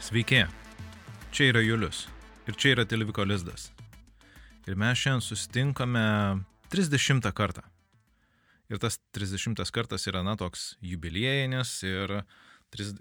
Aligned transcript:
Sveiki, 0.00 0.46
čia 1.28 1.50
yra 1.50 1.60
Julius 1.60 2.06
ir 2.48 2.56
čia 2.56 2.70
yra 2.72 2.86
Televiko 2.88 3.20
Lizdas. 3.28 3.66
Ir 4.64 4.78
mes 4.80 4.96
šiandien 4.96 5.20
susitinkame 5.20 6.04
30 6.72 7.28
kartą. 7.36 7.66
Ir 8.72 8.80
tas 8.80 8.96
30 9.12 9.60
kartas 9.76 10.08
yra, 10.08 10.22
na, 10.24 10.38
toks 10.40 10.78
jubiliejinis 10.80 11.74
ir 11.84 12.16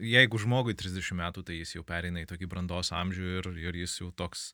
jeigu 0.04 0.44
žmogui 0.44 0.76
30 0.76 1.16
metų, 1.22 1.46
tai 1.48 1.62
jis 1.62 1.78
jau 1.78 1.86
pereina 1.88 2.20
į 2.20 2.28
tokį 2.34 2.52
brandos 2.52 2.92
amžių 2.92 3.32
ir, 3.40 3.50
ir 3.70 3.80
jis 3.86 3.96
jau 4.02 4.12
toks 4.12 4.50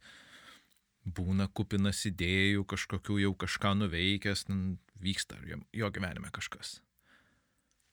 būna 1.02 1.50
kupinas 1.50 2.06
idėjų, 2.06 2.68
kažkokių 2.70 3.24
jau 3.26 3.34
kažką 3.42 3.74
nuveikęs, 3.82 4.46
vyksta 5.02 5.42
jo 5.50 5.90
gyvenime 5.98 6.30
kažkas. 6.30 6.78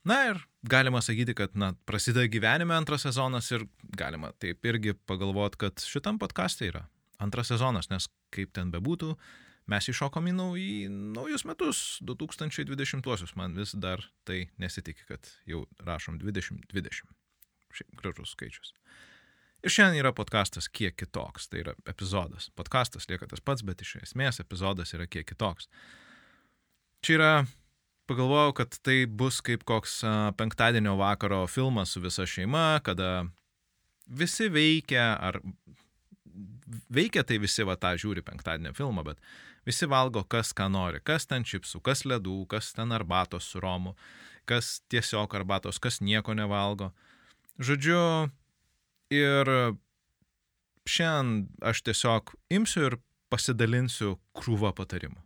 Na 0.04 0.18
ir 0.32 0.40
galima 0.66 1.02
sakyti, 1.02 1.34
kad 1.38 1.54
na, 1.54 1.72
prasideda 1.86 2.26
gyvenime 2.30 2.74
antras 2.74 3.04
sezonas 3.06 3.50
ir 3.54 3.66
galima 3.98 4.32
taip 4.42 4.66
irgi 4.66 4.96
pagalvoti, 5.06 5.60
kad 5.62 5.84
šitam 5.86 6.18
podkastė 6.22 6.72
yra 6.72 6.82
antras 7.22 7.52
sezonas, 7.52 7.88
nes 7.92 8.08
kaip 8.34 8.50
ten 8.56 8.72
bebūtų, 8.74 9.12
mes 9.70 9.88
iššokom 9.92 10.26
į, 10.26 10.34
nau, 10.34 10.48
į 10.58 10.88
naujus 10.90 11.46
metus, 11.46 11.82
2020-uosius, 12.02 13.36
man 13.38 13.54
vis 13.54 13.76
dar 13.78 14.02
tai 14.26 14.48
nesitikė, 14.62 15.06
kad 15.12 15.30
jau 15.46 15.64
rašom 15.86 16.18
2020. 16.22 17.14
Šiaip 17.72 17.94
gražus 18.02 18.34
skaičius. 18.34 18.74
Ir 19.62 19.70
šiandien 19.70 20.02
yra 20.02 20.10
podkastas 20.12 20.66
kiek 20.66 20.96
kitoks, 20.98 21.46
tai 21.48 21.62
yra 21.62 21.76
epizodas. 21.88 22.50
Podkastas 22.58 23.06
lieka 23.08 23.28
tas 23.30 23.40
pats, 23.40 23.62
bet 23.62 23.84
iš 23.84 24.00
esmės 24.02 24.42
epizodas 24.42 24.90
yra 24.96 25.06
kiek 25.06 25.28
kitoks. 25.30 25.70
Čia 27.06 27.14
yra 27.14 27.32
pagalvojau, 28.10 28.54
kad 28.62 28.76
tai 28.84 29.04
bus 29.06 29.40
kaip 29.44 29.64
koks 29.68 30.00
penktadienio 30.38 30.96
vakaro 31.00 31.44
filmas 31.46 31.94
su 31.94 32.02
visa 32.02 32.26
šeima, 32.26 32.80
kada 32.84 33.26
visi 34.06 34.48
veikia, 34.52 35.12
ar 35.20 35.40
veikia 36.92 37.24
tai 37.24 37.38
visi 37.42 37.64
va 37.66 37.76
tą 37.80 37.94
žiūri 38.00 38.24
penktadienio 38.26 38.74
filmą, 38.76 39.04
bet 39.06 39.20
visi 39.68 39.86
valgo 39.86 40.24
kas 40.24 40.52
ką 40.56 40.68
nori, 40.72 41.00
kas 41.04 41.28
ten 41.30 41.46
čipsų, 41.46 41.82
kas 41.84 42.04
ledų, 42.08 42.42
kas 42.50 42.72
ten 42.76 42.92
arbatos 42.92 43.48
su 43.52 43.62
romu, 43.62 43.94
kas 44.48 44.80
tiesiog 44.92 45.34
arbatos, 45.38 45.78
kas 45.78 46.00
nieko 46.02 46.34
nevalgo. 46.34 46.90
Žodžiu, 47.62 48.30
ir 49.12 49.52
šiandien 50.88 51.48
aš 51.62 51.84
tiesiog 51.86 52.34
imsiu 52.50 52.88
ir 52.88 52.98
pasidalinsiu 53.32 54.16
krūvą 54.36 54.72
patarimų. 54.76 55.20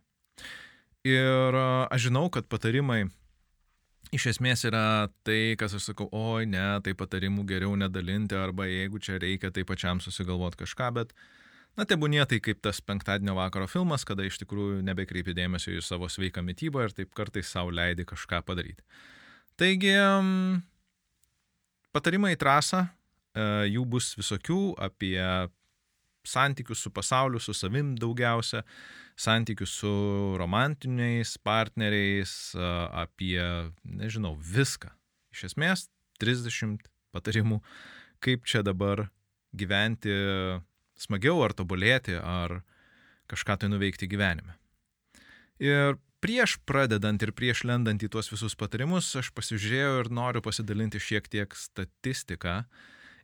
Ir 1.07 1.55
aš 1.87 2.09
žinau, 2.09 2.27
kad 2.33 2.47
patarimai 2.51 3.05
iš 4.15 4.29
esmės 4.33 4.63
yra 4.67 5.07
tai, 5.27 5.55
kas 5.59 5.75
aš 5.77 5.91
sakau, 5.91 6.07
oi 6.15 6.47
ne, 6.49 6.65
tai 6.83 6.93
patarimų 6.97 7.45
geriau 7.47 7.75
nedalinti, 7.79 8.37
arba 8.39 8.67
jeigu 8.67 9.01
čia 9.03 9.19
reikia, 9.21 9.51
tai 9.53 9.65
pačiam 9.67 10.01
susigalvoti 10.03 10.61
kažką, 10.63 10.89
bet, 10.95 11.13
na, 11.77 11.85
tebūnie 11.87 12.23
tai 12.29 12.39
kaip 12.43 12.61
tas 12.63 12.79
penktadienio 12.83 13.35
vakaro 13.37 13.67
filmas, 13.71 14.07
kada 14.07 14.25
iš 14.27 14.39
tikrųjų 14.43 14.81
nebekreipi 14.87 15.35
dėmesio 15.37 15.75
į 15.75 15.83
savo 15.85 16.09
sveiką 16.11 16.43
mytybą 16.45 16.87
ir 16.87 16.95
taip 16.95 17.13
kartais 17.17 17.51
savo 17.51 17.73
leidi 17.75 18.07
kažką 18.07 18.43
padaryti. 18.47 18.83
Taigi, 19.57 19.95
patarimai 21.95 22.35
į 22.35 22.41
trasą, 22.41 22.85
e, 22.87 23.47
jų 23.73 23.87
bus 23.89 24.13
visokių 24.19 24.61
apie 24.87 25.17
santykius 26.27 26.83
su 26.83 26.91
pasauliu, 26.93 27.39
su 27.39 27.55
savim 27.55 27.95
daugiausia, 27.99 28.63
santykius 29.17 29.73
su 29.81 29.91
romantiniais 30.37 31.35
partneriais, 31.41 32.31
apie, 32.55 33.41
nežinau, 33.83 34.35
viską. 34.37 34.91
Iš 35.33 35.49
esmės, 35.51 35.87
30 36.21 36.85
patarimų, 37.15 37.59
kaip 38.23 38.45
čia 38.49 38.63
dabar 38.65 39.07
gyventi 39.57 40.13
smagiau 40.97 41.41
ar 41.45 41.53
tobulėti, 41.57 42.17
ar 42.17 42.61
kažką 43.31 43.57
tai 43.61 43.71
nuveikti 43.71 44.09
gyvenime. 44.09 44.55
Ir 45.61 45.97
prieš 46.21 46.57
pradedant 46.69 47.21
ir 47.21 47.33
prieš 47.33 47.63
lendant 47.67 48.01
į 48.03 48.09
tuos 48.13 48.29
visus 48.31 48.55
patarimus, 48.57 49.09
aš 49.17 49.31
pasižiūrėjau 49.37 50.03
ir 50.03 50.11
noriu 50.13 50.43
pasidalinti 50.45 51.01
šiek 51.01 51.29
tiek 51.29 51.53
statistiką. 51.57 52.61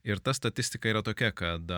Ir 0.03 0.19
ta 0.19 0.33
statistika 0.35 0.89
yra 0.91 1.03
tokia, 1.05 1.31
kad 1.31 1.69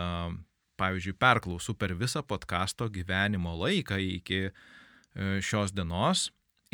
pavyzdžiui, 0.80 1.16
perklausų 1.20 1.76
per 1.78 1.94
visą 1.98 2.22
podkasto 2.26 2.88
gyvenimo 2.92 3.52
laiką 3.62 3.96
iki 4.00 4.40
e, 4.46 4.50
šios 5.44 5.74
dienos 5.76 6.18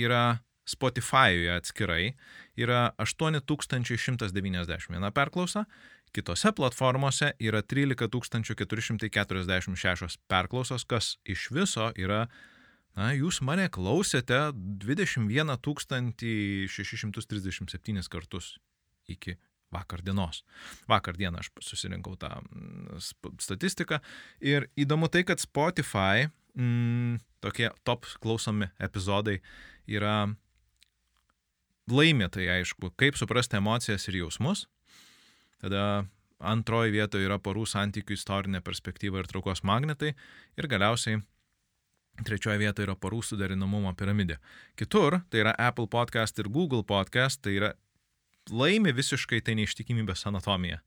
yra 0.01 0.41
Spotify'uje 0.69 1.57
atskirai 1.57 2.15
yra 2.57 2.95
8191 3.03 5.11
perklausa, 5.15 5.65
kitose 6.15 6.53
platformose 6.55 7.33
yra 7.41 7.63
13446 7.63 10.19
perklausos, 10.31 10.85
kas 10.87 11.19
iš 11.25 11.51
viso 11.51 11.93
yra, 11.99 12.29
na, 12.97 13.13
jūs 13.17 13.41
mane 13.43 13.69
klausėte 13.73 14.53
21 14.55 15.57
637 16.71 18.09
kartus 18.13 18.59
iki 19.11 19.37
vakar 19.73 20.03
dienos. 20.05 20.43
Vakar 20.91 21.17
dieną 21.19 21.43
aš 21.43 21.51
susirinkau 21.65 22.17
tą 22.21 22.31
mm, 22.43 23.01
statistiką 23.41 23.99
ir 24.41 24.69
įdomu 24.77 25.11
tai, 25.13 25.25
kad 25.29 25.43
Spotify 25.43 26.29
mm, 26.55 27.21
tokie 27.45 27.71
top 27.87 28.07
klausomi 28.23 28.71
epizodai 28.83 29.41
yra 29.91 30.31
laimė, 31.91 32.29
tai 32.33 32.49
aišku, 32.61 32.93
kaip 33.01 33.19
suprasti 33.19 33.59
emocijas 33.59 34.07
ir 34.09 34.23
jausmus. 34.23 34.67
Tada 35.63 36.05
antroji 36.43 36.95
vietoje 36.95 37.27
yra 37.27 37.39
porų 37.43 37.67
santykių 37.71 38.17
istorinė 38.17 38.63
perspektyva 38.65 39.23
ir 39.23 39.29
traukos 39.31 39.63
magnetai. 39.67 40.15
Ir 40.59 40.69
galiausiai 40.71 41.21
trečioje 42.27 42.59
vietoje 42.61 42.87
yra 42.89 42.97
porų 42.99 43.23
suderinamumo 43.25 43.93
piramidė. 43.97 44.39
Kitur, 44.79 45.21
tai 45.31 45.45
yra 45.45 45.55
Apple 45.59 45.89
podcast 45.91 46.39
ir 46.43 46.51
Google 46.53 46.85
podcast, 46.85 47.41
tai 47.43 47.57
yra 47.61 47.73
laimi 48.51 48.93
visiškai 48.95 49.43
tai 49.45 49.57
neištikimybės 49.59 50.27
anatomija. 50.31 50.81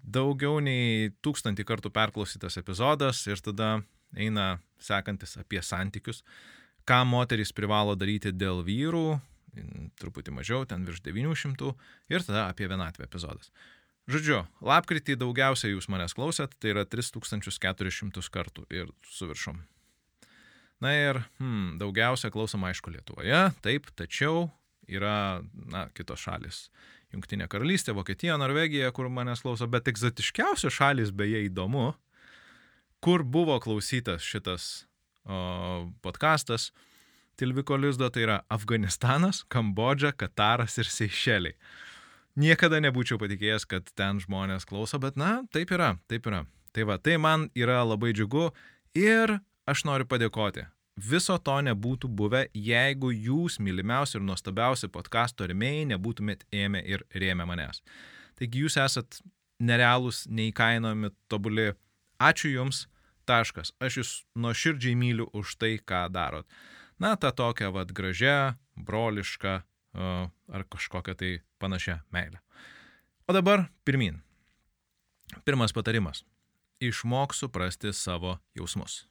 Daugiau 0.00 0.60
nei 0.64 1.10
tūkstantį 1.20 1.66
kartų 1.68 1.92
perklausytas 1.92 2.56
epizodas 2.60 3.20
ir 3.28 3.42
tada 3.44 3.80
eina 4.16 4.60
sekantis 4.80 5.36
apie 5.40 5.60
santykius, 5.62 6.22
ką 6.88 7.02
moterys 7.06 7.52
privalo 7.52 7.94
daryti 7.98 8.32
dėl 8.32 8.64
vyrų, 8.64 9.20
truputį 10.00 10.32
mažiau, 10.34 10.64
ten 10.66 10.86
virš 10.86 11.02
900 11.04 11.74
ir 12.10 12.24
tada 12.24 12.46
apie 12.48 12.68
vienatvę 12.70 13.04
epizodas. 13.04 13.50
Žodžiu, 14.10 14.40
lapkritį 14.64 15.18
daugiausiai 15.20 15.74
jūs 15.74 15.86
manęs 15.92 16.16
klausėt, 16.16 16.56
tai 16.58 16.72
yra 16.72 16.86
3400 16.88 18.24
kartų 18.32 18.64
ir 18.74 18.88
su 19.06 19.28
viršum. 19.30 19.60
Na 20.80 20.94
ir 20.96 21.20
hmm, 21.38 21.76
daugiausia 21.78 22.30
klausom 22.32 22.64
aišku 22.64 22.90
Lietuvoje, 22.94 23.50
taip, 23.62 23.90
tačiau 23.94 24.48
yra, 24.90 25.42
na, 25.70 25.86
kitos 25.96 26.22
šalis. 26.24 26.64
Junktinė 27.10 27.48
karalystė, 27.50 27.94
Vokietija, 27.96 28.36
Norvegija, 28.38 28.92
kur 28.94 29.08
manęs 29.10 29.42
klauso, 29.42 29.66
bet 29.70 29.88
egzotiškiausios 29.90 30.76
šalis 30.76 31.10
beje 31.10 31.42
įdomu, 31.48 31.90
kur 33.02 33.24
buvo 33.26 33.56
klausytas 33.62 34.22
šitas 34.22 34.70
o, 35.24 35.90
podcastas 36.04 36.70
Tilviko 37.40 37.78
Lizdo, 37.80 38.10
tai 38.12 38.26
yra 38.26 38.40
Afganistanas, 38.52 39.42
Kambodža, 39.48 40.12
Kataras 40.12 40.76
ir 40.78 40.90
Seišeliai. 40.92 41.56
Niekada 42.40 42.78
nebūčiau 42.84 43.18
patikėjęs, 43.18 43.64
kad 43.66 43.88
ten 43.98 44.20
žmonės 44.22 44.68
klauso, 44.68 45.00
bet 45.02 45.16
na, 45.18 45.40
taip 45.50 45.72
yra, 45.74 45.94
taip 46.10 46.28
yra. 46.30 46.44
Tai 46.76 46.84
va, 46.86 47.00
tai 47.02 47.16
man 47.18 47.48
yra 47.58 47.80
labai 47.82 48.12
džiugu 48.14 48.52
ir 48.94 49.40
aš 49.66 49.82
noriu 49.88 50.06
padėkoti 50.06 50.68
Viso 51.00 51.36
to 51.38 51.56
nebūtų 51.64 52.10
buvę, 52.12 52.44
jeigu 52.52 53.12
jūs, 53.14 53.58
mylimiausi 53.62 54.18
ir 54.18 54.24
nuostabiausi 54.26 54.90
podkasto 54.92 55.46
remėjai, 55.48 55.86
nebūtumėt 55.94 56.44
ėmę 56.52 56.82
ir 56.84 57.06
rėmę 57.14 57.46
manęs. 57.48 57.80
Taigi 58.36 58.64
jūs 58.64 58.76
esat 58.80 59.20
nerealūs, 59.60 60.26
neįkainojami, 60.28 61.12
tobuli. 61.30 61.70
Ačiū 62.20 62.50
Jums, 62.52 62.84
taškas. 63.28 63.72
Aš 63.80 64.00
Jūs 64.00 64.12
nuoširdžiai 64.36 64.98
myliu 64.98 65.28
už 65.32 65.56
tai, 65.60 65.78
ką 65.78 66.06
darot. 66.12 66.48
Na, 67.00 67.14
ta 67.16 67.30
tokia 67.32 67.70
vad 67.72 67.94
gražia, 67.96 68.58
broliška 68.76 69.62
ar 69.94 70.66
kažkokia 70.70 71.14
tai 71.16 71.30
panašia 71.58 72.00
meilė. 72.14 72.40
O 73.26 73.34
dabar 73.34 73.68
pirmin. 73.84 74.20
Pirmas 75.46 75.72
patarimas. 75.72 76.24
Išmok 76.80 77.34
suprasti 77.36 77.92
savo 77.92 78.38
jausmus. 78.56 79.04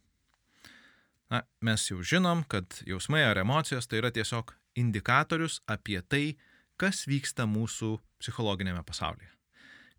Na, 1.29 1.43
mes 1.61 1.83
jau 1.91 2.01
žinom, 2.01 2.41
kad 2.49 2.79
jausmai 2.89 3.21
ar 3.27 3.37
emocijos 3.37 3.87
tai 3.87 4.01
yra 4.01 4.09
tiesiog 4.13 4.55
indikatorius 4.79 5.59
apie 5.69 6.01
tai, 6.01 6.37
kas 6.79 7.03
vyksta 7.09 7.45
mūsų 7.49 7.97
psichologinėme 8.21 8.81
pasaulyje. 8.87 9.29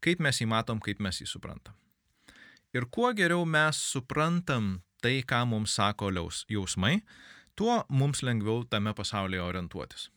Kaip 0.01 0.23
mes 0.25 0.41
jį 0.41 0.49
matom, 0.51 0.81
kaip 0.83 1.01
mes 1.05 1.21
jį 1.21 1.29
suprantam. 1.29 1.77
Ir 2.75 2.87
kuo 2.91 3.11
geriau 3.15 3.45
mes 3.47 3.79
suprantam 3.93 4.81
tai, 5.03 5.21
ką 5.27 5.45
mums 5.49 5.75
sako 5.77 6.11
jausmai, 6.49 7.01
tuo 7.59 7.85
mums 7.89 8.23
lengviau 8.23 8.65
tame 8.65 8.95
pasaulyje 8.97 9.43
orientuotis. 9.43 10.09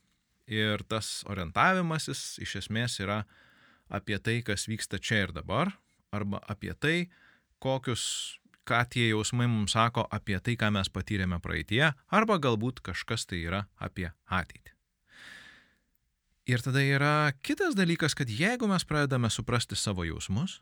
Ir 0.47 0.83
tas 0.87 1.23
orientavimasis 1.29 2.39
iš 2.43 2.57
esmės 2.63 2.99
yra 3.03 3.23
apie 3.89 4.19
tai, 4.19 4.41
kas 4.43 4.67
vyksta 4.67 4.99
čia 4.99 5.23
ir 5.27 5.33
dabar, 5.35 5.71
arba 6.11 6.41
apie 6.47 6.73
tai, 6.73 7.09
kokius, 7.63 8.39
ką 8.67 8.83
tie 8.89 9.09
jausmai 9.09 9.47
mums 9.47 9.75
sako 9.75 10.05
apie 10.11 10.39
tai, 10.39 10.55
ką 10.59 10.71
mes 10.75 10.89
patyrėme 10.89 11.39
praeitie, 11.43 11.91
arba 12.07 12.39
galbūt 12.39 12.83
kažkas 12.85 13.27
tai 13.27 13.43
yra 13.47 13.65
apie 13.77 14.09
ateitį. 14.27 14.71
Ir 16.51 16.59
tada 16.59 16.81
yra 16.83 17.31
kitas 17.39 17.75
dalykas, 17.75 18.15
kad 18.19 18.27
jeigu 18.27 18.67
mes 18.67 18.83
pradedame 18.83 19.29
suprasti 19.31 19.77
savo 19.79 20.03
jausmus, 20.03 20.59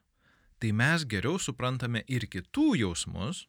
tai 0.62 0.70
mes 0.78 1.06
geriau 1.10 1.40
suprantame 1.42 2.04
ir 2.06 2.28
kitų 2.30 2.76
jausmus, 2.84 3.48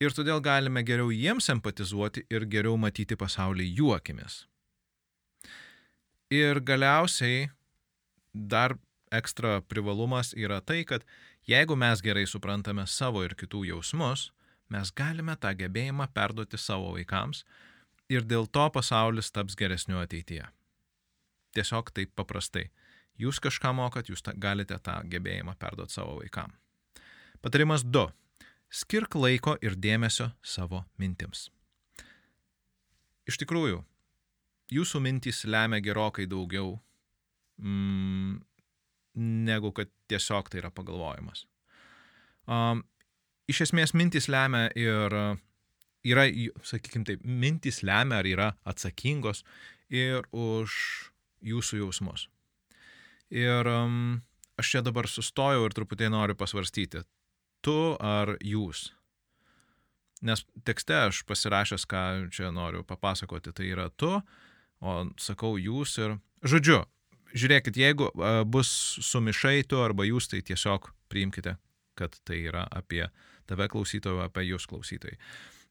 ir 0.00 0.16
todėl 0.16 0.40
galime 0.40 0.80
geriau 0.82 1.12
jiems 1.12 1.50
empatizuoti 1.52 2.24
ir 2.32 2.48
geriau 2.48 2.78
matyti 2.80 3.18
pasaulį 3.20 3.68
jų 3.68 3.92
akimis. 3.98 4.46
Ir 6.32 6.62
galiausiai 6.64 7.50
dar 8.32 8.78
ekstra 9.12 9.60
privalumas 9.68 10.32
yra 10.32 10.62
tai, 10.64 10.80
kad 10.88 11.04
jeigu 11.48 11.76
mes 11.76 12.02
gerai 12.04 12.24
suprantame 12.26 12.86
savo 12.86 13.24
ir 13.24 13.34
kitų 13.38 13.64
jausmus, 13.70 14.30
mes 14.72 14.92
galime 14.94 15.36
tą 15.36 15.52
gebėjimą 15.58 16.08
perduoti 16.14 16.58
savo 16.58 16.94
vaikams 16.96 17.44
ir 18.12 18.24
dėl 18.28 18.46
to 18.46 18.68
pasaulis 18.74 19.32
taps 19.32 19.56
geresniu 19.58 20.00
ateityje. 20.02 20.46
Tiesiog 21.52 21.92
taip 21.92 22.14
paprastai. 22.16 22.70
Jūs 23.20 23.38
kažką 23.44 23.74
mokat, 23.76 24.08
jūs 24.08 24.24
ta, 24.24 24.32
galite 24.32 24.78
tą 24.80 24.96
gebėjimą 25.12 25.54
perduoti 25.60 25.98
savo 25.98 26.16
vaikam. 26.20 26.54
Patarimas 27.44 27.84
2. 27.84 28.06
Skirk 28.72 29.14
laiko 29.20 29.58
ir 29.60 29.76
dėmesio 29.76 30.30
savo 30.40 30.84
mintims. 30.96 31.50
Iš 33.28 33.36
tikrųjų, 33.42 33.82
jūsų 34.72 35.00
mintys 35.04 35.44
lemia 35.44 35.82
gerokai 35.84 36.24
daugiau 36.26 36.78
mm, 37.60 38.40
negu 39.18 39.72
kad 39.76 39.90
tiesiog 40.10 40.50
tai 40.50 40.62
yra 40.62 40.70
pagalvojimas. 40.74 41.46
Um, 42.48 42.82
iš 43.50 43.66
esmės 43.68 43.94
mintys 43.94 44.28
lemia 44.32 44.68
ir 44.78 45.14
yra, 46.02 46.26
sakykime 46.66 47.06
taip, 47.06 47.24
mintys 47.24 47.82
lemia 47.86 48.20
ar 48.22 48.28
yra 48.28 48.50
atsakingos 48.68 49.44
ir 49.92 50.26
už 50.32 50.72
jūsų 51.42 51.82
jausmus. 51.82 52.28
Ir 53.32 53.68
um, 53.68 54.22
aš 54.60 54.74
čia 54.74 54.82
dabar 54.84 55.08
sustojau 55.08 55.64
ir 55.66 55.76
truputį 55.76 56.10
noriu 56.12 56.36
pasvarstyti, 56.38 57.04
tu 57.64 57.94
ar 58.00 58.36
jūs. 58.44 58.90
Nes 60.22 60.44
tekste 60.66 60.94
aš 61.08 61.22
pasirašęs, 61.26 61.86
ką 61.90 62.02
čia 62.34 62.52
noriu 62.54 62.84
papasakoti, 62.86 63.54
tai 63.56 63.70
yra 63.72 63.88
tu, 63.96 64.14
o 64.82 64.98
sakau 65.18 65.56
jūs 65.58 65.96
ir... 66.02 66.18
Žodžiu, 66.46 66.82
žiūrėkit, 67.34 67.78
jeigu 67.80 68.10
bus 68.48 68.70
sumišai 69.04 69.62
tu 69.68 69.80
arba 69.82 70.06
jūs, 70.08 70.28
tai 70.32 70.42
tiesiog 70.46 70.90
priimkite, 71.12 71.56
kad 71.98 72.16
tai 72.28 72.42
yra 72.48 72.66
apie 72.70 73.06
tave 73.50 73.68
klausytojų, 73.72 74.22
apie 74.24 74.46
jūs 74.48 74.68
klausytojai. 74.70 75.18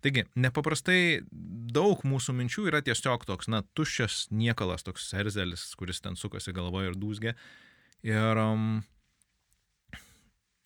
Taigi, 0.01 0.23
nepaprastai 0.33 1.21
daug 1.29 2.01
mūsų 2.07 2.33
minčių 2.33 2.65
yra 2.71 2.81
tiesiog 2.81 3.27
toks, 3.29 3.49
na, 3.53 3.61
tuščias 3.77 4.31
niekalas, 4.33 4.81
toks 4.87 5.11
erzelis, 5.13 5.67
kuris 5.77 6.01
ten 6.01 6.17
sukasi 6.17 6.53
galvoje 6.57 6.89
ir 6.89 6.97
dūzgia. 6.97 7.35
Ir 8.01 8.41
um, 8.41 8.79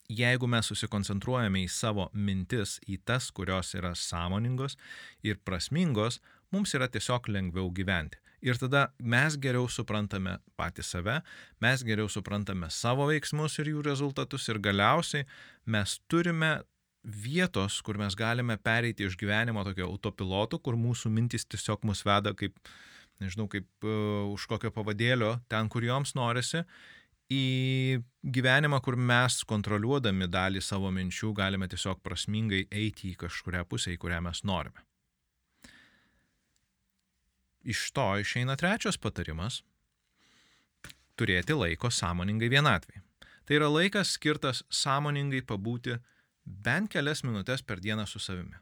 jeigu 0.07 0.47
mes 0.47 0.71
susikoncentruojame 0.71 1.65
į 1.65 1.71
savo 1.71 2.07
mintis, 2.13 2.77
į 2.87 3.01
tas, 3.03 3.27
kurios 3.35 3.73
yra 3.75 3.91
sąmoningos 3.99 4.77
ir 5.27 5.41
prasmingos, 5.43 6.21
mums 6.55 6.71
yra 6.77 6.87
tiesiog 6.91 7.27
lengviau 7.27 7.67
gyventi. 7.75 8.21
Ir 8.45 8.59
tada 8.61 8.87
mes 9.01 9.35
geriau 9.41 9.65
suprantame 9.71 10.37
patį 10.59 10.85
save, 10.85 11.19
mes 11.63 11.83
geriau 11.87 12.09
suprantame 12.11 12.69
savo 12.69 13.07
veiksmus 13.09 13.57
ir 13.61 13.71
jų 13.73 13.81
rezultatus 13.87 14.45
ir 14.51 14.61
galiausiai 14.61 15.25
mes 15.65 15.97
turime 16.11 16.59
vietos, 17.05 17.79
kur 17.85 17.97
mes 18.01 18.17
galime 18.17 18.57
pereiti 18.57 19.05
iš 19.05 19.17
gyvenimo 19.17 19.63
tokio 19.65 19.87
autopiloto, 19.89 20.59
kur 20.59 20.77
mūsų 20.77 21.11
mintis 21.13 21.45
tiesiog 21.45 21.85
mus 21.85 22.03
veda 22.05 22.33
kaip, 22.37 22.57
nežinau, 23.21 23.47
kaip 23.49 23.67
uh, 23.85 24.25
už 24.33 24.47
kokio 24.49 24.73
pavadėlio, 24.73 25.35
ten, 25.49 25.69
kur 25.69 25.85
joms 25.85 26.15
norisi, 26.17 26.63
į 27.31 28.01
gyvenimą, 28.21 28.81
kur 28.85 28.97
mes 28.97 29.41
kontroliuodami 29.49 30.29
dalį 30.29 30.61
savo 30.61 30.91
minčių 30.93 31.33
galime 31.37 31.69
tiesiog 31.69 32.01
prasmingai 32.05 32.65
eiti 32.69 33.13
į 33.13 33.21
kažkuria 33.25 33.65
pusę, 33.65 33.93
į 33.93 34.01
kurią 34.01 34.21
mes 34.25 34.43
norime. 34.45 34.85
Iš 37.65 37.89
to 37.97 38.05
išeina 38.21 38.55
trečias 38.55 38.97
patarimas- 39.01 39.63
turėti 41.17 41.57
laiko 41.57 41.89
sąmoningai 41.89 42.49
vienatvį. 42.49 43.01
Tai 43.45 43.55
yra 43.55 43.69
laikas 43.69 44.13
skirtas 44.17 44.63
sąmoningai 44.69 45.41
pabūti 45.41 45.99
bent 46.45 46.91
kelias 46.93 47.23
minutės 47.23 47.65
per 47.65 47.79
dieną 47.81 48.07
su 48.07 48.19
savimi. 48.19 48.57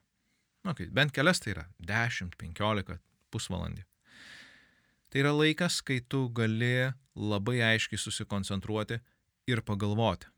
Na, 0.64 0.72
okay, 0.72 0.88
bent 0.88 1.12
kelias 1.12 1.40
tai 1.44 1.52
yra 1.52 1.66
10, 1.80 2.36
15, 2.40 3.00
pusvalandį. 3.32 3.84
Tai 5.10 5.20
yra 5.20 5.34
laikas, 5.36 5.82
kai 5.82 6.00
tu 6.00 6.30
gali 6.30 6.94
labai 7.16 7.60
aiškiai 7.62 8.00
susikoncentruoti 8.00 9.00
ir 9.48 9.62
pagalvoti. 9.62 10.30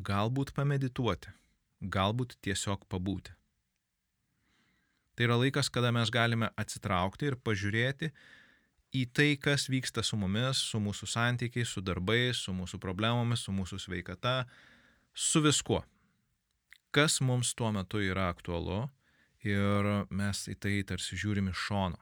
Galbūt 0.00 0.54
pamedituoti, 0.56 1.32
galbūt 1.80 2.38
tiesiog 2.42 2.86
pabūti. 2.88 3.34
Tai 5.20 5.28
yra 5.28 5.36
laikas, 5.36 5.68
kada 5.68 5.92
mes 5.92 6.08
galime 6.08 6.48
atsitraukti 6.56 7.28
ir 7.28 7.36
pažiūrėti 7.44 8.08
į 8.96 9.04
tai, 9.12 9.34
kas 9.36 9.68
vyksta 9.68 10.00
su 10.00 10.16
mumis, 10.16 10.64
su 10.72 10.80
mūsų 10.80 11.12
santykiais, 11.12 11.68
su 11.68 11.84
darbais, 11.84 12.40
su 12.40 12.56
mūsų 12.56 12.80
problemomis, 12.80 13.44
su 13.44 13.52
mūsų 13.52 13.84
sveikata, 13.84 14.46
su 15.12 15.44
viskuo 15.44 15.84
kas 16.90 17.20
mums 17.20 17.54
tuo 17.54 17.70
metu 17.72 18.00
yra 18.02 18.28
aktualu 18.30 18.84
ir 19.46 19.88
mes 20.10 20.44
į 20.50 20.56
tai 20.60 20.74
tarsi 20.86 21.18
žiūrim 21.18 21.50
iš 21.52 21.66
šono. 21.68 22.00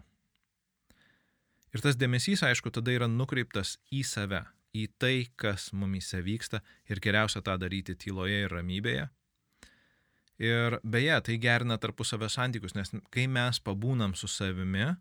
Ir 1.77 1.85
tas 1.85 1.99
dėmesys, 2.01 2.43
aišku, 2.43 2.73
tada 2.73 2.95
yra 2.95 3.07
nukreiptas 3.13 3.77
į 3.93 4.01
save, 4.09 4.41
į 4.73 4.87
tai, 4.97 5.29
kas 5.37 5.69
mumise 5.77 6.23
vyksta 6.25 6.63
ir 6.89 7.01
geriausia 7.05 7.45
tą 7.45 7.59
daryti 7.61 7.95
tyloje 7.95 8.41
ir 8.47 8.55
ramybėje. 8.55 9.09
Ir 10.39 10.79
beje, 10.87 11.17
tai 11.27 11.39
gerina 11.43 11.79
tarpusavio 11.83 12.29
santykius, 12.31 12.77
nes 12.79 12.93
kai 13.11 13.27
mes 13.27 13.59
pabūnam 13.59 14.15
su 14.15 14.29
savimi, 14.31 14.93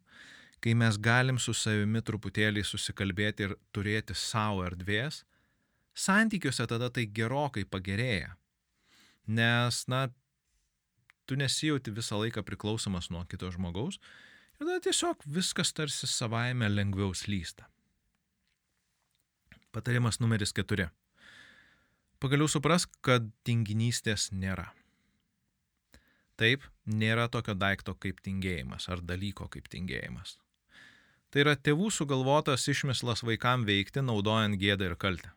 kai 0.63 0.73
mes 0.73 0.97
galim 0.97 1.37
su 1.37 1.53
savimi 1.53 2.01
truputėlį 2.01 2.63
susikalbėti 2.65 3.45
ir 3.45 3.53
turėti 3.75 4.17
savo 4.17 4.65
erdvės, 4.65 5.21
santykiuose 5.93 6.65
tada 6.69 6.89
tai 6.93 7.05
gerokai 7.05 7.67
pagerėja 7.69 8.33
nes, 9.27 9.87
na, 9.87 10.07
tu 11.27 11.35
nesijauti 11.35 11.91
visą 11.91 12.19
laiką 12.21 12.43
priklausomas 12.47 13.11
nuo 13.11 13.25
kito 13.29 13.51
žmogaus 13.51 13.99
ir 14.57 14.63
tada 14.63 14.79
tiesiog 14.83 15.25
viskas 15.37 15.73
tarsi 15.75 16.07
savaime 16.07 16.69
lengviau 16.71 17.13
slysta. 17.13 17.67
Patarimas 19.75 20.21
numeris 20.23 20.55
keturi. 20.55 20.87
Pagaliau 22.23 22.47
suprask, 22.49 22.89
kad 23.05 23.27
tinginystės 23.45 24.31
nėra. 24.33 24.71
Taip, 26.37 26.65
nėra 26.85 27.25
tokio 27.33 27.55
daikto 27.57 27.95
kaip 27.97 28.19
tingėjimas 28.25 28.85
ar 28.93 29.01
dalyko 29.01 29.47
kaip 29.49 29.69
tingėjimas. 29.73 30.37
Tai 31.33 31.43
yra 31.43 31.55
tėvų 31.59 31.89
sugalvotas 31.91 32.67
išmislas 32.71 33.23
vaikam 33.25 33.65
veikti, 33.67 34.03
naudojant 34.05 34.59
gėdą 34.61 34.91
ir 34.91 34.95
kaltę. 35.01 35.33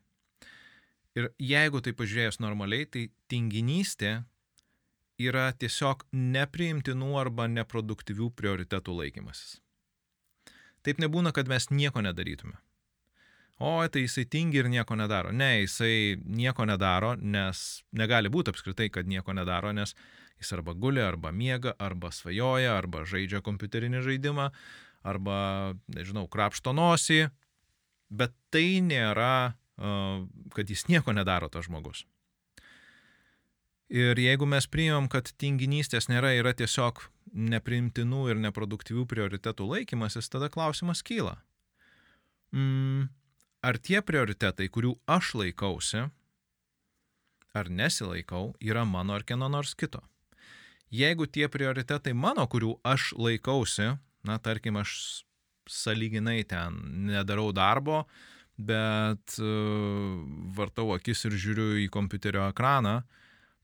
Ir 1.19 1.33
jeigu 1.42 1.80
tai 1.83 1.95
pažiūrėjus 1.97 2.38
normaliai, 2.45 2.87
tai 2.87 3.09
tinginystė 3.33 4.21
yra 5.21 5.50
tiesiog 5.52 6.07
nepriimtinų 6.12 7.11
arba 7.19 7.49
neproduktyvių 7.50 8.30
prioritetų 8.38 8.95
laikymasis. 9.00 9.59
Taip 10.87 11.00
nebūna, 11.02 11.35
kad 11.37 11.50
mes 11.50 11.69
nieko 11.73 12.00
nedarytume. 12.04 12.57
O, 13.61 13.75
tai 13.92 14.07
jisai 14.07 14.25
tingi 14.25 14.62
ir 14.62 14.71
nieko 14.73 14.97
nedaro. 14.97 15.35
Ne, 15.37 15.59
jisai 15.66 16.16
nieko 16.25 16.64
nedaro, 16.64 17.12
nes 17.21 17.83
negali 17.92 18.30
būti 18.33 18.54
apskritai, 18.54 18.88
kad 18.88 19.11
nieko 19.11 19.35
nedaro, 19.37 19.75
nes 19.76 19.92
jis 20.40 20.52
arba 20.56 20.75
guli, 20.75 21.02
arba 21.04 21.32
miega, 21.32 21.76
arba 21.78 22.11
svajoja, 22.14 22.75
arba 22.78 23.04
žaidžia 23.09 23.42
kompiuterinį 23.44 24.02
žaidimą, 24.06 24.50
arba, 25.06 25.38
nežinau, 25.92 26.26
krapšto 26.32 26.73
nosį. 26.76 27.28
Bet 28.11 28.32
tai 28.50 28.80
nėra 28.82 29.54
kad 30.54 30.70
jis 30.70 30.87
nieko 30.88 31.12
nedaro 31.12 31.49
tas 31.49 31.64
žmogus. 31.64 32.04
Ir 33.90 34.18
jeigu 34.18 34.47
mes 34.47 34.68
priimam, 34.70 35.09
kad 35.11 35.32
tinginystės 35.40 36.06
nėra, 36.11 36.30
yra 36.38 36.52
tiesiog 36.54 37.00
nepriimtinų 37.35 38.28
ir 38.30 38.42
neproduktyvių 38.44 39.06
prioritetų 39.11 39.66
laikymasis, 39.66 40.30
tada 40.30 40.50
klausimas 40.52 41.02
kyla. 41.02 41.40
Mm, 42.54 43.09
ar 43.66 43.78
tie 43.82 43.99
prioritetai, 44.02 44.68
kurių 44.70 44.94
aš 45.11 45.35
laikausi, 45.40 46.04
ar 47.50 47.70
nesilaikau, 47.70 48.52
yra 48.62 48.85
mano 48.87 49.16
ar 49.16 49.26
kieno 49.26 49.50
nors 49.50 49.75
kito? 49.75 50.04
Jeigu 50.90 51.26
tie 51.30 51.47
prioritetai 51.47 52.12
mano, 52.18 52.42
kurių 52.50 52.80
aš 52.82 53.12
laikausi, 53.14 53.92
na 54.26 54.38
tarkim, 54.42 54.80
aš 54.80 55.23
saliginai 55.70 56.42
ten 56.49 56.80
nedarau 57.06 57.52
darbo, 57.54 58.02
bet 58.59 59.37
uh, 59.38 60.18
vartau 60.56 60.90
akis 60.97 61.25
ir 61.28 61.37
žiūriu 61.38 61.68
į 61.85 61.87
kompiuterio 61.94 62.49
ekraną, 62.50 63.00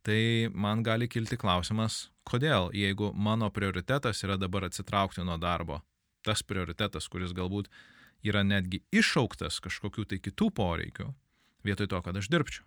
tai 0.06 0.47
man 0.54 0.85
gali 0.87 1.09
kilti 1.11 1.38
klausimas, 1.40 2.06
kodėl, 2.26 2.71
jeigu 2.75 3.11
mano 3.12 3.50
prioritetas 3.50 4.23
yra 4.23 4.38
dabar 4.38 4.68
atsitraukti 4.68 5.26
nuo 5.26 5.37
darbo, 5.42 5.80
tas 6.23 6.47
prioritetas, 6.47 7.11
kuris 7.11 7.35
galbūt 7.35 7.68
yra 8.26 8.45
netgi 8.47 8.85
iššauktas 8.95 9.59
kažkokių 9.66 10.06
tai 10.12 10.21
kitų 10.23 10.52
poreikių, 10.54 11.11
vietoj 11.66 11.90
to, 11.90 12.00
kad 12.06 12.23
aš 12.23 12.30
dirbčiau. 12.30 12.64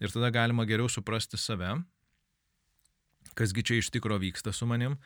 Ir 0.00 0.12
tada 0.12 0.32
galima 0.32 0.64
geriau 0.68 0.88
suprasti 0.92 1.38
save, 1.40 1.76
kasgi 3.36 3.64
čia 3.66 3.80
iš 3.80 3.92
tikro 3.94 4.18
vyksta 4.22 4.52
su 4.52 4.66
manim 4.66 4.96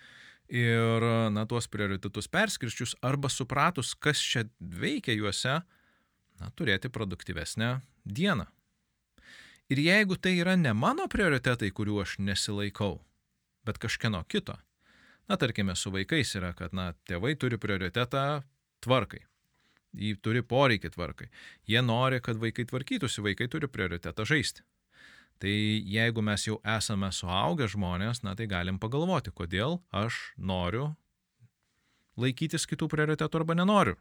ir, 0.51 1.07
na, 1.35 1.45
tuos 1.47 1.69
prioritetus 1.71 2.29
perskirščius 2.31 2.97
arba 3.07 3.31
supratus, 3.31 3.95
kas 3.95 4.21
čia 4.23 4.47
veikia 4.59 5.15
juose, 5.15 5.61
na, 6.41 6.51
turėti 6.59 6.91
produktyvesnę 6.93 7.77
dieną. 8.05 8.49
Ir 9.71 9.79
jeigu 9.79 10.17
tai 10.19 10.35
yra 10.43 10.57
ne 10.59 10.73
mano 10.75 11.07
prioritetai, 11.07 11.71
kuriuo 11.71 12.03
aš 12.03 12.17
nesilaikau, 12.19 12.99
bet 13.67 13.79
kažkieno 13.79 14.25
kito, 14.27 14.57
na, 15.31 15.39
tarkime, 15.39 15.77
su 15.79 15.93
vaikais 15.95 16.35
yra, 16.41 16.51
kad, 16.59 16.75
na, 16.75 16.91
tėvai 17.07 17.37
turi 17.39 17.61
prioritetą 17.61 18.43
tvarkai. 18.83 19.23
Jį 19.95 20.17
turi 20.23 20.43
poreikį 20.47 20.93
tvarkai. 20.95 21.29
Jie 21.67 21.81
nori, 21.83 22.21
kad 22.23 22.39
vaikai 22.39 22.67
tvarkytųsi, 22.71 23.23
vaikai 23.27 23.49
turi 23.51 23.71
prioritetą 23.71 24.27
žaisti. 24.27 24.63
Tai 25.41 25.53
jeigu 25.89 26.21
mes 26.21 26.43
jau 26.45 26.59
esame 26.69 27.09
suaugę 27.17 27.65
žmonės, 27.73 28.21
na 28.27 28.35
tai 28.37 28.45
galim 28.51 28.77
pagalvoti, 28.81 29.33
kodėl 29.33 29.79
aš 29.89 30.19
noriu 30.37 30.91
laikytis 32.21 32.69
kitų 32.69 32.91
prioritetų 32.93 33.41
arba 33.41 33.57
nenoriu. 33.57 33.97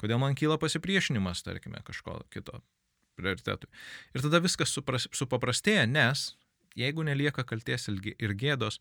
Kodėl 0.00 0.20
man 0.22 0.36
kyla 0.38 0.56
pasipriešinimas, 0.60 1.44
tarkime, 1.44 1.82
kažko 1.84 2.22
kito 2.32 2.62
prioritetui. 3.20 3.68
Ir 4.16 4.24
tada 4.24 4.40
viskas 4.40 4.72
supras, 4.72 5.08
supaprastėja, 5.12 5.84
nes 5.84 6.30
jeigu 6.78 7.04
nelieka 7.04 7.44
kalties 7.44 7.88
ir 7.92 8.36
gėdos, 8.40 8.80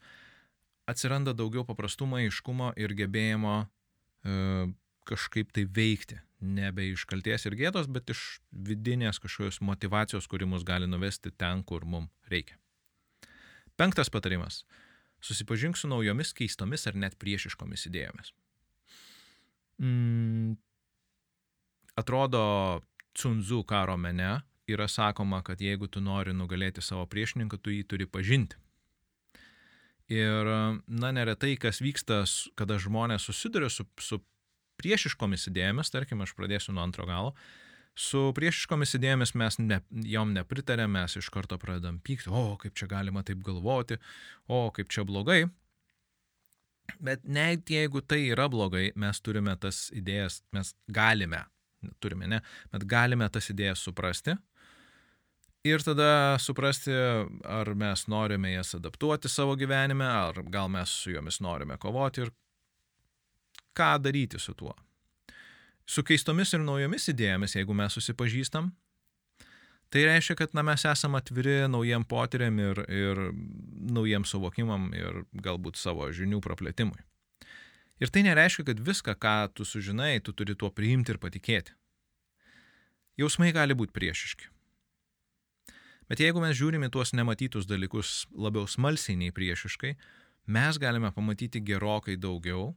atsiranda 0.88 1.36
daugiau 1.36 1.66
paprastumo, 1.68 2.22
aiškumo 2.24 2.72
ir 2.80 2.96
gebėjimo 2.96 3.56
e, 3.66 4.72
kažkaip 5.12 5.52
tai 5.52 5.68
veikti 5.68 6.22
nebe 6.42 6.88
iš 6.90 7.06
kalties 7.10 7.46
ir 7.46 7.56
gėdos, 7.60 7.88
bet 7.92 8.10
iš 8.14 8.42
vidinės 8.52 9.22
kažkokios 9.22 9.62
motivacijos, 9.66 10.28
kuri 10.28 10.48
mus 10.50 10.66
gali 10.68 10.90
nuvesti 10.90 11.32
ten, 11.32 11.64
kur 11.64 11.86
mums 11.86 12.12
reikia. 12.32 12.58
Penktas 13.78 14.12
patarimas. 14.14 14.64
Susipažink 15.22 15.78
su 15.78 15.90
naujomis 15.90 16.34
keistomis 16.34 16.88
ar 16.90 16.98
net 16.98 17.18
priešiškomis 17.22 17.86
idėjomis. 17.90 18.34
Mm, 19.82 20.56
atrodo, 21.98 22.82
Cunzu 23.18 23.64
karo 23.68 23.98
mene 23.98 24.40
yra 24.72 24.88
sakoma, 24.88 25.42
kad 25.44 25.62
jeigu 25.62 25.90
tu 25.92 26.02
nori 26.02 26.34
nugalėti 26.34 26.82
savo 26.82 27.06
priešininką, 27.12 27.60
tu 27.60 27.74
jį 27.74 27.84
turi 27.90 28.08
pažinti. 28.08 28.56
Ir, 30.12 30.48
na, 30.88 31.12
neretai, 31.16 31.56
kas 31.60 31.80
vyksta, 31.84 32.24
kada 32.60 32.78
žmonės 32.80 33.28
susiduria 33.28 33.70
su, 33.72 33.86
su 34.00 34.20
priešiškomis 34.82 35.48
idėjomis, 35.52 35.94
tarkim, 35.94 36.24
aš 36.26 36.34
pradėsiu 36.38 36.76
nuo 36.76 36.84
antro 36.84 37.06
galo, 37.10 37.32
su 37.98 38.30
priešiškomis 38.36 38.98
idėjomis 38.98 39.34
mes 39.40 39.60
ne, 39.62 39.80
jom 40.10 40.36
nepritarėm, 40.36 40.92
mes 40.98 41.18
iš 41.22 41.32
karto 41.34 41.60
pradedam 41.62 42.02
pykti, 42.04 42.32
o 42.32 42.58
kaip 42.62 42.78
čia 42.78 42.90
galima 42.92 43.24
taip 43.28 43.42
galvoti, 43.46 44.00
o 44.50 44.68
kaip 44.76 44.92
čia 44.94 45.06
blogai. 45.08 45.44
Bet 47.00 47.24
net 47.24 47.70
jeigu 47.72 48.02
tai 48.04 48.26
yra 48.34 48.50
blogai, 48.52 48.90
mes 49.00 49.22
turime 49.24 49.54
tas 49.62 49.86
idėjas, 49.96 50.42
mes 50.56 50.74
galime, 50.92 51.46
turime 52.04 52.28
ne, 52.28 52.42
bet 52.74 52.88
galime 52.90 53.30
tas 53.32 53.48
idėjas 53.54 53.86
suprasti 53.88 54.36
ir 55.64 55.84
tada 55.86 56.38
suprasti, 56.42 56.94
ar 57.46 57.74
mes 57.78 58.06
norime 58.10 58.54
jas 58.54 58.76
adaptuoti 58.78 59.30
savo 59.30 59.56
gyvenime, 59.60 60.06
ar 60.06 60.42
gal 60.50 60.70
mes 60.74 60.90
su 61.04 61.14
jomis 61.14 61.40
norime 61.42 61.78
kovoti 61.82 62.26
ir 62.26 62.32
ką 63.78 63.96
daryti 64.04 64.40
su 64.40 64.56
tuo. 64.58 64.76
Su 65.86 66.04
keistomis 66.08 66.54
ir 66.54 66.64
naujomis 66.64 67.10
idėjomis, 67.12 67.58
jeigu 67.58 67.76
mes 67.76 67.94
susipažįstam, 67.98 68.70
tai 69.92 70.06
reiškia, 70.08 70.38
kad 70.40 70.54
na, 70.56 70.64
mes 70.64 70.86
esame 70.88 71.20
atviri 71.20 71.66
naujiem 71.68 72.06
potyriam 72.08 72.60
ir, 72.64 72.84
ir 72.88 73.24
naujiem 73.92 74.28
suvokimam 74.28 74.92
ir 74.96 75.24
galbūt 75.34 75.80
savo 75.82 76.08
žinių 76.16 76.40
praplėtimui. 76.44 77.02
Ir 78.02 78.10
tai 78.10 78.24
nereiškia, 78.26 78.66
kad 78.72 78.80
viską, 78.82 79.14
ką 79.22 79.36
tu 79.54 79.68
sužinai, 79.68 80.22
tu 80.26 80.34
turi 80.34 80.56
tuo 80.58 80.72
priimti 80.74 81.14
ir 81.14 81.20
patikėti. 81.22 81.76
Jausmai 83.20 83.52
gali 83.54 83.76
būti 83.78 83.94
priešiški. 83.94 84.48
Bet 86.10 86.20
jeigu 86.24 86.42
mes 86.44 86.56
žiūrime 86.58 86.90
tuos 86.92 87.14
nematytus 87.16 87.68
dalykus 87.70 88.26
labiau 88.34 88.66
smalsiai 88.68 89.20
nei 89.20 89.32
priešiškai, 89.32 89.92
mes 90.52 90.80
galime 90.82 91.12
pamatyti 91.16 91.62
gerokai 91.64 92.18
daugiau 92.20 92.72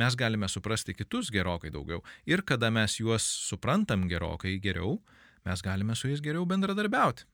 mes 0.00 0.16
galime 0.18 0.48
suprasti 0.48 0.94
kitus 0.96 1.30
gerokai 1.34 1.72
daugiau. 1.74 2.00
Ir 2.26 2.42
kada 2.46 2.70
mes 2.74 2.96
juos 3.00 3.26
suprantam 3.48 4.08
gerokai 4.10 4.56
geriau, 4.62 4.98
mes 5.44 5.62
galime 5.62 5.96
su 5.96 6.08
jais 6.10 6.22
geriau 6.24 6.46
bendradarbiauti. 6.48 7.26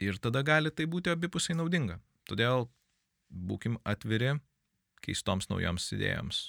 Ir 0.00 0.18
tada 0.22 0.42
gali 0.46 0.72
tai 0.72 0.86
būti 0.88 1.12
abipusiai 1.12 1.58
naudinga. 1.58 1.98
Todėl 2.28 2.68
būkim 3.30 3.76
atviri 3.84 4.38
keistoms 5.04 5.50
naujoms 5.50 5.90
idėjoms. 5.96 6.40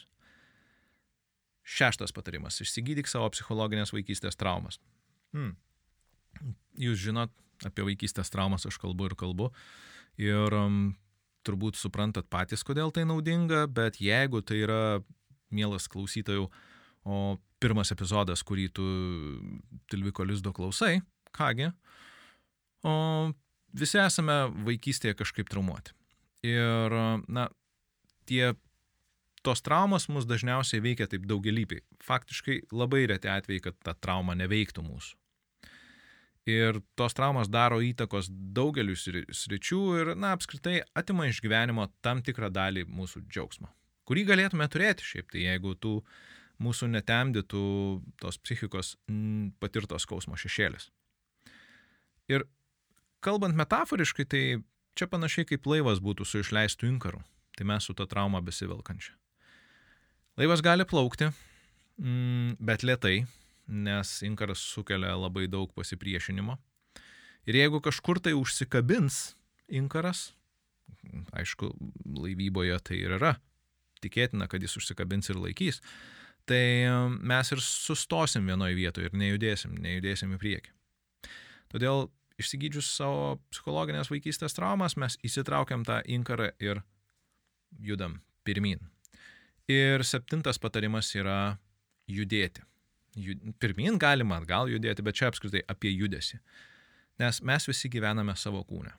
Šeštas 1.64 2.12
patarimas- 2.12 2.60
išsigydyk 2.64 3.08
savo 3.08 3.30
psichologinės 3.30 3.94
vaikystės 3.94 4.36
traumas. 4.36 4.80
Hmm. 5.32 5.56
Jūs 6.80 6.98
žinot, 7.04 7.32
apie 7.66 7.84
vaikystės 7.86 8.32
traumas 8.32 8.66
aš 8.66 8.78
kalbu 8.82 9.12
ir 9.12 9.16
kalbu. 9.16 9.52
Ir 10.18 10.54
um, 10.54 10.96
turbūt 11.48 11.78
suprantat 11.80 12.30
patys, 12.30 12.64
kodėl 12.64 12.92
tai 12.92 13.06
naudinga, 13.08 13.68
bet 13.72 14.02
jeigu 14.02 14.42
tai 14.42 14.62
yra 14.66 15.04
mielas 15.56 15.88
klausytojų, 15.92 16.48
o 17.06 17.22
pirmas 17.62 17.94
epizodas, 17.94 18.44
kurį 18.46 18.68
tu 18.74 18.86
Tilviko 19.92 20.26
Lizdo 20.26 20.54
klausai, 20.56 21.00
kągi, 21.38 21.70
o 22.88 22.96
visi 23.78 24.02
esame 24.02 24.44
vaikystėje 24.66 25.18
kažkaip 25.22 25.50
traumuoti. 25.52 25.94
Ir, 26.48 26.96
na, 27.30 27.48
tie 28.30 28.54
tos 29.46 29.62
traumos 29.66 30.08
mus 30.10 30.28
dažniausiai 30.30 30.82
veikia 30.84 31.08
taip 31.10 31.26
daugelypiai. 31.30 31.84
Faktiškai 32.06 32.62
labai 32.74 33.06
reti 33.10 33.30
atvejai, 33.30 33.66
kad 33.68 33.78
ta 33.86 33.94
trauma 33.98 34.38
neveiktų 34.38 34.86
mūsų. 34.86 35.18
Ir 36.50 36.80
tos 36.98 37.14
traumos 37.14 37.52
daro 37.54 37.78
įtakos 37.86 38.32
daugeliu 38.32 38.98
sričių 38.98 39.82
ir, 40.00 40.16
na, 40.18 40.34
apskritai 40.34 40.80
atima 40.98 41.30
iš 41.30 41.44
gyvenimo 41.46 41.86
tam 42.02 42.24
tikrą 42.26 42.50
dalį 42.54 42.88
mūsų 42.90 43.22
džiaugsmo 43.28 43.70
kurį 44.10 44.26
galėtume 44.30 44.68
turėti 44.72 45.06
šiaip, 45.06 45.32
tai 45.34 45.46
jeigu 45.46 45.76
tų 45.80 46.00
mūsų 46.62 46.92
netemdytų 46.94 47.64
tos 48.22 48.38
psichikos 48.42 48.96
patirtos 49.62 50.06
skausmo 50.06 50.38
šešėlis. 50.38 50.90
Ir 52.32 52.46
kalbant 53.24 53.58
metaforiškai, 53.58 54.26
tai 54.30 54.44
čia 54.98 55.08
panašiai 55.10 55.48
kaip 55.50 55.68
laivas 55.70 56.02
būtų 56.04 56.28
su 56.28 56.42
išleistu 56.44 56.90
inkaru, 56.90 57.24
tai 57.58 57.68
mes 57.70 57.88
su 57.88 57.96
ta 57.98 58.08
trauma 58.10 58.42
besivelkančia. 58.46 59.16
Laivas 60.40 60.64
gali 60.64 60.86
plaukti, 60.88 61.32
bet 61.98 62.86
lietai, 62.88 63.26
nes 63.68 64.14
inkaras 64.26 64.62
sukelia 64.74 65.16
labai 65.18 65.48
daug 65.52 65.74
pasipriešinimo. 65.76 66.58
Ir 67.50 67.58
jeigu 67.58 67.82
kažkur 67.82 68.22
tai 68.22 68.36
užsikabins 68.38 69.34
inkaras, 69.72 70.32
aišku, 71.34 71.72
laivyboje 72.06 72.78
tai 72.86 73.00
ir 73.02 73.18
yra 73.18 73.36
tikėtina, 74.04 74.48
kad 74.52 74.64
jis 74.64 74.78
užsikabins 74.80 75.32
ir 75.32 75.40
laikys, 75.42 75.82
tai 76.50 76.64
um, 76.90 77.20
mes 77.28 77.52
ir 77.54 77.62
sustosim 77.64 78.48
vienoje 78.50 78.78
vietoje 78.78 79.10
ir 79.10 79.18
nejudėsim, 79.18 79.76
nejudėsim 79.82 80.34
į 80.36 80.42
priekį. 80.42 80.74
Todėl 81.72 82.10
išsigydžius 82.42 82.90
savo 82.98 83.38
psichologinės 83.52 84.12
vaikystės 84.12 84.58
traumas, 84.58 84.98
mes 85.00 85.18
įsitraukiam 85.26 85.86
tą 85.88 86.02
inkarą 86.10 86.52
ir 86.64 86.82
judam 87.80 88.20
pirmin. 88.44 88.82
Ir 89.72 90.04
septintas 90.04 90.60
patarimas 90.60 91.14
yra 91.16 91.58
judėti. 92.10 92.66
Pirmin 93.62 94.00
galima 94.00 94.40
atgal 94.40 94.72
judėti, 94.72 95.04
bet 95.04 95.20
čia 95.20 95.30
apskritai 95.30 95.64
apie 95.70 95.92
judesi. 95.94 96.40
Nes 97.20 97.42
mes 97.46 97.68
visi 97.68 97.92
gyvename 97.92 98.36
savo 98.40 98.64
kūne. 98.68 98.94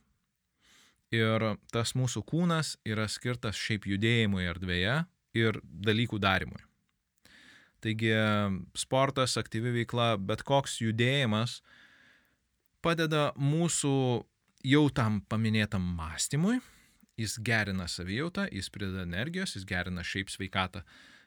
Ir 1.13 1.45
tas 1.73 1.93
mūsų 1.99 2.23
kūnas 2.25 2.77
yra 2.89 3.05
skirtas 3.11 3.59
šiaip 3.61 3.85
judėjimui 3.91 4.47
erdvėje 4.49 5.03
ir 5.37 5.59
dalykų 5.63 6.21
darimui. 6.23 6.61
Taigi 7.83 8.13
sportas, 8.79 9.35
aktyvi 9.41 9.75
veikla, 9.81 10.15
bet 10.17 10.45
koks 10.47 10.79
judėjimas 10.81 11.59
padeda 12.83 13.33
mūsų 13.37 13.95
jau 14.67 14.85
tam 14.95 15.21
paminėtam 15.29 15.85
mąstymui, 15.99 16.61
jis 17.19 17.37
gerina 17.45 17.89
savijautą, 17.91 18.47
jis 18.55 18.71
prideda 18.73 19.05
energijos, 19.07 19.57
jis 19.57 19.67
gerina 19.69 20.05
šiaip 20.07 20.31
sveikatą 20.33 20.85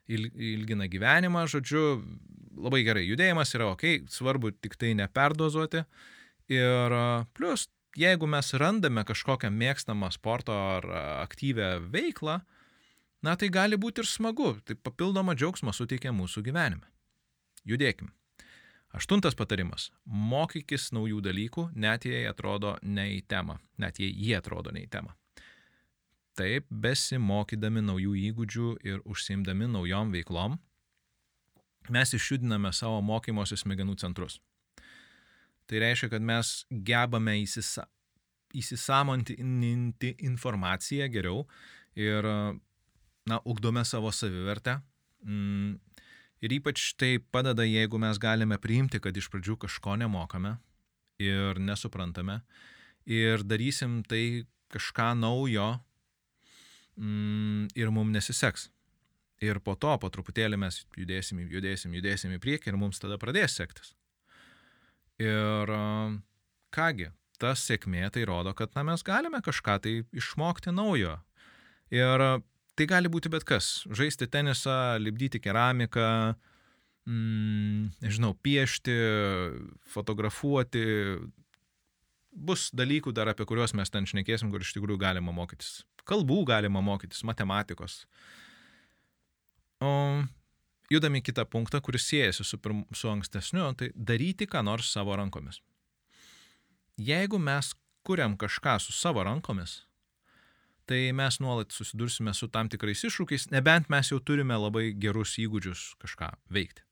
ilgina 0.07 0.87
gyvenimą, 0.91 1.45
žodžiu, 1.49 1.85
labai 2.61 2.83
gerai, 2.85 3.05
judėjimas 3.09 3.53
yra 3.57 3.71
ok, 3.73 4.05
svarbu 4.11 4.53
tik 4.61 4.77
tai 4.79 4.93
neperdozuoti. 4.97 5.83
Ir 6.53 6.95
plus, 7.33 7.65
jeigu 7.97 8.27
mes 8.27 8.53
randame 8.59 9.03
kažkokią 9.07 9.51
mėgstamą 9.53 10.11
sporto 10.13 10.55
ar 10.55 10.85
aktyvę 11.23 11.79
veiklą, 11.93 12.39
na 13.25 13.35
tai 13.39 13.49
gali 13.49 13.79
būti 13.79 14.03
ir 14.03 14.09
smagu, 14.09 14.55
tai 14.65 14.75
papildomą 14.75 15.35
džiaugsmą 15.35 15.73
suteikia 15.73 16.13
mūsų 16.15 16.43
gyvenime. 16.45 16.85
Judėkim. 17.65 18.11
Aštuntas 18.95 19.35
patarimas. 19.35 19.89
Mokykis 20.05 20.91
naujų 20.95 21.19
dalykų, 21.25 21.69
net 21.75 22.05
jei 22.07 22.23
atrodo 22.29 22.77
ne 22.81 23.09
į 23.17 23.25
temą, 23.27 23.57
net 23.81 23.99
jei 23.99 24.13
jie 24.13 24.37
atrodo 24.37 24.71
ne 24.71 24.85
į 24.85 24.89
temą. 24.91 25.15
Taip, 26.35 26.67
besimokydami 26.69 27.83
naujų 27.83 28.15
įgūdžių 28.29 28.69
ir 28.87 29.01
užsiimdami 29.07 29.67
naujom 29.71 30.11
veiklom, 30.15 30.57
mes 31.89 32.11
išjudiname 32.15 32.71
savo 32.75 33.01
mokymosi 33.03 33.57
smegenų 33.59 33.95
centrus. 33.99 34.39
Tai 35.65 35.81
reiškia, 35.81 36.11
kad 36.13 36.25
mes 36.25 36.51
gebame 36.69 37.37
įsisa, 37.41 37.87
įsisamonti 38.55 39.37
informaciją 40.27 41.07
geriau 41.13 41.45
ir, 41.97 42.27
na, 43.25 43.39
ugdome 43.45 43.85
savo 43.85 44.11
savivertę. 44.13 44.77
Mm, 45.25 45.79
ir 46.45 46.55
ypač 46.59 46.91
tai 46.99 47.17
padeda, 47.19 47.65
jeigu 47.65 47.99
mes 48.01 48.21
galime 48.21 48.59
priimti, 48.61 49.01
kad 49.01 49.17
iš 49.17 49.31
pradžių 49.33 49.57
kažko 49.65 49.97
nemokame 50.03 50.57
ir 51.23 51.59
nesuprantame 51.63 52.41
ir 53.05 53.45
darysim 53.45 54.03
tai 54.03 54.45
kažką 54.73 55.13
naujo, 55.17 55.79
mm, 56.97 57.75
ir 57.75 57.91
mums 57.91 58.13
nesiseks. 58.13 58.69
Ir 59.43 59.59
po 59.59 59.75
to, 59.75 59.91
po 59.99 60.09
truputėlį 60.09 60.57
mes 60.57 60.85
judėsim, 60.95 61.41
judėsim, 61.51 61.93
judėsim 61.93 62.33
į 62.35 62.39
priekį 62.41 62.71
ir 62.71 62.77
mums 62.79 62.99
tada 62.99 63.17
pradės 63.19 63.57
sektis. 63.59 63.93
Ir 65.21 65.71
kągi, 66.75 67.07
ta 67.39 67.53
sėkmė 67.55 68.09
tai 68.11 68.25
rodo, 68.27 68.51
kad 68.57 68.73
na, 68.75 68.83
mes 68.87 69.03
galime 69.05 69.39
kažką 69.43 69.77
tai 69.83 69.95
išmokti 70.15 70.73
naujo. 70.75 71.15
Ir 71.93 72.25
tai 72.75 72.89
gali 72.89 73.11
būti 73.11 73.31
bet 73.31 73.47
kas. 73.47 73.85
Žaisti 73.87 74.27
tenisą, 74.27 74.97
lipdyti 74.99 75.39
keramiką, 75.39 76.35
mm, 77.07 78.03
nežinau, 78.03 78.33
piešti, 78.43 78.95
fotografuoti. 79.95 80.85
Bus 82.35 82.67
dalykų 82.75 83.15
dar, 83.15 83.31
apie 83.31 83.47
kuriuos 83.47 83.71
mes 83.77 83.91
ten 83.93 84.03
šnekėsim, 84.03 84.51
kur 84.51 84.59
iš 84.59 84.75
tikrųjų 84.75 84.99
galima 84.99 85.31
mokytis 85.31 85.85
kalbų 86.05 86.43
galima 86.47 86.83
mokytis, 86.85 87.23
matematikos. 87.27 88.03
O 89.83 89.91
judame 90.91 91.21
į 91.21 91.25
kitą 91.29 91.45
punktą, 91.49 91.81
kuris 91.81 92.07
siejasi 92.09 92.45
su, 92.45 92.59
pirm, 92.61 92.83
su 92.95 93.09
ankstesniu, 93.11 93.67
tai 93.77 93.91
daryti 93.95 94.47
ką 94.49 94.63
nors 94.65 94.91
savo 94.93 95.15
rankomis. 95.17 95.61
Jeigu 97.01 97.39
mes 97.41 97.73
kuriam 98.05 98.37
kažką 98.37 98.77
su 98.79 98.93
savo 98.93 99.23
rankomis, 99.25 99.83
tai 100.85 101.11
mes 101.13 101.39
nuolat 101.41 101.73
susidursime 101.73 102.33
su 102.33 102.47
tam 102.47 102.69
tikrais 102.69 103.01
iššūkiais, 103.07 103.49
nebent 103.51 103.89
mes 103.89 104.11
jau 104.11 104.19
turime 104.21 104.57
labai 104.59 104.91
gerus 104.93 105.35
įgūdžius 105.41 105.95
kažką 106.01 106.29
veikti. 106.53 106.85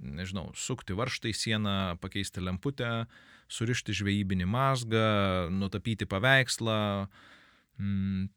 Nežinau, 0.00 0.48
sukti 0.56 0.96
varštą 0.96 1.28
į 1.28 1.36
sieną, 1.36 1.76
pakeisti 2.00 2.40
lemputę, 2.40 3.04
surišti 3.52 3.94
žvejybinį 3.98 4.46
mazgą, 4.48 5.08
nutapyti 5.52 6.08
paveikslą, 6.08 7.06
mm, 7.78 8.30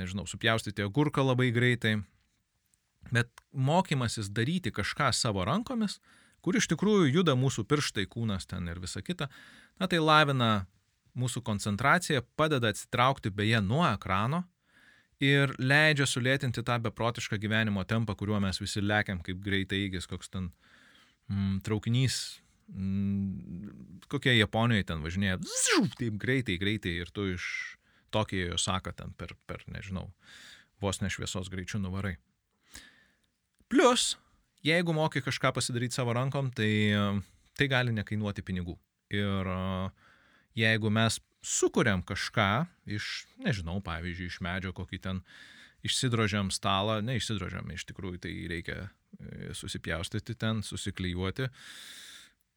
nežinau, 0.00 0.24
supjaustyti 0.26 0.82
agurką 0.82 1.24
labai 1.26 1.50
greitai. 1.52 1.98
Bet 3.10 3.30
mokymasis 3.52 4.30
daryti 4.30 4.72
kažką 4.72 5.10
savo 5.16 5.44
rankomis, 5.44 5.98
kur 6.42 6.56
iš 6.58 6.68
tikrųjų 6.72 7.10
juda 7.10 7.34
mūsų 7.38 7.64
pirštai, 7.70 8.06
kūnas 8.10 8.46
ten 8.50 8.68
ir 8.70 8.80
visa 8.82 9.02
kita, 9.02 9.28
na 9.80 9.88
tai 9.90 10.00
lavina 10.02 10.66
mūsų 11.18 11.42
koncentraciją, 11.44 12.22
padeda 12.36 12.72
atsitraukti 12.72 13.30
beje 13.34 13.60
nuo 13.64 13.84
ekrano 13.86 14.44
ir 15.22 15.52
leidžia 15.60 16.06
sulėtinti 16.08 16.64
tą 16.66 16.78
beprotišką 16.82 17.38
gyvenimo 17.42 17.84
tempą, 17.88 18.16
kuriuo 18.18 18.40
mes 18.42 18.58
visi 18.62 18.82
lėkiam 18.82 19.20
kaip 19.22 19.42
greitai 19.44 19.84
įgis, 19.86 20.08
koks 20.10 20.32
ten 20.32 20.48
mm, 21.30 21.60
traukinys, 21.66 22.18
mm, 22.72 24.08
kokie 24.10 24.34
Japonijoje 24.38 24.88
ten 24.88 25.04
važinėja, 25.04 25.38
taip 25.98 26.18
greitai, 26.22 26.58
greitai 26.62 26.96
ir 27.04 27.14
tu 27.14 27.28
iš 27.36 27.46
Tokijoje 28.12 28.58
Osaka 28.58 28.92
ten 28.92 29.14
per, 29.16 29.32
per, 29.48 29.62
nežinau, 29.72 30.10
vos 30.82 31.00
nešviesos 31.00 31.48
greičių 31.52 31.80
nuvarai. 31.80 32.18
Plus, 33.72 34.12
jeigu 34.60 34.92
moki 34.92 35.24
kažką 35.24 35.54
pasidaryti 35.56 35.96
savo 35.96 36.12
rankom, 36.12 36.52
tai 36.52 36.70
tai 37.58 37.68
gali 37.70 37.94
nekainuoti 37.94 38.44
pinigų. 38.44 38.76
Ir 39.12 39.50
jeigu 40.58 40.92
mes 40.92 41.18
sukuriam 41.44 42.02
kažką 42.06 42.66
iš, 42.96 43.26
nežinau, 43.42 43.80
pavyzdžiui, 43.84 44.30
iš 44.30 44.38
medžio 44.44 44.72
kokį 44.76 45.00
ten 45.02 45.20
išsidrožiam 45.86 46.52
stalą, 46.54 47.00
ne 47.02 47.18
išsidrožiam, 47.18 47.66
iš 47.74 47.84
tikrųjų 47.88 48.22
tai 48.22 48.32
reikia 48.50 48.76
e, 48.86 49.50
susipjaustyti 49.58 50.36
ten, 50.38 50.62
susiklyjuoti. 50.62 51.48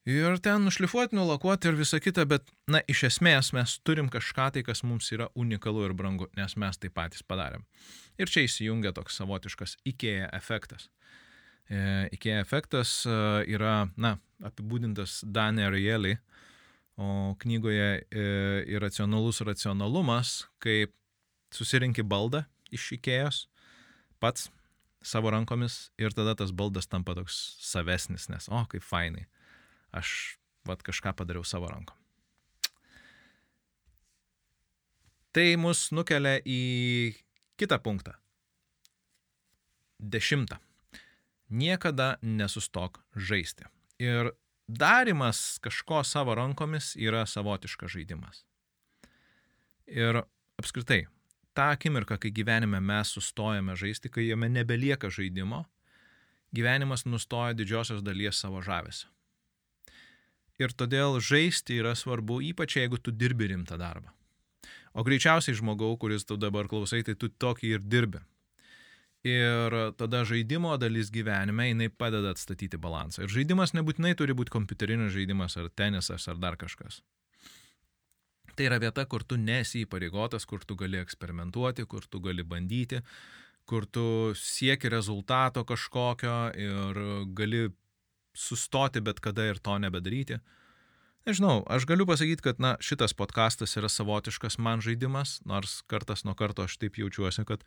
Ir 0.05 0.37
ten 0.45 0.61
nušlifuoti, 0.61 1.17
nulakuoti 1.17 1.71
ir 1.71 1.79
visa 1.79 1.97
kita, 1.97 2.27
bet, 2.29 2.45
na, 2.69 2.83
iš 2.85 3.07
esmės 3.09 3.49
mes 3.57 3.79
turim 3.81 4.11
kažką 4.13 4.51
tai, 4.53 4.61
kas 4.67 4.83
mums 4.85 5.09
yra 5.15 5.31
unikalu 5.33 5.87
ir 5.87 5.95
brangu, 5.97 6.29
nes 6.37 6.53
mes 6.61 6.77
tai 6.77 6.93
patys 6.93 7.25
padarėm. 7.25 7.65
Ir 8.21 8.31
čia 8.31 8.45
įsijungia 8.47 8.93
toks 8.95 9.17
savotiškas 9.19 9.77
IKEA 9.91 10.29
efektas. 10.37 10.89
E, 11.67 12.07
IKEA 12.15 12.39
efektas 12.43 13.01
e, 13.09 13.15
yra, 13.51 13.89
na, 13.97 14.15
apibūdintas 14.45 15.23
Dane 15.25 15.65
Ariely, 15.67 16.15
o 16.95 17.35
knygoje 17.41 17.89
e, 18.07 18.27
Iracionalus 18.71 19.41
racionalumas, 19.43 20.45
kaip 20.63 20.93
susirinkti 21.55 22.05
baldą 22.07 22.45
iš 22.75 22.93
IKEA'os 22.99 23.45
pats 24.23 24.49
savo 25.05 25.29
rankomis 25.29 25.91
ir 26.01 26.15
tada 26.15 26.33
tas 26.39 26.51
baldas 26.55 26.87
tampa 26.87 27.13
toks 27.17 27.35
savesnis, 27.61 28.29
nes, 28.31 28.47
o, 28.49 28.63
kaip 28.71 28.83
fainai 28.83 29.27
aš 29.95 30.37
vat 30.65 30.81
kažką 30.83 31.13
padariau 31.15 31.45
savo 31.45 31.69
rankom. 31.69 31.95
Tai 35.35 35.45
mus 35.59 35.89
nukelia 35.91 36.39
į 36.47 36.61
kitą 37.57 37.79
punktą. 37.79 38.13
Dešimtą. 39.99 40.57
Niekada 41.49 42.17
nesustok 42.21 43.03
žaisti. 43.15 43.65
Ir 43.99 44.31
darimas 44.67 45.59
kažko 45.61 46.03
savo 46.03 46.35
rankomis 46.35 46.95
yra 46.95 47.25
savotiškas 47.25 47.91
žaidimas. 47.91 48.43
Ir 49.85 50.23
apskritai, 50.59 51.05
tą 51.53 51.69
akimirką, 51.75 52.17
kai 52.19 52.31
gyvenime 52.33 52.81
mes 52.81 53.13
sustojame 53.13 53.75
žaisti, 53.77 54.09
kai 54.09 54.27
jame 54.27 54.49
nebelieka 54.49 55.09
žaidimo, 55.09 55.63
gyvenimas 56.55 57.05
nustoja 57.05 57.53
didžiosios 57.53 58.01
dalies 58.03 58.41
savo 58.41 58.61
žavesio. 58.65 59.11
Ir 60.59 60.71
todėl 60.71 61.19
žaisti 61.19 61.81
yra 61.81 61.93
svarbu, 61.95 62.39
ypač 62.51 62.79
jeigu 62.79 62.97
tu 62.97 63.11
dirbi 63.11 63.51
rimtą 63.51 63.77
darbą. 63.77 64.14
O 64.95 65.03
greičiausiai 65.03 65.57
žmogau, 65.59 65.91
kuris 65.99 66.23
tu 66.23 66.37
dabar 66.39 66.69
klausai, 66.71 67.03
tai 67.03 67.17
tu 67.19 67.27
tokį 67.27 67.75
ir 67.75 67.83
dirbi. 67.83 68.21
Ir 69.25 69.73
tada 69.97 70.21
žaidimo 70.27 70.75
dalis 70.77 71.09
gyvenime, 71.11 71.65
jinai 71.71 71.89
padeda 71.89 72.31
atstatyti 72.35 72.77
balansą. 72.77 73.25
Ir 73.25 73.33
žaidimas 73.33 73.73
nebūtinai 73.75 74.13
turi 74.15 74.35
būti 74.37 74.53
kompiuterinis 74.53 75.11
žaidimas 75.15 75.57
ar 75.57 75.71
tenisas 75.73 76.29
ar 76.29 76.37
dar 76.39 76.55
kažkas. 76.61 77.01
Tai 78.55 78.69
yra 78.69 78.77
vieta, 78.79 79.03
kur 79.09 79.25
tu 79.27 79.35
nesi 79.35 79.83
įpareigotas, 79.83 80.45
kur 80.47 80.63
tu 80.63 80.77
gali 80.79 81.01
eksperimentuoti, 81.01 81.83
kur 81.91 82.05
tu 82.07 82.21
gali 82.23 82.45
bandyti, 82.47 83.01
kur 83.67 83.89
tu 83.89 84.05
sieki 84.37 84.93
rezultato 84.93 85.65
kažkokio 85.67 86.37
ir 86.55 87.01
gali 87.35 87.65
sustoti 88.35 89.01
bet 89.01 89.19
kada 89.19 89.49
ir 89.49 89.59
to 89.59 89.75
nebedaryti. 89.81 90.39
Nežinau, 91.25 91.63
aš 91.65 91.87
galiu 91.89 92.05
pasakyti, 92.05 92.43
kad 92.45 92.59
na, 92.61 92.75
šitas 92.85 93.15
podkastas 93.17 93.71
yra 93.79 93.89
savotiškas 93.89 94.59
man 94.61 94.83
žaidimas, 94.85 95.39
nors 95.49 95.79
kartas 95.89 96.21
nuo 96.21 96.35
karto 96.37 96.67
aš 96.69 96.77
taip 96.77 96.99
jaučiuosi, 97.01 97.45
kad 97.49 97.63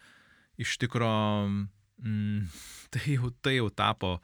iš 0.62 0.76
tikro 0.78 1.10
mm, 1.98 2.44
tai, 2.94 3.16
jau, 3.16 3.32
tai 3.42 3.56
jau 3.56 3.66
tapo 3.74 4.18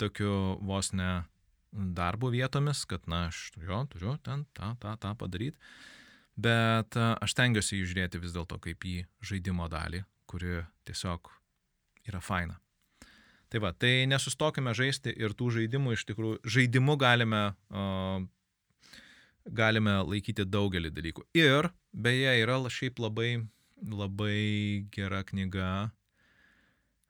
tokiu 0.00 0.58
vos 0.66 0.90
ne 0.92 1.22
darbo 1.70 2.32
vietomis, 2.34 2.82
kad 2.90 3.06
na, 3.06 3.28
aš 3.30 3.52
jo 3.54 3.84
turiu 3.92 4.16
ten 4.26 4.42
tą, 4.58 4.72
tą, 4.82 4.96
tą 4.98 5.14
padaryti. 5.14 5.58
Bet 6.40 6.96
aš 6.96 7.36
tengiuosi 7.38 7.78
jį 7.78 7.86
žiūrėti 7.92 8.18
vis 8.22 8.34
dėlto 8.34 8.58
kaip 8.64 8.82
į 8.86 8.96
žaidimo 9.22 9.68
dalį, 9.70 10.02
kuri 10.30 10.64
tiesiog 10.88 11.30
yra 12.08 12.22
faina. 12.24 12.58
Tai 13.50 13.62
va, 13.62 13.70
tai 13.74 14.06
nesustokime 14.10 14.74
žaisti 14.74 15.14
ir 15.14 15.34
tų 15.38 15.50
žaidimų 15.58 15.94
iš 15.94 16.06
tikrųjų, 16.10 16.42
žaidimu 16.54 16.94
galime, 16.98 17.42
uh, 17.70 18.22
galime 19.46 20.00
laikyti 20.04 20.44
daugelį 20.44 20.90
dalykų. 20.94 21.24
Ir 21.38 21.70
beje, 21.92 22.34
yra 22.42 22.58
šiaip 22.68 23.00
labai, 23.00 23.46
labai 23.80 24.86
gera 24.92 25.22
knyga, 25.24 25.90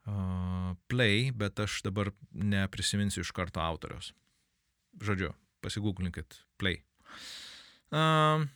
uh, 0.07 0.77
Play, 0.88 1.31
bet 1.35 1.61
aš 1.61 1.83
dabar 1.87 2.12
neprisiminsiu 2.33 3.25
iš 3.25 3.33
karto 3.35 3.61
autoriaus. 3.62 4.12
Žodžiu, 5.03 5.35
pasigūglinkit 5.62 6.43
Play. 6.59 6.83
Uh, 7.90 8.47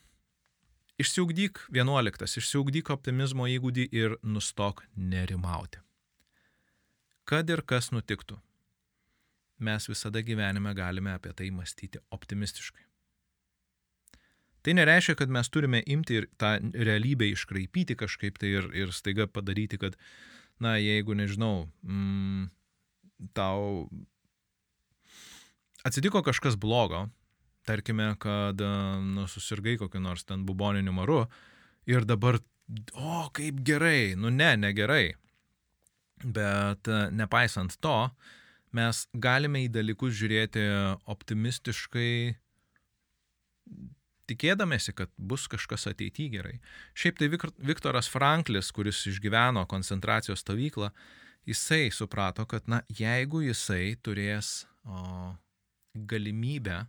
Išsiugdyk 0.95 1.59
11. 1.75 2.23
Išsiugdyk 2.39 2.91
optimizmo 2.95 3.49
įgūdį 3.51 3.89
ir 3.91 4.13
nustok 4.23 4.85
nerimauti. 4.95 5.81
Kad 7.27 7.51
ir 7.51 7.65
kas 7.67 7.89
nutiktų, 7.91 8.37
mes 9.59 9.89
visada 9.91 10.23
gyvenime 10.23 10.71
galime 10.77 11.17
apie 11.17 11.33
tai 11.35 11.49
mąstyti 11.51 11.99
optimistiškai. 12.15 12.85
Tai 14.65 14.73
nereiškia, 14.79 15.19
kad 15.21 15.33
mes 15.33 15.51
turime 15.53 15.83
imti 15.93 16.17
ir 16.23 16.27
tą 16.41 16.57
realybę 16.73 17.27
iškraipyti 17.35 17.99
kažkaip 18.01 18.39
tai 18.41 18.55
ir, 18.57 18.71
ir 18.73 18.93
staiga 18.97 19.27
padaryti, 19.29 19.77
kad, 19.81 19.99
na, 20.63 20.79
jeigu 20.81 21.17
nežinau, 21.19 21.67
mm, 21.85 22.47
tau 23.37 23.91
atsitiko 25.85 26.23
kažkas 26.25 26.57
blogo, 26.57 27.05
tarkime, 27.69 28.15
kad 28.19 28.61
nu, 29.05 29.27
susirgai 29.29 29.77
kokiu 29.81 30.01
nors 30.01 30.25
ten 30.25 30.47
buboniniu 30.49 30.97
maru 30.97 31.25
ir 31.89 32.09
dabar, 32.09 32.41
o 32.97 33.29
kaip 33.37 33.61
gerai, 33.69 34.15
nu 34.17 34.33
ne, 34.33 34.55
negerai. 34.57 35.13
Bet 36.25 36.89
nepaisant 37.13 37.77
to, 37.85 37.99
mes 38.73 39.05
galime 39.13 39.67
į 39.67 39.69
dalykus 39.75 40.17
žiūrėti 40.17 40.65
optimistiškai, 41.13 42.15
tikėdamėsi, 44.31 44.95
kad 44.97 45.13
bus 45.19 45.47
kažkas 45.51 45.89
ateityje 45.91 46.33
gerai. 46.39 46.55
Šiaip 46.97 47.21
tai 47.21 47.29
Viktoras 47.71 48.09
Franklis, 48.11 48.73
kuris 48.75 49.05
išgyveno 49.11 49.67
koncentracijos 49.71 50.45
stovyklą, 50.45 50.91
jisai 51.49 51.91
suprato, 51.93 52.47
kad, 52.49 52.69
na, 52.71 52.83
jeigu 52.89 53.45
jisai 53.45 53.97
turės 54.03 54.65
o, 54.85 55.35
galimybę 55.95 56.85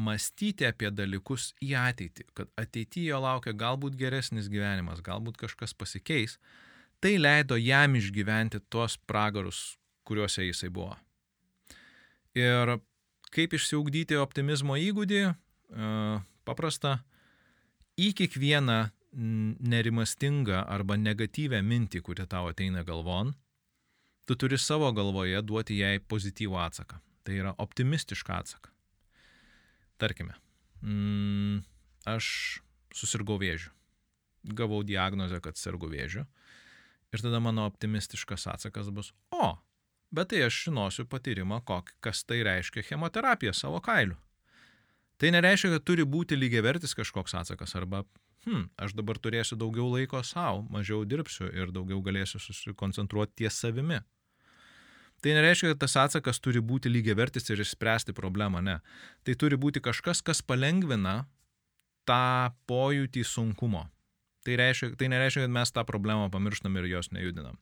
mąstyti 0.00 0.64
apie 0.68 0.88
dalykus 0.94 1.50
į 1.60 1.74
ateitį, 1.80 2.26
kad 2.36 2.50
ateityje 2.60 3.12
jo 3.12 3.20
laukia 3.20 3.52
galbūt 3.56 3.98
geresnis 4.00 4.48
gyvenimas, 4.52 5.02
galbūt 5.04 5.36
kažkas 5.40 5.76
pasikeis, 5.76 6.38
tai 7.00 7.16
leido 7.20 7.58
jam 7.60 7.96
išgyventi 7.98 8.62
tuos 8.72 8.96
pragarus, 9.08 9.76
kuriuose 10.08 10.46
jisai 10.46 10.72
buvo. 10.72 10.96
Ir 12.38 12.78
kaip 13.34 13.54
išsiugdyti 13.56 14.18
optimizmo 14.20 14.78
įgūdį? 14.80 15.22
Paprasta. 16.44 17.00
Į 18.00 18.12
kiekvieną 18.16 18.78
nerimastingą 19.12 20.64
arba 20.70 20.96
negatyvę 20.96 21.60
mintį, 21.66 22.02
kuri 22.06 22.26
tau 22.30 22.50
ateina 22.50 22.84
galvon, 22.86 23.32
tu 24.24 24.36
turi 24.38 24.58
savo 24.58 24.90
galvoje 24.94 25.40
duoti 25.42 25.80
jai 25.80 25.98
pozityvų 25.98 26.60
atsaką. 26.62 27.00
Tai 27.26 27.34
yra 27.36 27.54
optimistišką 27.58 28.36
atsaką. 28.38 28.70
Tarkime, 30.00 30.34
mm, 30.80 31.60
aš 32.08 32.60
susirgau 32.94 33.36
vėžiu. 33.40 33.74
Gavau 34.56 34.80
diagnozę, 34.86 35.40
kad 35.44 35.58
sergu 35.60 35.90
vėžiu. 35.90 36.24
Ir 37.12 37.20
tada 37.20 37.40
mano 37.42 37.66
optimistiškas 37.68 38.46
atsakas 38.54 38.88
bus, 38.94 39.10
o, 39.34 39.58
bet 40.14 40.30
tai 40.30 40.44
aš 40.46 40.64
žinosiu 40.68 41.04
patyrimą, 41.10 41.60
kok, 41.66 41.90
kas 42.00 42.22
tai 42.24 42.40
reiškia 42.46 42.86
chemoterapija 42.86 43.52
savo 43.52 43.82
kailiu. 43.82 44.16
Tai 45.20 45.30
nereiškia, 45.34 45.74
kad 45.76 45.84
turi 45.84 46.06
būti 46.08 46.38
lygiavertis 46.38 46.96
kažkoks 46.96 47.34
atsakas 47.36 47.74
arba, 47.76 48.04
hm, 48.46 48.70
aš 48.80 48.94
dabar 48.96 49.20
turėsiu 49.20 49.58
daugiau 49.60 49.90
laiko 49.92 50.22
savo, 50.24 50.64
mažiau 50.72 51.04
dirbsiu 51.04 51.50
ir 51.52 51.74
daugiau 51.74 52.00
galėsiu 52.04 52.40
susikoncentruoti 52.40 53.42
ties 53.42 53.60
savimi. 53.60 54.00
Tai 55.20 55.34
nereiškia, 55.36 55.74
kad 55.74 55.82
tas 55.82 55.96
atsakas 56.00 56.40
turi 56.40 56.62
būti 56.64 56.88
lygiavertis 56.88 57.52
ir 57.52 57.60
išspręsti 57.60 58.16
problemą, 58.16 58.62
ne. 58.64 58.78
Tai 59.28 59.36
turi 59.36 59.60
būti 59.60 59.82
kažkas, 59.84 60.22
kas 60.24 60.40
palengvina 60.40 61.26
tą 62.08 62.52
pojūtį 62.70 63.24
sunkumo. 63.28 63.84
Tai, 64.40 64.56
reiškia, 64.56 64.94
tai 64.96 65.10
nereiškia, 65.12 65.44
kad 65.44 65.52
mes 65.52 65.72
tą 65.76 65.84
problemą 65.84 66.30
pamirštam 66.32 66.80
ir 66.80 66.88
jos 66.88 67.12
nejudinam. 67.12 67.60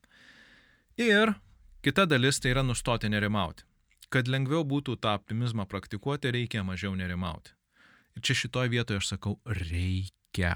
Ir 0.95 1.35
kita 1.83 2.07
dalis 2.07 2.39
tai 2.39 2.53
yra 2.55 2.63
nustoti 2.63 3.11
nerimauti. 3.11 3.67
Kad 4.09 4.29
lengviau 4.31 4.63
būtų 4.65 4.97
tą 5.03 5.13
optimizmą 5.19 5.67
praktikuoti, 5.69 6.31
reikia 6.33 6.63
mažiau 6.65 6.95
nerimauti. 6.97 7.53
Ir 8.17 8.25
čia 8.25 8.35
šitoje 8.35 8.71
vietoje 8.73 9.01
aš 9.01 9.13
sakau, 9.13 9.37
reikia. 9.45 10.55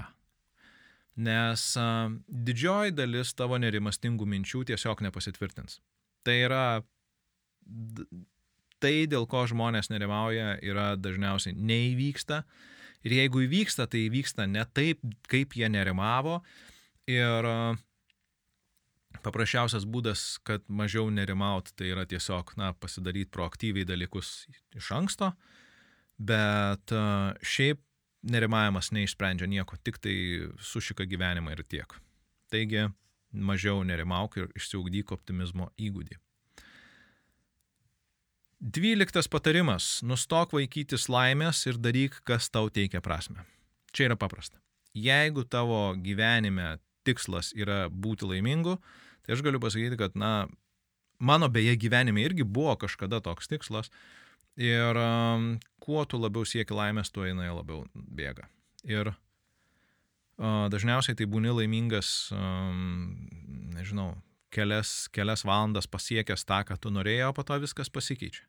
Nes 1.14 1.62
a, 1.78 2.10
didžioji 2.26 2.96
dalis 2.98 3.30
tavo 3.38 3.58
nerimastingų 3.62 4.26
minčių 4.26 4.64
tiesiog 4.72 5.04
nepasitvirtins. 5.06 5.78
Tai 6.26 6.34
yra 6.34 6.64
tai, 8.82 9.06
dėl 9.08 9.28
ko 9.30 9.44
žmonės 9.48 9.88
nerimauja, 9.92 10.58
yra 10.64 10.94
dažniausiai 10.98 11.54
neįvyksta. 11.54 12.42
Ir 13.04 13.18
jeigu 13.20 13.44
įvyksta, 13.44 13.86
tai 13.90 14.06
įvyksta 14.08 14.48
ne 14.50 14.64
taip, 14.76 15.00
kaip 15.30 15.54
jie 15.56 15.68
nerimavo. 15.70 16.40
Ir 17.10 17.48
paprasčiausias 19.22 19.86
būdas, 19.86 20.38
kad 20.46 20.64
mažiau 20.68 21.10
nerimaut, 21.10 21.70
tai 21.78 21.92
yra 21.92 22.06
tiesiog, 22.08 22.54
na, 22.60 22.72
pasidaryti 22.72 23.30
proaktyviai 23.34 23.86
dalykus 23.88 24.46
iš 24.74 24.90
anksto. 24.96 25.32
Bet 26.18 26.92
šiaip 27.42 27.80
nerimavimas 28.24 28.90
neišsprendžia 28.94 29.48
nieko, 29.50 29.76
tik 29.84 29.98
tai 30.02 30.16
sušika 30.62 31.06
gyvenimą 31.08 31.54
ir 31.54 31.64
tiek. 31.68 31.96
Taigi, 32.52 32.86
mažiau 33.34 33.82
nerimauk 33.86 34.38
ir 34.38 34.52
išsiugdyk 34.56 35.12
optimizmo 35.14 35.70
įgūdį. 35.78 36.18
Dvyliktas 38.64 39.28
patarimas- 39.28 40.00
nustok 40.10 40.54
vaikytis 40.56 41.08
laimės 41.12 41.66
ir 41.66 41.76
daryk, 41.76 42.22
kas 42.24 42.48
tau 42.48 42.70
teikia 42.70 43.02
prasme. 43.02 43.44
Čia 43.92 44.08
yra 44.08 44.16
paprasta. 44.16 44.56
Jeigu 44.94 45.44
tavo 45.44 45.94
gyvenime 45.96 46.78
tikslas 47.04 47.52
yra 47.52 47.90
būti 47.90 48.24
laimingu, 48.24 48.78
tai 49.24 49.36
aš 49.36 49.42
galiu 49.44 49.60
pasakyti, 49.62 49.98
kad, 50.00 50.16
na, 50.18 50.46
mano 51.18 51.48
beje 51.48 51.76
gyvenime 51.80 52.24
irgi 52.24 52.44
buvo 52.44 52.76
kažkada 52.76 53.20
toks 53.24 53.50
tikslas. 53.50 53.90
Ir 54.60 54.94
um, 55.00 55.56
kuo 55.82 56.04
tu 56.06 56.20
labiau 56.20 56.46
sieki 56.46 56.76
laimės, 56.76 57.10
tuo 57.10 57.26
jinai 57.26 57.48
labiau 57.50 57.82
bėga. 57.94 58.46
Ir 58.86 59.10
uh, 59.10 60.66
dažniausiai 60.70 61.18
tai 61.18 61.26
būni 61.26 61.50
laimingas, 61.50 62.30
um, 62.36 63.16
nežinau, 63.74 64.12
kelias, 64.54 65.08
kelias 65.10 65.42
valandas 65.46 65.90
pasiekęs 65.90 66.46
tą, 66.46 66.60
ką 66.68 66.78
tu 66.78 66.92
norėjai, 66.94 67.32
o 67.32 67.34
po 67.34 67.42
to 67.46 67.58
viskas 67.62 67.90
pasikeičia. 67.90 68.46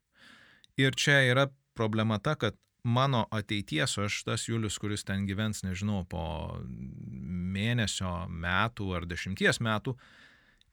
Ir 0.78 0.94
čia 1.00 1.24
yra 1.26 1.48
problema 1.74 2.20
ta, 2.20 2.36
kad 2.38 2.58
mano 2.86 3.26
ateities, 3.34 3.98
aš 3.98 4.20
tas 4.28 4.46
Julius, 4.46 4.78
kuris 4.78 5.06
ten 5.08 5.26
gyvens, 5.26 5.64
nežinau, 5.66 6.04
po 6.10 6.60
mėnesio, 6.66 8.28
metų 8.30 8.92
ar 9.00 9.08
dešimties 9.10 9.62
metų, 9.64 9.96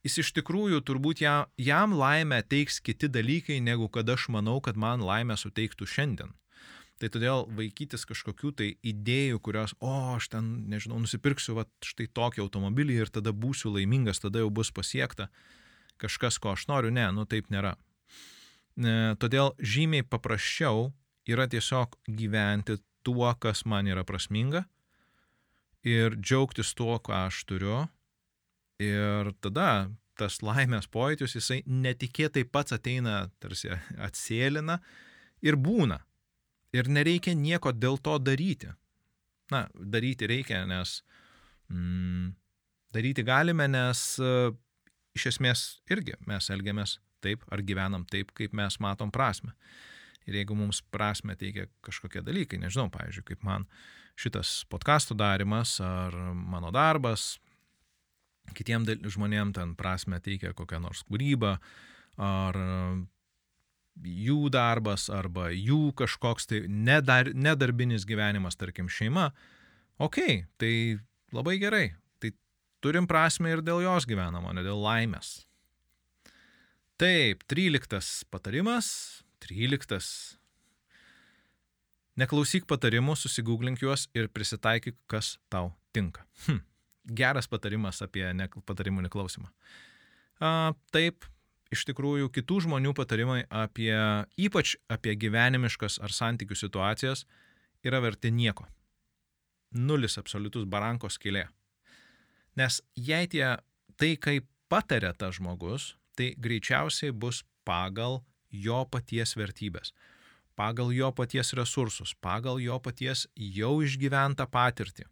jis 0.07 0.19
iš 0.23 0.33
tikrųjų 0.39 0.83
turbūt 0.87 1.23
jam, 1.23 1.49
jam 1.57 1.95
laimę 1.97 2.43
teiks 2.43 2.81
kiti 2.85 3.11
dalykai, 3.13 3.61
negu 3.63 3.89
kad 3.93 4.09
aš 4.11 4.29
manau, 4.35 4.61
kad 4.61 4.77
man 4.77 5.05
laimę 5.05 5.39
suteiktų 5.39 5.89
šiandien. 5.89 6.35
Tai 7.03 7.09
todėl 7.11 7.49
vaikytis 7.51 8.05
kažkokių 8.07 8.53
tai 8.59 8.69
idėjų, 8.87 9.41
kurios, 9.43 9.73
o, 9.83 9.91
aš 10.15 10.29
ten, 10.37 10.53
nežinau, 10.71 11.01
nusipirksiu 11.03 11.57
va, 11.57 11.65
štai 11.83 12.07
tokį 12.15 12.45
automobilį 12.45 13.01
ir 13.01 13.11
tada 13.11 13.33
būsiu 13.35 13.73
laimingas, 13.75 14.23
tada 14.23 14.45
jau 14.45 14.53
bus 14.55 14.71
pasiekta 14.71 15.27
kažkas, 16.03 16.39
ko 16.39 16.53
aš 16.55 16.69
noriu, 16.71 16.93
ne, 16.95 17.09
nu 17.15 17.27
taip 17.27 17.51
nėra. 17.51 17.75
E, 18.79 19.15
todėl 19.19 19.53
žymiai 19.59 20.07
paprasčiau 20.07 20.93
yra 21.27 21.49
tiesiog 21.51 21.99
gyventi 22.07 22.79
tuo, 23.03 23.27
kas 23.35 23.65
man 23.67 23.91
yra 23.91 24.07
prasminga 24.07 24.65
ir 25.83 26.15
džiaugtis 26.19 26.75
tuo, 26.79 26.97
ką 27.03 27.27
aš 27.27 27.43
turiu. 27.51 27.87
Ir 28.83 29.33
tada 29.45 29.91
tas 30.19 30.39
laimės 30.45 30.89
pojūtis, 30.93 31.37
jisai 31.39 31.63
netikėtai 31.67 32.45
pats 32.45 32.75
ateina, 32.77 33.27
tarsi 33.43 33.73
atsėlina 34.03 34.79
ir 35.45 35.57
būna. 35.57 36.03
Ir 36.73 36.89
nereikia 36.89 37.35
nieko 37.37 37.73
dėl 37.73 37.99
to 38.01 38.17
daryti. 38.21 38.71
Na, 39.53 39.67
daryti 39.75 40.29
reikia, 40.31 40.63
nes 40.69 41.01
mm, 41.69 42.31
daryti 42.95 43.25
galime, 43.27 43.67
nes 43.69 44.05
uh, 44.23 44.53
iš 45.17 45.33
esmės 45.35 45.65
irgi 45.93 46.17
mes 46.29 46.49
elgiamės 46.53 46.99
taip, 47.23 47.45
ar 47.53 47.63
gyvenam 47.65 48.07
taip, 48.09 48.33
kaip 48.37 48.55
mes 48.57 48.79
matom 48.83 49.13
prasme. 49.15 49.53
Ir 50.29 50.39
jeigu 50.39 50.55
mums 50.57 50.81
prasme 50.95 51.35
teikia 51.39 51.67
kažkokie 51.85 52.23
dalykai, 52.25 52.61
nežinau, 52.63 52.89
pavyzdžiui, 52.95 53.27
kaip 53.33 53.47
man 53.47 53.67
šitas 54.19 54.63
podkastų 54.71 55.17
darimas 55.19 55.75
ar 55.83 56.15
mano 56.33 56.71
darbas, 56.75 57.37
kitiem 58.57 58.87
žmonėm 58.87 59.55
ten 59.57 59.75
prasme 59.79 60.21
teikia 60.21 60.53
kokią 60.57 60.81
nors 60.83 61.05
kūrybą, 61.09 61.57
ar 62.21 62.59
jų 64.03 64.51
darbas, 64.53 65.09
arba 65.13 65.51
jų 65.53 65.93
kažkoks 65.99 66.49
tai 66.51 66.63
nedar, 66.67 67.33
nedarbinis 67.35 68.07
gyvenimas, 68.09 68.57
tarkim, 68.57 68.89
šeima, 68.89 69.31
okay, 70.03 70.47
tai 70.59 70.99
labai 71.33 71.59
gerai, 71.63 71.87
tai 72.21 72.33
turim 72.85 73.09
prasme 73.09 73.53
ir 73.53 73.65
dėl 73.65 73.85
jos 73.85 74.09
gyvenamo, 74.09 74.53
ne 74.57 74.65
dėl 74.65 74.81
laimės. 74.83 75.43
Taip, 77.03 77.43
13 77.51 78.29
patarimas. 78.31 79.23
13. 79.43 79.99
Neklausyk 82.21 82.69
patarimų, 82.71 83.17
susigūglink 83.19 83.81
juos 83.83 84.05
ir 84.15 84.29
prisitaikyk, 84.31 84.95
kas 85.11 85.35
tau 85.51 85.73
tinka. 85.97 86.23
Hm. 86.47 86.61
Geras 87.05 87.49
patarimas 87.51 88.03
apie 88.05 88.25
ne, 88.37 88.49
patarimų 88.67 89.07
neklausimą. 89.07 89.49
A, 90.43 90.73
taip, 90.95 91.27
iš 91.75 91.85
tikrųjų, 91.89 92.31
kitų 92.35 92.61
žmonių 92.67 92.93
patarimai 92.99 93.43
apie, 93.51 93.95
ypač 94.39 94.77
apie 94.93 95.17
gyvenimiškas 95.19 95.99
ar 96.03 96.15
santykių 96.15 96.59
situacijas, 96.59 97.25
yra 97.83 98.03
verti 98.05 98.31
nieko. 98.31 98.69
Nulis 99.73 100.19
absoliutus 100.21 100.69
barankos 100.69 101.19
skilė. 101.19 101.49
Nes 102.61 102.83
jei 102.95 103.27
tie 103.33 103.47
tai, 103.97 104.15
kaip 104.21 104.47
patarė 104.71 105.15
tas 105.17 105.39
žmogus, 105.41 105.95
tai 106.17 106.35
greičiausiai 106.37 107.15
bus 107.17 107.41
pagal 107.65 108.21
jo 108.53 108.83
paties 108.93 109.33
vertybės 109.39 109.95
pagal 110.55 110.93
jo 110.93 111.11
paties 111.13 111.53
resursus, 111.57 112.15
pagal 112.21 112.61
jo 112.61 112.79
paties 112.83 113.27
jau 113.35 113.81
išgyventą 113.85 114.47
patirtį, 114.53 115.07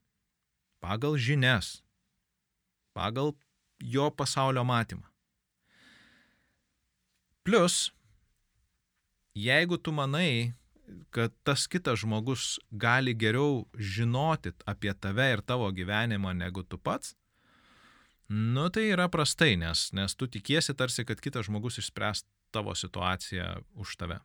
pagal 0.80 1.16
žinias, 1.16 1.80
pagal 2.96 3.34
jo 3.80 4.10
pasaulio 4.10 4.64
matymą. 4.64 5.06
Plus, 7.44 7.92
jeigu 9.34 9.78
tu 9.78 9.92
manai, 9.92 10.52
kad 11.10 11.32
tas 11.42 11.66
kitas 11.70 12.02
žmogus 12.02 12.58
gali 12.70 13.14
geriau 13.14 13.64
žinoti 13.74 14.52
apie 14.66 14.92
tave 14.94 15.30
ir 15.32 15.42
tavo 15.42 15.70
gyvenimą 15.72 16.34
negu 16.36 16.62
tu 16.62 16.78
pats, 16.78 17.14
nu 18.28 18.68
tai 18.70 18.90
yra 18.94 19.08
prastai, 19.08 19.56
nes, 19.56 19.90
nes 19.92 20.14
tu 20.14 20.26
tikiesi 20.26 20.74
tarsi, 20.74 21.04
kad 21.04 21.20
kitas 21.20 21.48
žmogus 21.48 21.80
išspręs 21.82 22.24
tavo 22.54 22.74
situaciją 22.74 23.62
už 23.74 23.96
tave. 23.96 24.20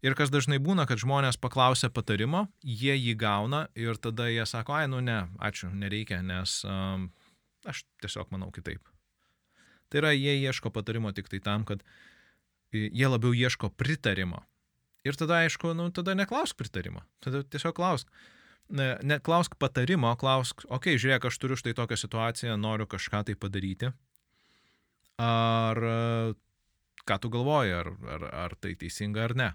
Ir 0.00 0.16
kas 0.16 0.32
dažnai 0.32 0.56
būna, 0.62 0.86
kad 0.88 1.00
žmonės 1.02 1.36
paklausia 1.36 1.90
patarimo, 1.92 2.46
jie 2.64 2.94
jį 2.96 3.14
gauna 3.20 3.66
ir 3.76 3.98
tada 4.00 4.30
jie 4.32 4.46
sako, 4.48 4.78
ai, 4.78 4.86
nu 4.88 5.02
ne, 5.04 5.26
ačiū, 5.36 5.68
nereikia, 5.76 6.22
nes 6.24 6.62
um, 6.64 7.10
aš 7.68 7.84
tiesiog 8.00 8.32
manau 8.32 8.48
kitaip. 8.54 8.80
Tai 9.92 10.00
yra, 10.00 10.14
jie 10.16 10.38
ieško 10.40 10.72
patarimo 10.72 11.12
tik 11.12 11.28
tai 11.28 11.42
tam, 11.44 11.66
kad 11.68 11.84
jie 12.72 13.12
labiau 13.12 13.34
ieško 13.36 13.74
pritarimo. 13.76 14.40
Ir 15.04 15.16
tada, 15.16 15.42
aišku, 15.44 15.72
nu, 15.76 15.88
tada 15.92 16.14
neklausk 16.16 16.56
pritarimo, 16.60 17.04
tada 17.24 17.42
tiesiog 17.44 17.76
klausk. 17.76 18.08
Ne, 18.70 18.94
neklausk 19.02 19.56
patarimo, 19.60 20.12
klausk, 20.16 20.62
okei, 20.68 20.94
okay, 20.94 21.00
žiūrėk, 21.02 21.26
aš 21.26 21.40
turiu 21.42 21.56
štai 21.58 21.74
tokią 21.76 21.98
situaciją, 21.98 22.56
noriu 22.60 22.86
kažką 22.88 23.24
tai 23.26 23.34
padaryti. 23.34 23.90
Ar 25.20 25.80
ką 27.04 27.18
tu 27.20 27.32
galvoji, 27.32 27.74
ar, 27.74 27.90
ar, 28.14 28.28
ar 28.46 28.54
tai 28.60 28.76
teisinga 28.78 29.26
ar 29.26 29.34
ne. 29.36 29.48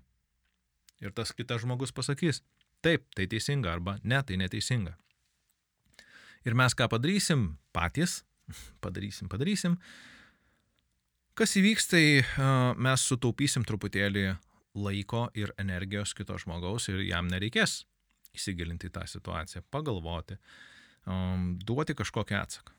Ir 1.03 1.12
tas 1.15 1.34
kitas 1.36 1.63
žmogus 1.63 1.91
pasakys, 1.95 2.41
taip, 2.86 3.08
tai 3.15 3.27
teisinga 3.31 3.73
arba 3.73 3.97
ne, 4.03 4.21
tai 4.23 4.38
neteisinga. 4.39 4.95
Ir 6.45 6.55
mes 6.58 6.75
ką 6.77 6.88
padarysim 6.91 7.55
patys, 7.75 8.21
padarysim, 8.84 9.29
padarysim. 9.31 9.79
Kas 11.36 11.58
įvyks, 11.60 11.89
tai 11.91 12.05
mes 12.79 13.10
sutaupysim 13.10 13.65
truputėlį 13.67 14.29
laiko 14.75 15.25
ir 15.36 15.51
energijos 15.60 16.13
kito 16.15 16.38
žmogaus 16.39 16.88
ir 16.91 17.01
jam 17.03 17.27
nereikės 17.31 17.81
įsigilinti 18.36 18.89
į 18.89 18.93
tą 18.95 19.03
situaciją, 19.08 19.63
pagalvoti, 19.71 20.38
duoti 21.67 21.95
kažkokią 21.95 22.39
atsaką. 22.41 22.75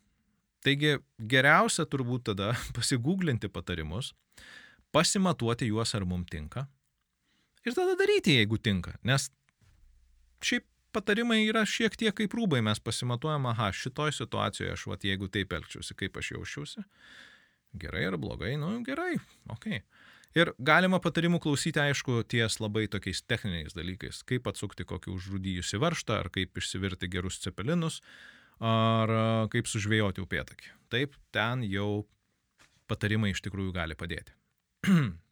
Taigi 0.65 0.97
geriausia 1.31 1.87
turbūt 1.89 2.31
tada 2.33 2.53
pasigūglinti 2.77 3.51
patarimus, 3.53 4.13
pasimatuoti 4.95 5.69
juos, 5.71 5.95
ar 5.95 6.07
mums 6.09 6.31
tinka, 6.33 6.67
ir 7.67 7.77
tada 7.77 7.97
daryti, 7.99 8.39
jeigu 8.41 8.59
tinka. 8.63 8.97
Nes 9.07 9.29
šiaip 10.45 10.67
patarimai 10.97 11.43
yra 11.45 11.67
šiek 11.69 11.97
tiek 11.99 12.15
kaip 12.17 12.35
rūbai, 12.37 12.63
mes 12.65 12.81
pasimatuojam, 12.81 13.49
aha, 13.53 13.71
šitoj 13.77 14.15
situacijoje 14.17 14.73
aš, 14.73 14.87
vat, 14.91 15.05
jeigu 15.05 15.29
taip 15.33 15.53
elgčiausi, 15.53 15.97
kaip 15.99 16.17
aš 16.17 16.33
jausčiausi, 16.37 16.85
gerai 17.77 18.07
ar 18.09 18.17
blogai, 18.21 18.55
nu 18.61 18.79
gerai, 18.87 19.17
okei. 19.53 19.83
Okay. 19.83 20.13
Ir 20.37 20.51
galima 20.61 20.99
patarimų 21.01 21.39
klausyti, 21.41 21.81
aišku, 21.81 22.19
ties 22.29 22.59
labai 22.61 22.85
tokiais 22.93 23.23
techniniais 23.25 23.73
dalykais, 23.77 24.19
kaip 24.29 24.49
atsukti 24.51 24.85
kokį 24.85 25.15
užrūdyjusi 25.15 25.81
varštą, 25.81 26.19
ar 26.21 26.29
kaip 26.35 26.61
išsivirti 26.61 27.09
gerus 27.09 27.39
cepelinus, 27.41 28.03
ar 28.61 29.13
kaip 29.53 29.71
sužvėjoti 29.71 30.21
upėtakį. 30.25 30.75
Taip, 30.93 31.17
ten 31.33 31.65
jau 31.65 32.05
patarimai 32.91 33.33
iš 33.33 33.41
tikrųjų 33.47 33.73
gali 33.79 33.97
padėti. 33.97 34.37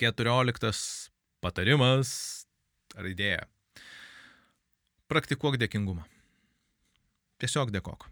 14 0.00 1.10
patarimas 1.44 2.10
ar 2.96 3.08
idėja. 3.10 3.44
Praktikuok 5.10 5.58
dėkingumą. 5.60 6.06
Tiesiog 7.40 7.72
dėkok. 7.74 8.06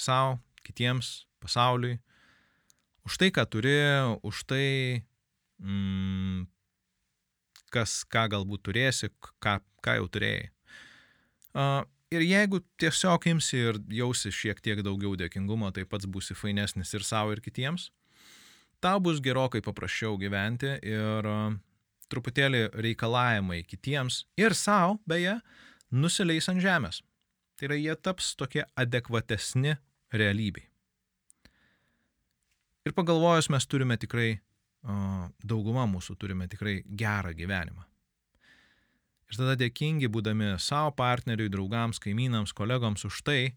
Sau, 0.00 0.38
kitiems, 0.64 1.26
pasauliui. 1.44 1.98
Už 3.04 3.18
tai, 3.20 3.28
ką 3.36 3.44
turi, 3.50 3.76
už 4.24 4.44
tai, 4.48 5.04
mm, 5.60 6.46
kas, 7.74 8.00
ką 8.08 8.24
galbūt 8.32 8.64
turėsi, 8.64 9.10
ką, 9.44 9.58
ką 9.84 9.98
jau 9.98 10.08
turėjai. 10.08 10.48
Uh, 11.54 11.82
ir 12.14 12.24
jeigu 12.24 12.62
tiesiog 12.80 13.28
imsi 13.34 13.60
ir 13.60 13.80
jausi 13.92 14.32
šiek 14.32 14.62
tiek 14.64 14.80
daugiau 14.86 15.18
dėkingumo, 15.20 15.68
tai 15.74 15.84
pats 15.84 16.08
būsi 16.08 16.36
fainesnis 16.38 16.94
ir 16.96 17.04
savo, 17.04 17.36
ir 17.36 17.44
kitiems 17.44 17.90
tau 18.84 19.00
bus 19.00 19.22
gerokai 19.24 19.62
paprasčiau 19.64 20.18
gyventi 20.20 20.76
ir 20.84 21.28
truputėlį 22.12 22.66
reikalavimai 22.84 23.62
kitiems 23.64 24.24
ir 24.40 24.54
savo, 24.58 24.98
beje, 25.08 25.38
nusileis 25.94 26.50
ant 26.52 26.62
žemės. 26.62 27.00
Tai 27.56 27.70
yra, 27.70 27.78
jie 27.78 27.94
taps 27.96 28.34
tokie 28.36 28.64
adekvatesni 28.76 29.76
realybei. 30.12 30.66
Ir 32.84 32.92
pagalvojus, 32.92 33.48
mes 33.48 33.64
turime 33.70 33.96
tikrai, 33.96 34.34
dauguma 35.40 35.86
mūsų 35.88 36.18
turime 36.20 36.48
tikrai 36.50 36.82
gerą 36.84 37.32
gyvenimą. 37.38 37.86
Ir 39.30 39.38
tada 39.38 39.54
dėkingi 39.56 40.10
būdami 40.12 40.50
savo 40.60 40.92
partneriui, 40.98 41.48
draugams, 41.48 42.02
kaimynams, 42.02 42.52
kolegoms 42.52 43.06
už 43.08 43.22
tai, 43.24 43.54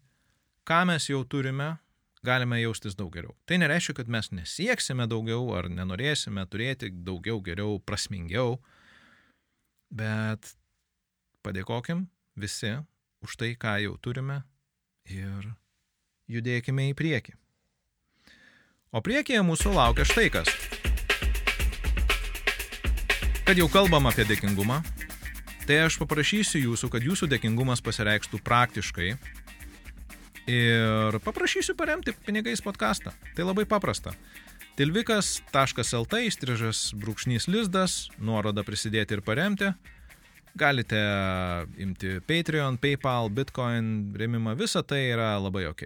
ką 0.64 0.86
mes 0.88 1.10
jau 1.10 1.20
turime 1.28 1.74
galime 2.24 2.60
jaustis 2.60 2.96
daug 2.98 3.10
geriau. 3.14 3.34
Tai 3.46 3.58
nereiškia, 3.62 3.96
kad 4.00 4.10
mes 4.10 4.30
nesieksime 4.34 5.06
daugiau 5.10 5.52
ar 5.56 5.68
nenorėsime 5.72 6.44
turėti 6.50 6.90
daugiau, 6.92 7.40
geriau, 7.44 7.78
prasmingiau, 7.80 8.58
bet 9.90 10.54
padėkokim 11.46 12.06
visi 12.38 12.76
už 13.24 13.36
tai, 13.38 13.54
ką 13.58 13.78
jau 13.84 13.96
turime 14.02 14.42
ir 15.08 15.52
judėkime 16.28 16.90
į 16.92 16.96
priekį. 16.98 17.34
O 18.92 19.02
priekyje 19.04 19.40
mūsų 19.44 19.74
laukia 19.76 20.06
štai 20.08 20.28
kas. 20.32 20.48
Kad 23.48 23.56
jau 23.56 23.68
kalbam 23.72 24.08
apie 24.08 24.24
dėkingumą, 24.28 24.82
tai 25.68 25.82
aš 25.86 25.98
paprašysiu 26.00 26.60
jūsų, 26.66 26.90
kad 26.92 27.04
jūsų 27.04 27.28
dėkingumas 27.32 27.80
pasireikštų 27.84 28.40
praktiškai 28.44 29.14
ir 30.48 31.18
paprašysiu 31.24 31.76
paremti 31.76 32.14
pinigais 32.24 32.62
podcastą. 32.64 33.12
Tai 33.36 33.50
labai 33.50 33.66
paprasta. 33.68 34.14
Tilvikas.lt 34.78 36.20
įstrižas 36.28 36.92
brūkšnys 36.96 37.48
lizdas, 37.50 38.08
nuoroda 38.18 38.62
prisidėti 38.64 39.18
ir 39.18 39.22
paremti. 39.26 39.72
Galite 40.58 41.00
imti 41.78 42.18
Patreon, 42.26 42.78
PayPal, 42.80 43.28
Bitcoin 43.30 44.14
remimą, 44.16 44.56
visa 44.58 44.82
tai 44.82 45.10
yra 45.12 45.34
labai 45.38 45.66
ok. 45.68 45.84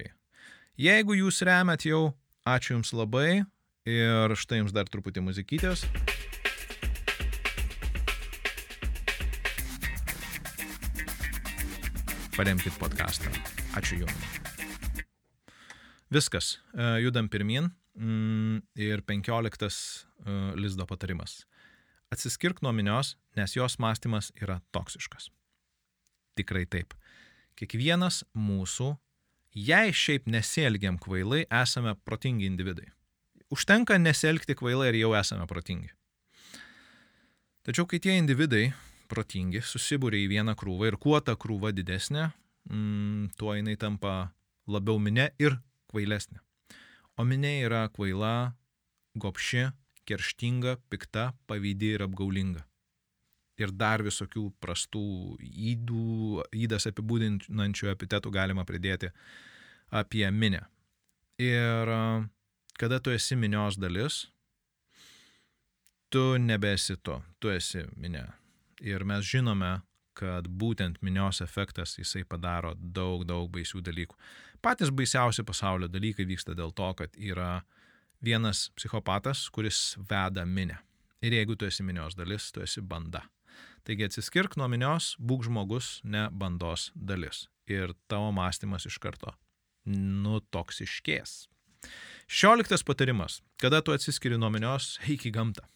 Jeigu 0.80 1.16
jūs 1.18 1.42
remiat 1.44 1.84
jau, 1.88 2.12
ačiū 2.48 2.76
Jums 2.76 2.92
labai 2.96 3.42
ir 3.88 4.36
štai 4.38 4.62
Jums 4.62 4.76
dar 4.76 4.88
truputį 4.88 5.24
muzikytės. 5.26 5.84
Paremkit 12.36 12.78
podcastą. 12.80 13.28
Ačiū 13.76 14.04
Jums. 14.04 14.41
Viskas, 16.12 16.58
e, 16.74 17.00
judam 17.00 17.28
pirmin 17.32 17.70
mm, 17.96 18.56
ir 18.76 19.00
penkioliktas 19.08 19.76
e, 20.26 20.34
lizdo 20.60 20.84
patarimas. 20.86 21.46
Atsiskirk 22.12 22.60
nuo 22.60 22.72
minios, 22.76 23.14
nes 23.36 23.56
jos 23.56 23.78
mąstymas 23.80 24.28
yra 24.36 24.58
toksiškas. 24.76 25.30
Tikrai 26.36 26.66
taip. 26.68 26.92
Kiekvienas 27.56 28.26
mūsų, 28.36 28.90
jei 29.56 29.96
šiaip 29.96 30.28
nesielgiam 30.28 30.98
kvailai, 31.00 31.46
esame 31.62 31.96
protingi 32.04 32.44
individai. 32.50 32.90
Užtenka 33.52 33.96
nesielgti 33.96 34.56
kvailai 34.56 34.92
ir 34.92 35.00
jau 35.00 35.14
esame 35.16 35.48
protingi. 35.48 35.92
Tačiau 37.64 37.88
kai 37.88 38.02
tie 38.04 38.18
individai 38.20 38.66
protingi 39.08 39.64
susibūrė 39.64 40.26
į 40.26 40.30
vieną 40.36 40.58
krūvą 40.60 40.92
ir 40.92 41.00
kuo 41.00 41.20
ta 41.24 41.38
krūva 41.40 41.72
didesnė, 41.72 42.32
mm, 42.68 43.36
tuo 43.40 43.56
jinai 43.56 43.80
tampa 43.80 44.32
labiau 44.68 45.00
minė 45.00 45.30
ir 45.40 45.56
kvailesnė. 45.92 46.40
O 47.20 47.24
minė 47.28 47.60
yra 47.66 47.84
kvaila, 47.92 48.54
gopši, 49.20 49.68
kerštinga, 50.08 50.78
pikta, 50.90 51.32
pavydi 51.46 51.94
ir 51.96 52.06
apgaulinga. 52.06 52.64
Ir 53.60 53.70
dar 53.76 54.02
visokių 54.02 54.46
prastų 54.64 55.04
įdų, 55.40 56.42
įdas 56.64 56.88
apibūdinančių 56.88 57.92
epitetų 57.92 58.32
galima 58.34 58.64
pridėti 58.66 59.12
apie 59.92 60.24
minę. 60.32 60.64
Ir 61.38 61.92
kada 62.80 62.98
tu 63.00 63.12
esi 63.12 63.36
minios 63.36 63.76
dalis, 63.76 64.24
tu 66.08 66.38
nebesi 66.40 66.96
to, 66.96 67.20
tu 67.38 67.52
esi 67.52 67.84
minė. 67.96 68.24
Ir 68.82 69.04
mes 69.06 69.24
žinome, 69.28 69.76
kad 70.18 70.48
būtent 70.48 71.00
minios 71.02 71.40
efektas 71.44 71.96
jisai 71.98 72.24
padaro 72.28 72.74
daug, 72.76 73.24
daug 73.28 73.50
baisių 73.52 73.82
dalykų. 73.84 74.16
Patys 74.62 74.92
baisiausi 74.94 75.44
pasaulio 75.46 75.88
dalykai 75.90 76.26
vyksta 76.28 76.56
dėl 76.58 76.72
to, 76.76 76.88
kad 76.98 77.14
yra 77.16 77.62
vienas 78.22 78.68
psichopatas, 78.76 79.48
kuris 79.50 79.96
veda 80.10 80.44
minę. 80.46 80.78
Ir 81.22 81.34
jeigu 81.38 81.56
tu 81.56 81.66
esi 81.66 81.84
minios 81.86 82.16
dalis, 82.18 82.50
tu 82.52 82.62
esi 82.62 82.82
banda. 82.82 83.24
Taigi 83.86 84.06
atsiskirk 84.06 84.56
nuo 84.58 84.68
minios, 84.70 85.14
būk 85.18 85.46
žmogus, 85.48 86.00
ne 86.04 86.28
bandos 86.30 86.90
dalis. 86.94 87.46
Ir 87.70 87.94
tavo 88.10 88.30
mąstymas 88.34 88.86
iš 88.86 88.98
karto 89.02 89.34
nutoksiškės. 89.86 91.46
Šešioliktas 92.30 92.84
patarimas. 92.86 93.40
Kada 93.58 93.82
tu 93.82 93.94
atsiskiri 93.94 94.38
nuo 94.38 94.50
minios, 94.54 94.96
eik 95.10 95.26
į 95.26 95.32
gamtą. 95.34 95.66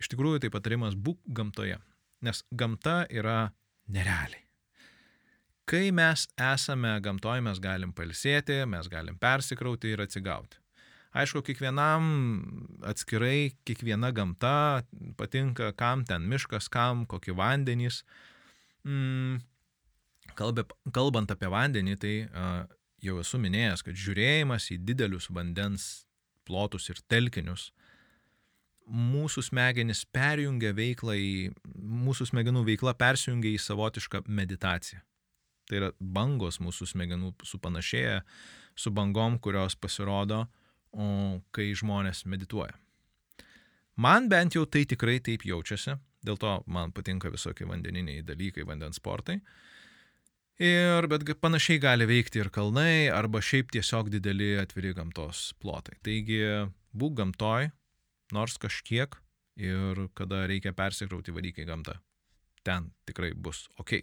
Iš 0.00 0.12
tikrųjų, 0.12 0.42
tai 0.44 0.52
patarimas 0.52 0.96
būk 0.96 1.20
gamtoje 1.36 1.78
nes 2.24 2.44
gamta 2.50 3.04
yra 3.10 3.50
nerealiai. 3.88 4.46
Kai 5.70 5.90
mes 5.94 6.24
esame 6.34 6.96
gamtoje, 7.04 7.42
mes 7.46 7.60
galim 7.62 7.92
palsėti, 7.94 8.64
mes 8.66 8.88
galim 8.90 9.18
persikrauti 9.22 9.92
ir 9.94 10.02
atsigauti. 10.02 10.58
Aišku, 11.10 11.42
kiekvienam 11.46 12.04
atskirai, 12.86 13.52
kiekviena 13.66 14.12
gamta 14.14 14.82
patinka, 15.18 15.72
kam 15.78 16.04
ten 16.06 16.26
miškas, 16.30 16.68
kam 16.70 17.04
kokie 17.10 17.34
vandenys. 17.34 18.04
Mm, 18.86 19.40
kalbė, 20.38 20.68
kalbant 20.94 21.30
apie 21.34 21.50
vandenį, 21.50 21.96
tai 22.02 22.14
uh, 22.26 22.62
jau 23.02 23.18
esu 23.22 23.40
minėjęs, 23.42 23.82
kad 23.86 23.98
žiūrėjimas 23.98 24.70
į 24.74 24.78
didelius 24.86 25.30
vandens 25.34 25.88
plotus 26.46 26.90
ir 26.90 27.02
telkinius 27.10 27.70
mūsų 28.88 29.44
smegenys 29.50 30.04
perjungia 30.12 30.72
veiklą 30.76 31.14
į, 31.18 31.34
mūsų 31.76 32.30
smegenų 32.32 32.64
veikla 32.66 32.94
persijungia 32.98 33.52
į 33.54 33.62
savotišką 33.62 34.24
meditaciją. 34.26 35.02
Tai 35.70 35.78
yra 35.78 35.90
bangos 36.00 36.58
mūsų 36.58 36.88
smegenų 36.90 37.34
supanašėja 37.46 38.20
su 38.78 38.90
bangom, 38.90 39.38
kurios 39.38 39.76
pasirodo, 39.78 40.46
o 40.90 41.40
kai 41.54 41.70
žmonės 41.78 42.24
medituoja. 42.26 42.74
Man 44.00 44.30
bent 44.32 44.56
jau 44.56 44.64
tai 44.66 44.86
tikrai 44.88 45.18
taip 45.22 45.44
jaučiasi, 45.46 45.94
dėl 46.26 46.38
to 46.40 46.54
man 46.66 46.90
patinka 46.96 47.30
visokie 47.30 47.68
vandeniniai 47.68 48.24
dalykai, 48.26 48.64
vandens 48.66 48.98
sportai. 48.98 49.38
Ir, 50.60 51.06
bet 51.08 51.24
panašiai 51.40 51.80
gali 51.80 52.04
veikti 52.08 52.42
ir 52.42 52.50
kalnai, 52.52 53.08
arba 53.12 53.40
šiaip 53.40 53.70
tiesiog 53.72 54.10
dideli 54.12 54.58
atviri 54.60 54.92
gamtos 54.96 55.54
plotai. 55.60 55.96
Taigi, 56.04 56.42
būk 56.92 57.14
gamtoj, 57.20 57.70
nors 58.36 58.58
kažkiek 58.60 59.16
ir 59.60 60.06
kada 60.16 60.44
reikia 60.50 60.72
persikrauti 60.76 61.34
vadyk 61.34 61.60
į 61.62 61.68
gamtą. 61.68 61.98
Ten 62.66 62.90
tikrai 63.08 63.32
bus 63.34 63.66
ok. 63.80 64.00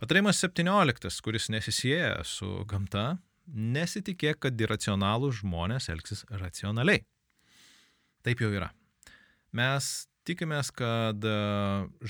Patarimas 0.00 0.40
17, 0.42 1.20
kuris 1.24 1.48
nesisėja 1.52 2.24
su 2.26 2.64
gamta, 2.68 3.18
nesitikėk, 3.46 4.40
kad 4.46 4.60
iracionalūs 4.60 5.42
žmonės 5.42 5.88
elgsis 5.92 6.24
racionaliai. 6.32 7.04
Taip 8.24 8.40
jau 8.42 8.50
yra. 8.50 8.72
Mes 9.54 10.08
tikimės, 10.26 10.72
kad 10.74 11.22
e, 11.28 11.36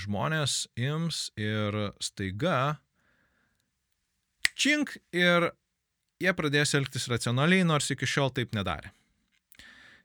žmonės 0.04 0.64
ims 0.78 1.26
ir 1.36 1.76
staiga 2.02 2.78
čink 4.54 4.94
ir 5.12 5.50
jie 6.22 6.34
pradės 6.38 6.74
elgtis 6.78 7.08
racionaliai, 7.10 7.66
nors 7.66 7.90
iki 7.92 8.08
šiol 8.08 8.32
taip 8.34 8.54
nedarė. 8.56 8.94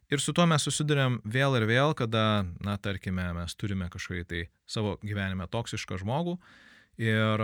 Ir 0.10 0.22
su 0.22 0.34
tuo 0.34 0.48
mes 0.50 0.64
susidurėm 0.66 1.20
vėl 1.22 1.54
ir 1.60 1.68
vėl, 1.70 1.94
kada, 1.98 2.42
na, 2.66 2.80
tarkime, 2.82 3.28
mes 3.38 3.54
turime 3.54 3.92
kažkokį 3.94 4.24
tai 4.26 4.40
savo 4.66 4.96
gyvenime 5.06 5.46
toksišką 5.54 6.00
žmogų 6.02 6.40
ir 6.98 7.44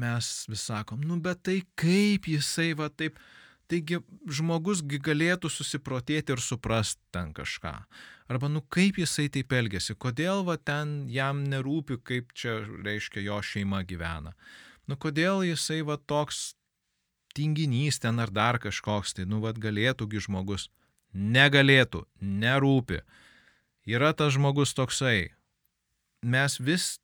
mes 0.00 0.30
vis 0.48 0.62
sakom, 0.70 1.02
nu, 1.04 1.18
bet 1.20 1.42
tai 1.44 1.58
kaip 1.76 2.28
jisai 2.32 2.70
va 2.78 2.88
taip, 2.88 3.20
taigi 3.68 4.00
žmogus 4.38 4.80
galėtų 4.86 5.50
susiprotėti 5.52 6.32
ir 6.32 6.40
suprast 6.40 7.00
ten 7.12 7.34
kažką. 7.36 7.74
Arba, 8.32 8.48
nu, 8.48 8.62
kaip 8.72 8.96
jisai 9.02 9.28
taip 9.32 9.52
elgesi, 9.52 9.94
kodėl 10.00 10.46
va 10.48 10.56
ten 10.56 11.04
jam 11.12 11.44
nerūpi, 11.44 12.00
kaip 12.00 12.32
čia, 12.32 12.62
reiškia, 12.88 13.20
jo 13.28 13.42
šeima 13.44 13.82
gyvena. 13.84 14.32
Nu, 14.88 14.96
kodėl 14.96 15.44
jisai 15.44 15.82
va 15.84 15.98
toks 15.98 16.54
tinginys 17.36 18.00
ten 18.00 18.16
ar 18.22 18.32
dar 18.32 18.56
kažkoks, 18.62 19.12
tai, 19.18 19.28
nu, 19.28 19.42
va 19.44 19.52
galėtųgi 19.52 20.24
žmogus 20.24 20.70
negalėtų, 21.16 22.04
nerūpi. 22.20 23.00
Yra 23.88 24.12
tas 24.16 24.34
žmogus 24.36 24.74
toksai. 24.76 25.32
Mes 26.26 26.58
vis 26.60 26.96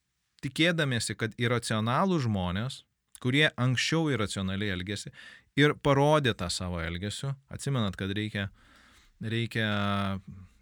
tikėdamėsi, 0.43 1.17
kad 1.19 1.35
iracionalų 1.41 2.19
žmonės, 2.27 2.83
kurie 3.23 3.47
anksčiau 3.61 4.11
iracionaliai 4.11 4.75
elgėsi 4.75 5.13
ir 5.59 5.77
parodė 5.79 6.35
tą 6.35 6.49
savo 6.51 6.81
elgesiu, 6.83 7.33
atsimenat, 7.53 7.97
kad 7.97 8.11
reikia, 8.17 8.49
reikia, 9.23 9.69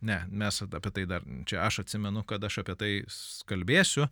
ne, 0.05 0.19
mes 0.29 0.61
apie 0.67 0.93
tai 0.93 1.07
dar, 1.09 1.25
čia 1.49 1.63
aš 1.65 1.83
atsimenu, 1.87 2.25
kad 2.29 2.45
aš 2.45 2.61
apie 2.65 2.77
tai 2.77 2.91
kalbėsiu, 3.49 4.11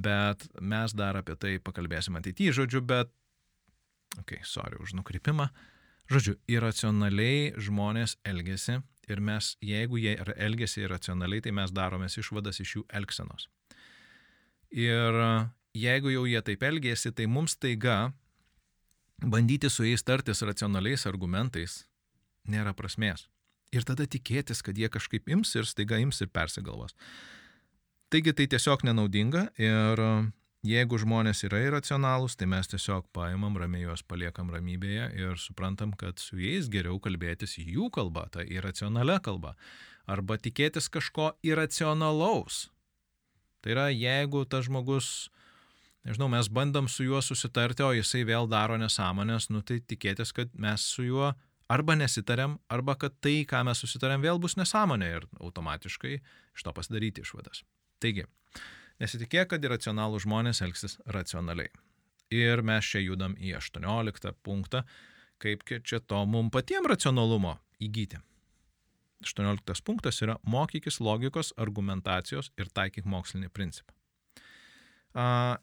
bet 0.00 0.46
mes 0.62 0.94
dar 0.96 1.20
apie 1.20 1.36
tai 1.36 1.58
pakalbėsim 1.60 2.16
ateityje, 2.16 2.62
žodžiu, 2.62 2.80
bet, 2.80 3.12
okei, 4.16 4.40
okay, 4.40 4.48
sorry 4.48 4.80
už 4.80 4.94
nukrypimą, 4.96 5.50
uh, 5.50 5.79
Žodžiu, 6.10 6.34
iracionaliai 6.50 7.52
žmonės 7.62 8.16
elgesi 8.26 8.80
ir 9.10 9.20
mes, 9.22 9.52
jeigu 9.62 9.98
jie 10.00 10.16
elgesi 10.36 10.82
iracionaliai, 10.82 11.42
tai 11.44 11.52
mes 11.54 11.70
daromės 11.74 12.18
išvadas 12.18 12.58
iš 12.62 12.76
jų 12.76 12.82
elgsenos. 12.98 13.46
Ir 14.74 15.18
jeigu 15.74 16.10
jau 16.10 16.24
jie 16.26 16.40
taip 16.46 16.66
elgėsi, 16.66 17.12
tai 17.14 17.28
mums 17.30 17.54
taiga 17.58 18.12
bandyti 19.22 19.70
su 19.70 19.86
jais 19.86 20.02
tartis 20.02 20.42
racionaliais 20.42 21.06
argumentais 21.06 21.84
nėra 22.48 22.74
prasmės. 22.74 23.28
Ir 23.70 23.86
tada 23.86 24.06
tikėtis, 24.10 24.64
kad 24.66 24.78
jie 24.78 24.90
kažkaip 24.90 25.28
ims 25.30 25.54
ir 25.54 25.68
staiga 25.68 26.00
ims 26.02 26.18
ir 26.24 26.30
persigalvos. 26.34 26.96
Taigi 28.10 28.34
tai 28.34 28.48
tiesiog 28.50 28.82
nenaudinga 28.82 29.44
ir 29.62 30.02
Jeigu 30.60 30.98
žmonės 31.00 31.40
yra 31.46 31.56
iracionalūs, 31.64 32.34
tai 32.36 32.44
mes 32.52 32.68
tiesiog 32.68 33.06
paimam 33.16 33.54
ramiai 33.56 33.86
juos 33.86 34.02
paliekam 34.04 34.50
ramybėje 34.52 35.06
ir 35.16 35.38
suprantam, 35.40 35.94
kad 35.96 36.20
su 36.20 36.36
jais 36.36 36.66
geriau 36.68 36.98
kalbėtis 37.00 37.56
jų 37.56 37.88
kalba, 37.94 38.26
ta 38.28 38.44
iracionalia 38.44 39.16
kalba. 39.24 39.54
Arba 40.04 40.36
tikėtis 40.36 40.90
kažko 40.92 41.30
iracionalaus. 41.40 42.66
Tai 43.64 43.72
yra, 43.72 43.86
jeigu 43.88 44.42
tas 44.44 44.66
žmogus, 44.68 45.30
nežinau, 46.04 46.28
mes 46.28 46.50
bandom 46.52 46.90
su 46.92 47.06
juo 47.08 47.22
susitarti, 47.24 47.86
o 47.86 47.94
jisai 47.96 48.26
vėl 48.28 48.48
daro 48.50 48.76
nesąmonės, 48.80 49.48
nu 49.48 49.62
tai 49.64 49.78
tikėtis, 49.80 50.34
kad 50.36 50.52
mes 50.52 50.84
su 50.84 51.06
juo 51.08 51.30
arba 51.72 51.96
nesitarėm, 51.96 52.58
arba 52.68 52.98
kad 53.00 53.16
tai, 53.24 53.46
ką 53.48 53.62
mes 53.64 53.80
susitarėm, 53.80 54.20
vėl 54.28 54.42
bus 54.42 54.58
nesąmonė 54.60 55.10
ir 55.14 55.26
automatiškai 55.40 56.14
iš 56.20 56.68
to 56.68 56.76
pasidaryti 56.76 57.24
išvadas. 57.24 57.64
Taigi, 58.02 58.26
Nesitikėk, 59.00 59.54
kad 59.54 59.64
iracionalų 59.64 60.20
žmonės 60.26 60.60
elgsis 60.64 60.98
racionaliai. 61.08 61.70
Ir 62.30 62.62
mes 62.62 62.86
čia 62.86 63.00
judam 63.02 63.34
į 63.40 63.56
18 63.58 64.34
punktą, 64.44 64.84
kaip 65.40 65.64
čia 65.66 66.02
to 66.04 66.20
mums 66.28 66.52
patiems 66.54 66.90
racionalumo 66.92 67.56
įgyti. 67.82 68.20
18 69.24 69.84
punktas 69.84 70.22
yra 70.24 70.36
mokykis 70.48 71.00
logikos, 71.00 71.52
argumentacijos 71.60 72.52
ir 72.60 72.70
taikyk 72.72 73.08
mokslinį 73.08 73.50
principą. 73.52 73.92
A, 75.12 75.58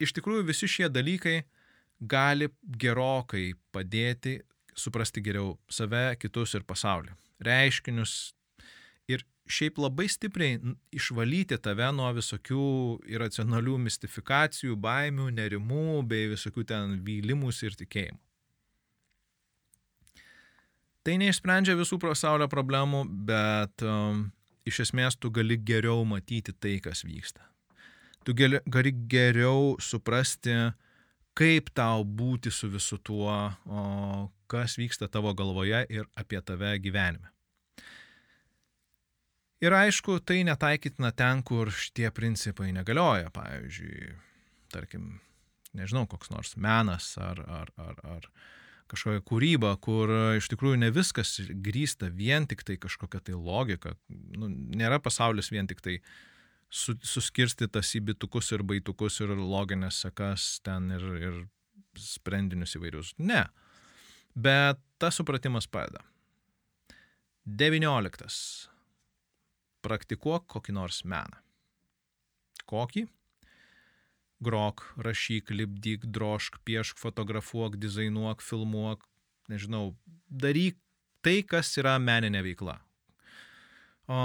iš 0.00 0.14
tikrųjų 0.16 0.46
visi 0.48 0.70
šie 0.70 0.88
dalykai 0.90 1.42
gali 2.00 2.48
gerokai 2.62 3.52
padėti 3.74 4.38
suprasti 4.78 5.22
geriau 5.22 5.56
save, 5.70 6.16
kitus 6.22 6.54
ir 6.54 6.66
pasaulį. 6.66 7.14
Reiškinius, 7.44 8.32
šiaip 9.48 9.78
labai 9.80 10.06
stipriai 10.10 10.58
išvalyti 10.94 11.58
tave 11.62 11.88
nuo 11.96 12.08
visokių 12.16 12.68
iracionalių 13.08 13.76
mistifikacijų, 13.88 14.76
baimių, 14.76 15.28
nerimų 15.36 16.02
bei 16.08 16.30
visokių 16.32 16.64
ten 16.68 16.96
vylimus 17.06 17.62
ir 17.64 17.76
tikėjimų. 17.78 18.20
Tai 21.06 21.14
neišsprendžia 21.22 21.72
visų 21.78 21.96
pasaulio 22.02 22.50
problemų, 22.52 23.06
bet 23.28 23.84
um, 23.86 24.26
iš 24.68 24.82
esmės 24.84 25.16
tu 25.16 25.30
gali 25.32 25.56
geriau 25.56 26.02
matyti 26.04 26.52
tai, 26.52 26.74
kas 26.84 27.00
vyksta. 27.06 27.46
Tu 28.26 28.34
gali 28.36 28.92
geriau 29.08 29.78
suprasti, 29.80 30.52
kaip 31.38 31.70
tau 31.72 32.04
būti 32.04 32.52
su 32.52 32.68
visu 32.68 32.98
tuo, 33.00 33.32
o, 33.64 34.28
kas 34.50 34.76
vyksta 34.76 35.08
tavo 35.08 35.32
galvoje 35.38 35.86
ir 35.88 36.04
apie 36.18 36.42
tave 36.44 36.74
gyvenime. 36.82 37.30
Ir 39.64 39.74
aišku, 39.74 40.20
tai 40.22 40.44
netaikytina 40.46 41.10
ten, 41.18 41.42
kur 41.42 41.72
šitie 41.74 42.10
principai 42.14 42.70
negalioja. 42.76 43.32
Pavyzdžiui, 43.34 44.12
tarkim, 44.70 45.16
nežinau, 45.74 46.06
koks 46.10 46.30
nors 46.30 46.54
menas 46.60 47.10
ar, 47.18 47.40
ar, 47.42 47.72
ar, 47.82 47.98
ar 48.06 48.28
kažkokia 48.88 49.24
kūryba, 49.26 49.74
kur 49.84 50.12
iš 50.38 50.48
tikrųjų 50.52 50.78
ne 50.80 50.92
viskas 50.94 51.34
grįsta 51.50 52.08
vien 52.14 52.46
tik 52.48 52.62
tai 52.64 52.78
kažkokia 52.80 53.20
tai 53.24 53.36
logika. 53.36 53.96
Nu, 54.08 54.48
nėra 54.48 55.00
pasaulis 55.02 55.50
vien 55.52 55.68
tik 55.68 55.82
tai 55.84 55.98
su, 56.70 56.94
suskirstytas 57.02 57.92
į 57.98 58.04
bitukus 58.12 58.52
ir 58.54 58.64
baitukus 58.66 59.20
ir 59.24 59.34
loginės 59.36 60.02
sekas 60.06 60.58
ten 60.64 60.92
ir, 60.94 61.04
ir 61.18 61.42
sprendinius 61.98 62.76
įvairius. 62.78 63.14
Ne. 63.18 63.44
Bet 64.38 64.80
tas 65.02 65.18
supratimas 65.18 65.66
padeda. 65.66 66.04
19. 67.48 68.67
Praktikuok 69.84 70.48
kokį 70.56 70.74
nors 70.76 71.04
meną. 71.06 71.38
Kokį? 72.68 73.06
grok, 74.40 74.94
rašyk, 74.96 75.50
lipdyk, 75.50 76.06
drošk, 76.06 76.60
piešk, 76.64 76.98
fotografuok, 76.98 77.76
dizainuok, 77.76 78.42
filmuok, 78.42 79.02
nežinau, 79.50 79.96
daryk 80.30 80.78
tai, 81.24 81.42
kas 81.42 81.74
yra 81.80 81.98
meninė 81.98 82.42
veikla. 82.46 82.78
O, 84.08 84.18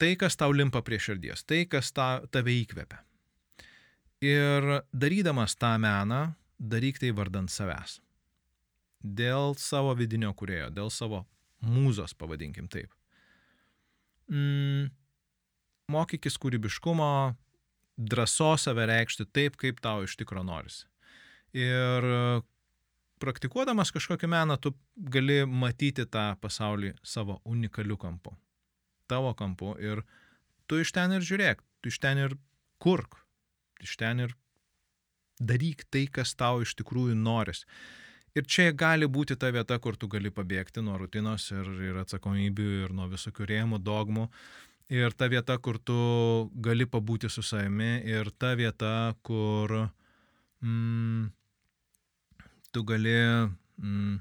tai, 0.00 0.14
kas 0.18 0.38
tau 0.40 0.54
limpa 0.56 0.82
prie 0.82 0.98
širdies, 0.98 1.44
tai, 1.46 1.64
kas 1.70 1.92
ta, 1.94 2.22
tave 2.32 2.54
įkvepia. 2.62 3.02
Ir 4.22 4.82
darydamas 4.94 5.54
tą 5.58 5.76
meną, 5.82 6.32
daryk 6.58 6.98
tai 7.02 7.12
vardant 7.14 7.50
savęs. 7.50 8.00
Dėl 9.02 9.56
savo 9.58 9.94
vidinio 9.98 10.30
kurėjo, 10.38 10.70
dėl 10.74 10.90
savo 10.94 11.24
mūzos, 11.66 12.14
pavadinkim 12.18 12.68
taip. 12.70 12.90
Mm, 14.32 14.88
mokykis 15.92 16.38
kūrybiškumo, 16.40 17.12
drąsos 18.00 18.66
save 18.66 18.86
reikšti 18.88 19.28
taip, 19.28 19.58
kaip 19.60 19.82
tau 19.84 20.06
iš 20.06 20.16
tikro 20.16 20.44
norisi. 20.46 20.86
Ir 21.52 22.06
praktikuodamas 23.22 23.92
kažkokį 23.94 24.30
meną, 24.32 24.56
tu 24.56 24.72
gali 24.96 25.42
matyti 25.46 26.06
tą 26.08 26.32
pasaulį 26.40 26.94
savo 27.06 27.40
unikaliu 27.44 27.98
kampu, 28.00 28.32
tavo 29.10 29.34
kampu 29.38 29.76
ir 29.82 30.02
tu 30.66 30.80
iš 30.80 30.94
ten 30.96 31.12
ir 31.12 31.26
žiūrėk, 31.26 31.60
tu 31.82 31.92
iš 31.92 32.00
ten 32.02 32.22
ir 32.24 32.38
kurk, 32.82 33.20
iš 33.84 33.98
ten 34.00 34.24
ir 34.24 34.32
daryk 35.42 35.84
tai, 35.90 36.06
kas 36.08 36.34
tau 36.38 36.62
iš 36.64 36.74
tikrųjų 36.78 37.18
noris. 37.18 37.66
Ir 38.32 38.46
čia 38.48 38.70
gali 38.72 39.04
būti 39.04 39.36
ta 39.36 39.50
vieta, 39.52 39.76
kur 39.76 39.96
tu 40.00 40.08
gali 40.08 40.30
pabėgti 40.32 40.80
nuo 40.80 40.96
rutinos 40.96 41.50
ir, 41.52 41.66
ir 41.90 41.98
atsakomybių 42.00 42.68
ir 42.86 42.94
nuo 42.96 43.10
visokių 43.12 43.48
rėmų, 43.50 43.80
dogmų 43.84 44.28
ir 44.92 45.12
ta 45.16 45.28
vieta, 45.28 45.58
kur 45.60 45.76
tu 45.76 45.96
gali 46.64 46.86
pabūti 46.88 47.28
su 47.32 47.44
savimi 47.44 48.00
ir 48.08 48.30
ta 48.40 48.54
vieta, 48.56 49.12
kur 49.24 49.74
mm, 50.64 51.28
tu 52.72 52.84
gali 52.88 53.16
mm, 53.20 54.16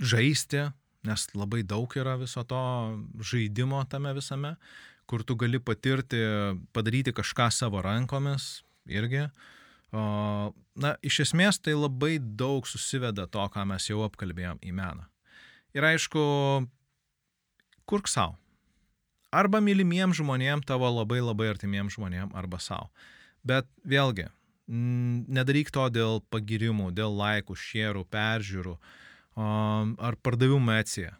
žaisti, 0.00 0.64
nes 1.04 1.28
labai 1.36 1.62
daug 1.68 1.92
yra 2.00 2.16
viso 2.20 2.44
to 2.48 2.62
žaidimo 3.20 3.84
tame 3.92 4.12
visame, 4.16 4.56
kur 5.08 5.20
tu 5.24 5.36
gali 5.36 5.60
patirti, 5.60 6.24
padaryti 6.72 7.12
kažką 7.16 7.52
savo 7.52 7.84
rankomis 7.84 8.62
irgi. 8.88 9.28
O, 9.28 9.57
na, 9.92 10.96
iš 11.02 11.22
esmės 11.28 11.60
tai 11.62 11.76
labai 11.76 12.18
daug 12.18 12.66
susiveda 12.68 13.28
to, 13.30 13.44
ką 13.52 13.64
mes 13.70 13.88
jau 13.88 14.02
apkalbėjom 14.04 14.60
į 14.60 14.74
meną. 14.76 15.06
Ir 15.76 15.86
aišku, 15.88 16.20
kurk 17.88 18.08
savo 18.08 18.36
Arba 19.28 19.60
mylimiem 19.60 20.14
žmonėm, 20.16 20.62
tavo 20.64 20.88
labai 20.88 21.20
labai 21.20 21.50
artimiem 21.52 21.90
žmonėm, 21.92 22.30
arba 22.36 22.60
savo. 22.64 22.88
Bet 23.44 23.68
vėlgi, 23.84 24.24
nedaryk 24.68 25.68
to 25.74 25.84
dėl 25.92 26.22
pagirimų, 26.32 26.90
dėl 26.96 27.12
laikų, 27.16 27.56
šierų, 27.60 28.06
peržiūrų 28.08 28.74
ar 29.36 30.16
pardavimų 30.24 30.78
ecija. 30.80 31.12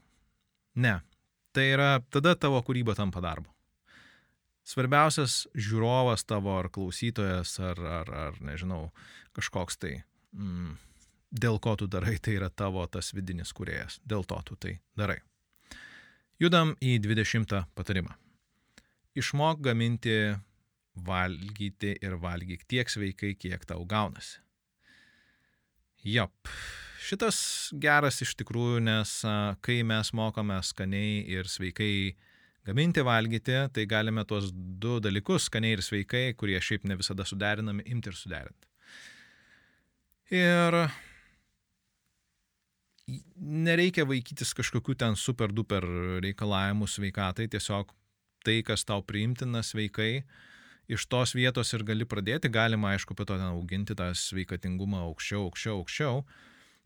Ne. 0.75 0.99
Tai 1.53 1.65
yra, 1.69 1.91
tada 2.13 2.35
tavo 2.37 2.63
kūryba 2.65 2.97
tampa 2.97 3.21
darbu. 3.25 3.51
Svarbiausias 4.69 5.47
žiūrovas 5.57 6.27
tavo 6.29 6.53
ar 6.59 6.69
klausytojas 6.73 7.55
ar, 7.65 7.79
ar, 7.81 8.11
ar 8.29 8.41
nežinau, 8.45 8.91
kažkoks 9.37 9.81
tai, 9.81 9.95
mm, 10.37 10.75
dėl 11.33 11.57
ko 11.65 11.73
tu 11.81 11.89
darai, 11.89 12.19
tai 12.21 12.37
yra 12.37 12.51
tavo 12.53 12.85
tas 12.87 13.15
vidinis 13.17 13.55
kuriejas. 13.57 13.97
Dėl 14.05 14.27
to 14.29 14.41
tu 14.45 14.59
tai 14.61 14.75
darai. 14.99 15.23
Judam 16.39 16.75
į 16.85 16.99
20 17.03 17.65
patarimą. 17.75 18.13
Išmok 19.19 19.65
gaminti, 19.65 20.37
valgyti 20.95 21.97
ir 22.05 22.19
valgyk 22.21 22.67
tiek 22.69 22.91
sveikai, 22.91 23.33
kiek 23.41 23.65
tau 23.67 23.83
gaunasi. 23.89 24.39
Jop, 26.07 26.53
šitas 27.03 27.39
geras 27.73 28.21
iš 28.23 28.37
tikrųjų, 28.39 28.85
nes 28.85 29.17
kai 29.65 29.81
mes 29.83 30.13
mokame 30.15 30.61
skaniai 30.63 31.25
ir 31.27 31.49
sveikai 31.51 32.15
gaminti, 32.69 33.05
valgyti, 33.05 33.57
tai 33.73 33.87
galime 33.89 34.25
tuos 34.29 34.51
du 34.53 34.99
dalykus, 35.03 35.49
skaniai 35.49 35.79
ir 35.79 35.85
sveikai, 35.85 36.25
kurie 36.39 36.61
šiaip 36.61 36.85
ne 36.89 36.99
visada 37.01 37.27
suderinami, 37.29 37.87
imti 37.89 38.13
ir 38.13 38.19
suderinti. 38.19 38.69
Ir 40.37 40.77
nereikia 43.41 44.05
vaikytis 44.09 44.53
kažkokių 44.57 44.99
ten 45.01 45.17
super 45.17 45.55
duper 45.55 45.87
reikalavimų 46.25 46.89
sveikatai, 46.91 47.49
tiesiog 47.49 47.95
tai, 48.45 48.61
kas 48.67 48.85
tau 48.89 49.01
priimtina 49.05 49.63
sveikai, 49.65 50.27
iš 50.89 51.09
tos 51.09 51.33
vietos 51.37 51.73
ir 51.77 51.85
gali 51.89 52.05
pradėti, 52.09 52.53
galima 52.53 52.93
aišku, 52.95 53.17
po 53.17 53.25
to 53.25 53.39
ten 53.41 53.49
auginti 53.49 53.97
tą 53.97 54.11
sveikatingumą 54.17 55.01
aukščiau, 55.09 55.49
aukščiau, 55.49 55.81
aukščiau 55.81 56.23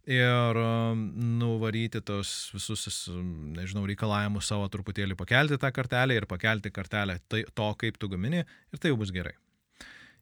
ir 0.09 0.59
um, 0.59 1.05
nuvaryti 1.39 2.01
tos 2.03 2.51
visus, 2.55 3.07
nežinau, 3.55 3.85
reikalavimus 3.87 4.49
savo 4.51 4.67
truputėlį 4.73 5.15
pakelti 5.19 5.59
tą 5.63 5.71
kartelę 5.75 6.17
ir 6.19 6.27
pakelti 6.27 6.73
kartelę 6.75 7.21
tai, 7.31 7.45
to, 7.55 7.69
kaip 7.79 7.99
tu 8.03 8.11
gamini 8.11 8.43
ir 8.43 8.83
tai 8.83 8.91
jau 8.91 8.99
bus 8.99 9.15
gerai. 9.15 9.37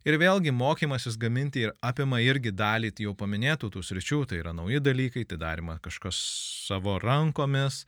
Ir 0.08 0.16
vėlgi 0.16 0.52
mokymasis 0.56 1.18
gaminti 1.20 1.66
ir 1.66 1.74
apima 1.84 2.22
irgi 2.24 2.52
dalį 2.56 2.94
jau 3.04 3.12
paminėtų 3.16 3.68
tų 3.72 3.82
sričių, 3.84 4.22
tai 4.28 4.38
yra 4.40 4.54
nauji 4.56 4.80
dalykai, 4.80 5.26
tai 5.28 5.36
darima 5.40 5.76
kažkas 5.84 6.16
savo 6.68 6.96
rankomis, 7.00 7.84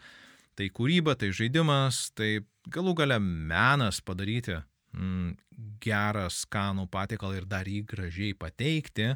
tai 0.57 0.68
kūryba, 0.68 1.16
tai 1.16 1.30
žaidimas, 1.32 2.11
tai 2.12 2.45
galų 2.68 2.95
gale 3.01 3.16
menas 3.20 4.03
padaryti 4.05 4.59
mm, 4.93 5.32
gerą 5.80 6.28
skanų 6.28 6.84
patiekalą 6.93 7.40
ir 7.40 7.49
dar 7.49 7.68
jį 7.68 7.80
gražiai 7.88 8.36
pateikti, 8.36 9.14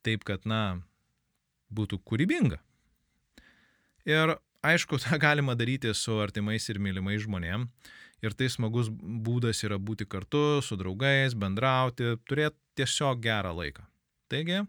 taip 0.00 0.24
kad, 0.24 0.48
na, 0.48 0.80
būtų 1.72 2.00
kūrybinga. 2.06 2.58
Ir 4.06 4.36
aišku, 4.66 4.98
tą 5.02 5.18
galima 5.22 5.56
daryti 5.58 5.94
su 5.94 6.18
artimais 6.22 6.68
ir 6.70 6.82
mylimais 6.82 7.24
žmonėmis 7.26 7.94
ir 8.24 8.34
tai 8.36 8.48
smagus 8.52 8.88
būdas 8.90 9.60
yra 9.66 9.78
būti 9.78 10.06
kartu 10.08 10.62
su 10.64 10.78
draugais, 10.80 11.36
bendrauti, 11.36 12.16
turėti 12.28 12.56
tiesiog 12.80 13.20
gerą 13.24 13.52
laiką. 13.56 13.84
Taigi, 14.32 14.62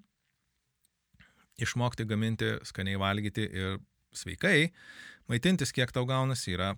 išmokti 1.63 2.05
gaminti, 2.07 2.57
skaniai 2.67 2.99
valgyti 3.01 3.47
ir 3.47 3.79
sveikai, 4.15 4.71
maitintis 5.31 5.73
kiek 5.75 5.91
tau 5.95 6.05
gaunasi 6.09 6.53
yra 6.57 6.73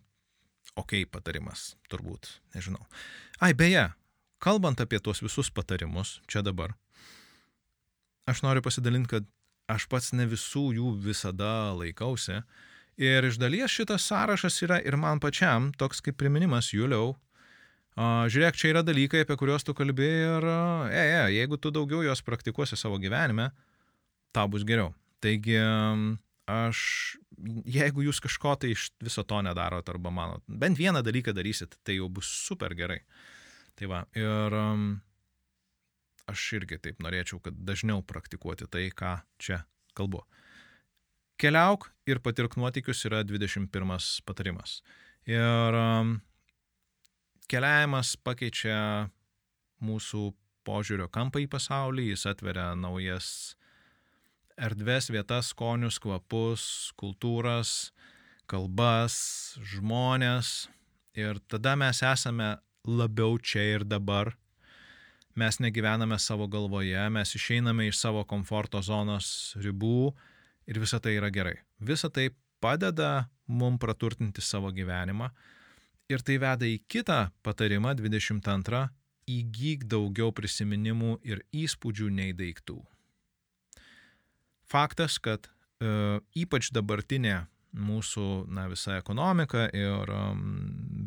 ok 0.79 1.03
patarimas, 1.11 1.73
turbūt, 1.91 2.29
nežinau. 2.55 2.85
Ai, 3.41 3.53
beje, 3.57 3.89
kalbant 4.43 4.79
apie 4.81 5.01
tuos 5.03 5.23
visus 5.23 5.49
patarimus, 5.51 6.19
čia 6.29 6.43
dabar, 6.45 6.75
aš 8.29 8.43
noriu 8.45 8.63
pasidalinti, 8.63 9.11
kad 9.17 9.27
aš 9.69 9.85
pats 9.91 10.11
ne 10.17 10.25
visų 10.29 10.69
jų 10.79 10.95
visada 11.05 11.71
laikausi, 11.77 12.41
Ir 12.99 13.23
iš 13.23 13.37
dalies 13.39 13.71
šitas 13.71 14.03
sąrašas 14.09 14.57
yra 14.65 14.81
ir 14.83 14.97
man 14.99 15.21
pačiam 15.23 15.69
toks 15.79 16.01
kaip 16.03 16.17
priminimas, 16.19 16.73
Juliau. 16.75 17.13
Žiūrėk, 17.95 18.57
čia 18.59 18.73
yra 18.73 18.81
dalykai, 18.83 19.21
apie 19.23 19.37
kuriuos 19.39 19.63
tu 19.63 19.71
kalbėjai 19.75 20.25
ir, 20.25 20.47
e, 20.91 20.99
e, 20.99 21.21
jeigu 21.37 21.55
tu 21.59 21.71
daugiau 21.71 22.03
juos 22.03 22.21
praktikuosi 22.27 22.75
savo 22.79 22.99
gyvenime, 22.99 23.49
tau 24.35 24.51
bus 24.51 24.67
geriau. 24.67 24.91
Taigi, 25.23 25.55
aš, 26.51 26.81
jeigu 27.67 28.03
jūs 28.03 28.19
kažko 28.23 28.57
tai 28.59 28.73
iš 28.75 28.89
viso 29.03 29.23
to 29.23 29.39
nedarot 29.47 29.91
arba 29.91 30.11
manot, 30.11 30.43
bent 30.47 30.79
vieną 30.79 30.99
dalyką 31.03 31.35
darysit, 31.35 31.79
tai 31.87 32.01
jau 32.01 32.11
bus 32.11 32.27
super 32.27 32.75
gerai. 32.75 32.99
Tai 33.79 33.91
va, 33.95 34.03
ir 34.11 34.59
aš 36.29 36.45
irgi 36.59 36.79
taip 36.81 37.01
norėčiau, 37.03 37.41
kad 37.43 37.57
dažniau 37.65 38.03
praktikuoti 38.05 38.69
tai, 38.71 38.87
ką 38.93 39.19
čia 39.41 39.63
kalbu. 39.97 40.23
Keliauk 41.39 41.87
ir 42.09 42.19
patirk 42.23 42.57
nuotykius 42.59 43.05
yra 43.07 43.23
21 43.23 43.69
patarimas. 44.27 44.79
Ir 45.29 45.77
um, 45.79 46.17
keliavimas 47.51 48.15
pakeičia 48.23 49.09
mūsų 49.83 50.29
požiūrio 50.67 51.07
kampą 51.11 51.41
į 51.43 51.47
pasaulį, 51.51 52.09
jis 52.11 52.25
atveria 52.29 52.73
naujas 52.77 53.29
erdves, 54.59 55.07
vietas, 55.13 55.53
skonius, 55.53 55.99
kvapus, 56.03 56.63
kultūras, 56.99 57.93
kalbas, 58.49 59.15
žmonės. 59.71 60.67
Ir 61.17 61.39
tada 61.51 61.75
mes 61.79 62.03
esame 62.03 62.57
labiau 62.87 63.39
čia 63.39 63.63
ir 63.77 63.87
dabar. 63.87 64.35
Mes 65.39 65.59
negyvename 65.59 66.17
savo 66.19 66.47
galvoje, 66.51 66.99
mes 67.09 67.35
išeiname 67.35 67.87
iš 67.87 67.99
savo 68.01 68.25
komforto 68.27 68.81
zonos 68.83 69.55
ribų 69.55 70.11
ir 70.67 70.79
visa 70.83 70.99
tai 70.99 71.13
yra 71.15 71.29
gerai. 71.31 71.53
Visa 71.79 72.09
tai 72.11 72.29
padeda 72.59 73.29
mum 73.47 73.77
praturtinti 73.79 74.43
savo 74.43 74.71
gyvenimą. 74.75 75.29
Ir 76.11 76.23
tai 76.25 76.39
veda 76.41 76.67
į 76.67 76.81
kitą 76.91 77.19
patarimą, 77.45 77.93
22, 77.95 78.81
įgyk 79.29 79.85
daugiau 79.87 80.33
prisiminimų 80.35 81.19
ir 81.29 81.43
įspūdžių 81.55 82.09
nei 82.17 82.33
daiktų. 82.35 82.79
Faktas, 84.69 85.19
kad 85.23 85.47
e, 85.47 86.19
ypač 86.41 86.71
dabartinė 86.75 87.45
mūsų 87.77 88.25
na, 88.49 88.65
visa 88.73 88.97
ekonomika 88.97 89.67
ir 89.77 90.09
um, 90.09 90.43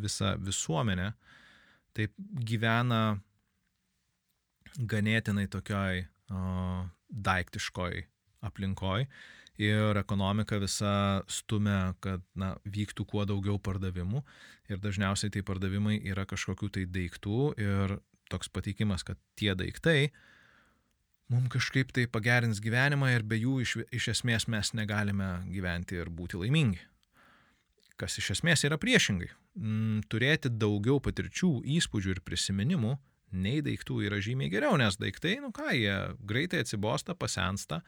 visa 0.01 0.37
visuomenė 0.39 1.11
taip 1.93 2.14
gyvena 2.16 3.18
ganėtinai 4.78 5.48
tokioj 5.52 6.02
uh, 6.04 6.88
daiktiškoj 7.12 8.02
aplinkoj 8.42 9.06
ir 9.62 9.98
ekonomika 10.00 10.58
visa 10.58 11.22
stumia, 11.30 11.94
kad 12.00 12.24
na, 12.38 12.54
vyktų 12.64 13.06
kuo 13.08 13.26
daugiau 13.28 13.58
pardavimų 13.62 14.22
ir 14.72 14.80
dažniausiai 14.82 15.32
tai 15.34 15.44
pardavimai 15.46 15.98
yra 16.08 16.24
kažkokių 16.28 16.70
tai 16.72 16.86
daiktų 16.88 17.52
ir 17.60 17.98
toks 18.32 18.48
pateikimas, 18.48 19.04
kad 19.04 19.20
tie 19.36 19.52
daiktai 19.54 20.12
mums 21.32 21.52
kažkaip 21.52 21.92
tai 21.96 22.06
pagerins 22.10 22.60
gyvenimą 22.64 23.12
ir 23.14 23.22
be 23.24 23.38
jų 23.40 23.60
iš, 23.64 23.76
iš 23.92 24.08
esmės 24.16 24.48
mes 24.52 24.72
negalime 24.76 25.44
gyventi 25.52 26.00
ir 26.00 26.10
būti 26.12 26.40
laimingi. 26.40 26.80
Kas 28.00 28.18
iš 28.18 28.32
esmės 28.36 28.64
yra 28.66 28.78
priešingai. 28.80 29.30
Mm, 29.56 30.02
turėti 30.10 30.50
daugiau 30.52 30.98
patirčių, 31.04 31.60
įspūdžių 31.76 32.16
ir 32.16 32.20
prisiminimų 32.24 32.96
nei 33.33 33.62
daiktų 33.64 34.03
yra 34.07 34.20
žymiai 34.22 34.53
geriau, 34.53 34.76
nes 34.80 34.99
daiktai, 35.01 35.39
nu 35.43 35.53
ką, 35.55 35.72
jie 35.76 35.97
greitai 36.28 36.62
atsibosta, 36.62 37.16
pasensta, 37.18 37.83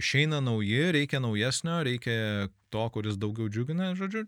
išeina 0.00 0.40
nauji, 0.44 0.90
reikia 0.96 1.20
naujesnio, 1.22 1.80
reikia 1.86 2.48
to, 2.72 2.84
kuris 2.94 3.18
daugiau 3.20 3.50
džiugina, 3.52 3.94
žodžiu. 3.98 4.26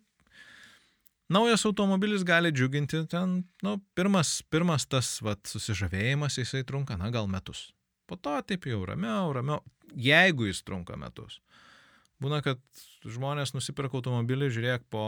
Naujas 1.30 1.62
automobilis 1.68 2.24
gali 2.26 2.50
džiuginti 2.50 3.04
ten, 3.06 3.44
nu, 3.62 3.76
pirmas, 3.94 4.40
pirmas 4.50 4.88
tas, 4.90 5.12
vat, 5.22 5.44
susižavėjimas, 5.46 6.40
jisai 6.40 6.64
trunka, 6.66 6.96
na, 6.98 7.12
gal 7.14 7.30
metus. 7.30 7.68
Po 8.10 8.18
to 8.18 8.34
taip 8.42 8.66
jau 8.66 8.80
ramiau, 8.88 9.30
ramiau, 9.36 9.62
jeigu 9.94 10.48
jis 10.48 10.64
trunka 10.66 10.98
metus. 10.98 11.38
Būna, 12.20 12.42
kad 12.42 12.58
žmonės 13.06 13.54
nusipirka 13.54 13.96
automobilį, 14.00 14.50
žiūrėk, 14.56 14.88
po 14.92 15.04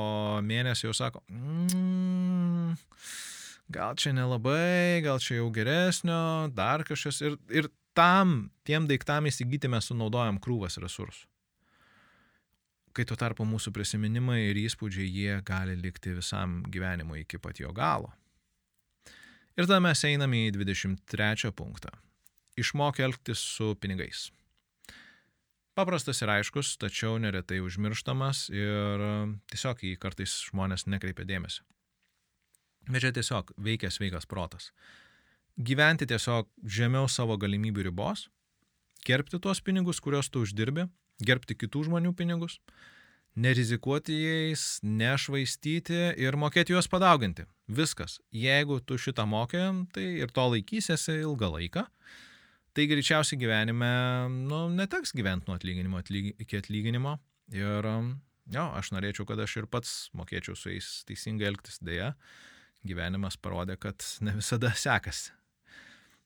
mėnesio 0.47 0.89
jau 0.89 0.95
sako, 0.97 1.25
mm, 1.27 2.79
gal 3.73 3.97
čia 3.99 4.13
nelabai, 4.17 5.03
gal 5.05 5.21
čia 5.23 5.41
jau 5.41 5.51
geresnio, 5.55 6.49
dar 6.55 6.85
kažkas. 6.87 7.23
Ir, 7.25 7.37
ir 7.51 7.69
tam, 7.97 8.51
tiem 8.69 8.89
daiktam 8.91 9.29
įsigyti 9.31 9.71
mes 9.73 9.89
sunaudojam 9.91 10.41
krūvas 10.43 10.79
resursų. 10.83 11.29
Kai 12.93 13.07
tuo 13.09 13.17
tarpu 13.17 13.47
mūsų 13.49 13.73
prisiminimai 13.73 14.43
ir 14.51 14.59
įspūdžiai 14.67 15.07
jie 15.09 15.39
gali 15.49 15.79
likti 15.81 16.13
visam 16.13 16.61
gyvenimui 16.69 17.23
iki 17.23 17.41
pat 17.41 17.63
jo 17.63 17.73
galo. 17.73 18.13
Ir 19.57 19.65
tada 19.65 19.81
mes 19.85 20.01
einame 20.05 20.47
į 20.49 20.53
23 20.59 21.53
punktą. 21.57 21.93
Išmok 22.61 23.01
elgtis 23.01 23.41
su 23.41 23.73
pinigais. 23.81 24.29
Paprastas 25.73 26.21
ir 26.21 26.29
aiškus, 26.29 26.75
tačiau 26.77 27.17
neretai 27.17 27.63
užmirštamas 27.65 28.51
ir 28.53 29.05
tiesiog 29.49 29.81
jį 29.89 29.97
kartais 30.01 30.35
žmonės 30.51 30.85
nekreipia 30.85 31.25
dėmesio. 31.25 31.65
Bet 32.93 33.05
čia 33.05 33.13
tiesiog 33.17 33.55
veikia 33.63 33.91
sveikas 33.93 34.29
protas. 34.29 34.71
Gyventi 35.57 36.09
tiesiog 36.09 36.49
žemiau 36.65 37.09
savo 37.13 37.37
galimybių 37.41 37.89
ribos, 37.89 38.27
gerbti 39.07 39.41
tuos 39.43 39.61
pinigus, 39.65 40.01
kuriuos 40.01 40.31
tu 40.33 40.45
uždirbi, 40.47 40.87
gerbti 41.25 41.57
kitų 41.59 41.87
žmonių 41.89 42.13
pinigus, 42.17 42.59
nerizikuoti 43.37 44.17
jais, 44.17 44.67
nešvaistyti 44.85 46.03
ir 46.21 46.37
mokėti 46.41 46.77
juos 46.77 46.89
padauginti. 46.93 47.47
Viskas. 47.73 48.19
Jeigu 48.37 48.81
tu 48.85 48.99
šitą 49.01 49.25
mokė, 49.29 49.65
tai 49.95 50.05
ir 50.21 50.33
to 50.35 50.51
laikysiesi 50.53 51.23
ilgą 51.23 51.55
laiką 51.57 51.87
tai 52.73 52.87
greičiausiai 52.89 53.41
gyvenime 53.41 53.93
nu, 54.49 54.65
neteks 54.73 55.13
gyventi 55.17 55.49
nuo 55.49 55.59
atlyginimo 55.59 56.01
atlygi, 56.01 56.35
iki 56.41 56.61
atlyginimo. 56.61 57.19
Ir 57.53 57.89
jo, 58.53 58.65
aš 58.79 58.93
norėčiau, 58.97 59.27
kad 59.29 59.41
aš 59.45 59.59
ir 59.61 59.69
pats 59.71 59.93
mokėčiau 60.17 60.57
su 60.57 60.73
jais 60.73 60.89
teisingai 61.09 61.51
elgtis 61.51 61.81
dėja. 61.85 62.15
Gyvenimas 62.87 63.39
parodė, 63.39 63.77
kad 63.79 64.03
ne 64.25 64.35
visada 64.39 64.73
sekasi. 64.75 65.31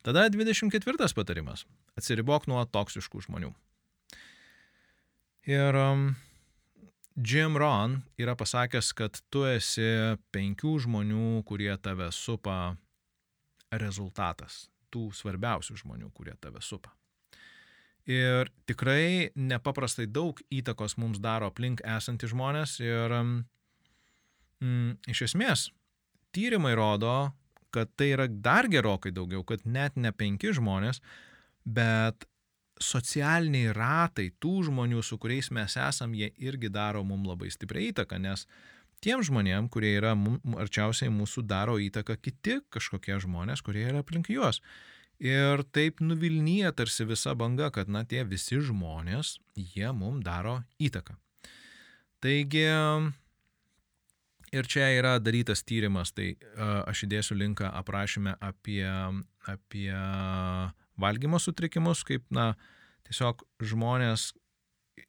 Tada 0.06 0.28
24 0.30 1.10
patarimas. 1.14 1.66
Atsiribok 1.98 2.46
nuo 2.46 2.62
toksiškų 2.70 3.24
žmonių. 3.26 3.50
Ir 5.50 5.78
um, 5.78 6.08
Jim 7.16 7.56
Ron 7.56 8.00
yra 8.18 8.34
pasakęs, 8.38 8.92
kad 8.96 9.20
tu 9.30 9.44
esi 9.48 9.86
penkių 10.34 10.76
žmonių, 10.86 11.42
kurie 11.48 11.72
tave 11.82 12.10
supa 12.12 12.76
rezultatas 13.72 14.66
tų 14.92 15.10
svarbiausių 15.14 15.76
žmonių, 15.82 16.10
kurie 16.14 16.34
tave 16.40 16.62
supa. 16.62 16.92
Ir 18.06 18.50
tikrai 18.70 19.32
nepaprastai 19.34 20.06
daug 20.06 20.38
įtakos 20.54 20.94
mums 21.02 21.18
daro 21.18 21.50
aplink 21.50 21.82
esantys 21.82 22.30
žmonės 22.30 22.78
ir 22.78 23.14
mm, 24.62 25.02
iš 25.10 25.24
esmės 25.26 25.70
tyrimai 26.36 26.76
rodo, 26.76 27.16
kad 27.74 27.90
tai 27.96 28.12
yra 28.14 28.28
dar 28.28 28.68
gerokai 28.72 29.12
daugiau, 29.16 29.44
kad 29.48 29.64
net 29.64 29.96
ne 29.96 30.12
penki 30.12 30.52
žmonės, 30.56 31.02
bet 31.64 32.28
socialiniai 32.82 33.72
ratai 33.76 34.30
tų 34.42 34.66
žmonių, 34.68 35.02
su 35.04 35.18
kuriais 35.20 35.48
mes 35.54 35.76
esam, 35.80 36.14
jie 36.14 36.30
irgi 36.36 36.70
daro 36.72 37.02
mums 37.04 37.28
labai 37.28 37.48
stiprią 37.52 37.90
įtaką, 37.90 38.20
nes 38.20 38.44
tiem 39.04 39.22
žmonėm, 39.24 39.70
kurie 39.72 39.94
yra 39.96 40.12
arčiausiai 40.60 41.12
mūsų, 41.12 41.46
daro 41.48 41.78
įtaką 41.80 42.18
kiti 42.20 42.60
kažkokie 42.72 43.18
žmonės, 43.24 43.64
kurie 43.64 43.86
yra 43.88 44.04
aplink 44.04 44.30
juos. 44.32 44.60
Ir 45.22 45.62
taip 45.72 46.02
nuvilnyja 46.04 46.74
tarsi 46.76 47.06
visa 47.08 47.32
banga, 47.34 47.70
kad, 47.72 47.88
na, 47.88 48.04
tie 48.04 48.24
visi 48.28 48.60
žmonės, 48.60 49.38
jie 49.56 49.88
mums 49.96 50.20
daro 50.26 50.58
įtaką. 50.76 51.16
Taigi, 52.20 52.66
ir 54.56 54.68
čia 54.70 54.88
yra 54.96 55.16
darytas 55.22 55.62
tyrimas, 55.66 56.12
tai 56.16 56.34
aš 56.56 57.04
įdėsiu 57.06 57.36
linką 57.38 57.68
aprašymę 57.82 58.36
apie, 58.40 58.84
apie 59.46 59.90
valgymo 61.00 61.40
sutrikimus, 61.42 62.02
kaip, 62.08 62.24
na, 62.34 62.54
tiesiog 63.06 63.44
žmonės 63.62 64.32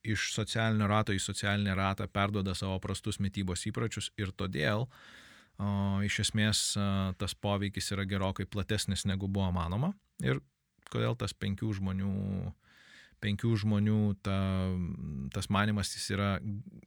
iš 0.07 0.31
socialinio 0.35 0.87
rato 0.89 1.15
į 1.15 1.21
socialinį 1.23 1.75
ratą 1.77 2.07
perdoda 2.11 2.55
savo 2.55 2.77
prastus 2.83 3.21
mytybos 3.23 3.63
įpročius 3.69 4.11
ir 4.19 4.33
todėl 4.35 4.83
o, 4.83 4.89
iš 6.05 6.19
esmės 6.25 6.63
tas 7.19 7.35
poveikis 7.39 7.91
yra 7.95 8.05
gerokai 8.09 8.45
platesnis 8.45 9.05
negu 9.07 9.29
buvo 9.31 9.49
manoma. 9.55 9.93
Ir 10.23 10.41
kodėl 10.91 11.17
tas 11.19 11.33
penkių 11.33 11.71
žmonių, 11.79 12.11
penkių 13.23 13.55
žmonių 13.63 14.01
ta, 14.25 14.37
tas 15.33 15.49
manimas 15.53 15.93
jis 15.95 16.11
yra, 16.15 16.29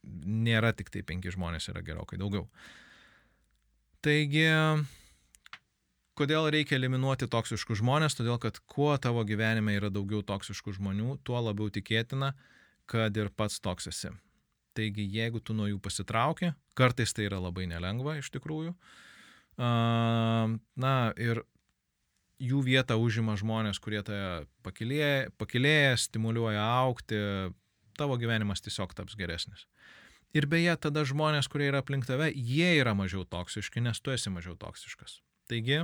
nėra 0.04 0.72
tik 0.76 0.92
tai 0.94 1.02
penki 1.06 1.32
žmonės, 1.34 1.70
yra 1.72 1.82
gerokai 1.86 2.20
daugiau. 2.20 2.46
Taigi, 4.04 4.46
kodėl 6.16 6.48
reikia 6.54 6.78
eliminuoti 6.78 7.28
toksiškus 7.30 7.82
žmonės? 7.82 8.16
Todėl, 8.16 8.38
kad 8.40 8.62
kuo 8.70 8.94
tavo 9.02 9.26
gyvenime 9.28 9.76
yra 9.76 9.90
daugiau 9.92 10.22
toksiškų 10.26 10.78
žmonių, 10.78 11.18
tuo 11.26 11.42
labiau 11.42 11.68
tikėtina, 11.72 12.32
kad 12.90 13.16
ir 13.18 13.32
pats 13.36 13.60
toks 13.60 13.90
esi. 13.90 14.14
Taigi, 14.78 15.04
jeigu 15.10 15.42
tu 15.42 15.54
nuo 15.56 15.66
jų 15.66 15.80
pasitrauki, 15.82 16.52
kartais 16.78 17.12
tai 17.12 17.26
yra 17.26 17.40
labai 17.42 17.66
nelengva 17.68 18.16
iš 18.20 18.30
tikrųjų. 18.36 18.72
Na 19.60 20.94
ir 21.20 21.42
jų 22.40 22.62
vietą 22.64 22.96
užima 23.00 23.36
žmonės, 23.38 23.80
kurie 23.82 24.00
tave 24.06 24.46
pakilėja, 24.64 25.30
pakilėja, 25.40 25.96
stimuliuoja 26.00 26.62
aukti, 26.80 27.18
tavo 28.00 28.16
gyvenimas 28.20 28.64
tiesiog 28.64 28.94
taps 28.96 29.16
geresnis. 29.18 29.66
Ir 30.36 30.46
beje, 30.50 30.76
tada 30.78 31.02
žmonės, 31.06 31.48
kurie 31.50 31.68
yra 31.70 31.82
aplink 31.82 32.06
tave, 32.06 32.30
jie 32.30 32.76
yra 32.78 32.94
mažiau 32.94 33.24
toksiški, 33.26 33.82
nes 33.82 33.98
tu 34.00 34.14
esi 34.14 34.30
mažiau 34.30 34.54
toksiškas. 34.58 35.18
Taigi, 35.50 35.82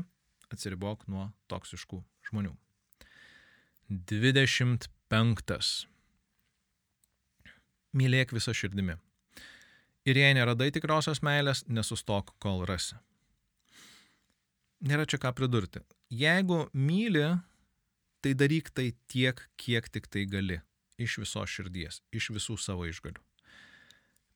atsiribok 0.55 1.03
nuo 1.11 1.33
toksiškų 1.51 1.99
žmonių. 2.31 2.55
25 3.91 5.87
mylėk 7.97 8.33
visą 8.35 8.55
širdimi. 8.55 8.97
Ir 10.07 10.19
jei 10.21 10.35
neradai 10.39 10.71
tikros 10.75 11.11
meilės, 11.27 11.65
nesustok, 11.67 12.35
kol 12.39 12.63
rasi. 12.69 12.95
Nėra 14.85 15.07
čia 15.09 15.19
ką 15.21 15.33
pridurti. 15.37 15.81
Jeigu 16.13 16.67
myli, 16.77 17.25
tai 18.21 18.35
daryk 18.37 18.71
tai 18.75 18.91
tiek, 19.09 19.41
kiek 19.57 19.89
tik 19.89 20.09
tai 20.13 20.27
gali. 20.29 20.61
Iš 21.01 21.19
viso 21.21 21.43
širdies, 21.45 22.01
iš 22.13 22.31
visų 22.33 22.57
savo 22.61 22.87
išgalių. 22.89 23.21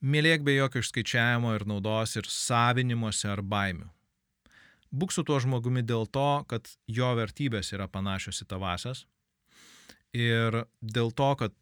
Mylėk 0.00 0.44
be 0.44 0.54
jokio 0.56 0.80
išskaičiavimo 0.80 1.52
ir 1.56 1.66
naudos 1.68 2.16
ir 2.16 2.28
savinimuose 2.28 3.28
ar 3.28 3.42
baimių. 3.44 3.88
Būk 4.90 5.12
su 5.14 5.22
tuo 5.24 5.38
žmogumi 5.40 5.84
dėl 5.86 6.08
to, 6.08 6.44
kad 6.48 6.68
jo 6.88 7.10
vertybės 7.16 7.72
yra 7.76 7.86
panašios 7.88 8.40
į 8.42 8.48
tavasias 8.50 9.04
ir 10.16 10.64
dėl 10.80 11.12
to, 11.14 11.28
kad 11.38 11.54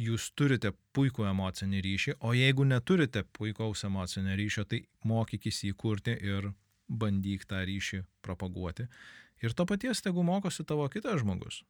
jūs 0.00 0.30
turite 0.38 0.72
puikų 0.96 1.26
emocinį 1.32 1.80
ryšį, 1.84 2.14
o 2.20 2.32
jeigu 2.36 2.64
neturite 2.64 3.24
puikaus 3.36 3.84
emocinio 3.88 4.36
ryšio, 4.38 4.64
tai 4.64 4.84
mokykis 5.04 5.64
jį 5.66 5.72
kurti 5.76 6.14
ir 6.14 6.52
bandyk 6.90 7.46
tą 7.48 7.62
ryšį 7.66 8.02
propaguoti. 8.26 8.88
Ir 9.40 9.54
to 9.56 9.64
paties 9.68 10.02
tegu 10.04 10.24
mokosi 10.26 10.66
tavo 10.68 10.88
kitas 10.92 11.22
žmogus. 11.22 11.62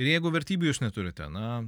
Ir 0.00 0.08
jeigu 0.08 0.32
vertybių 0.32 0.70
jūs 0.70 0.82
neturite, 0.82 1.28
na, 1.32 1.64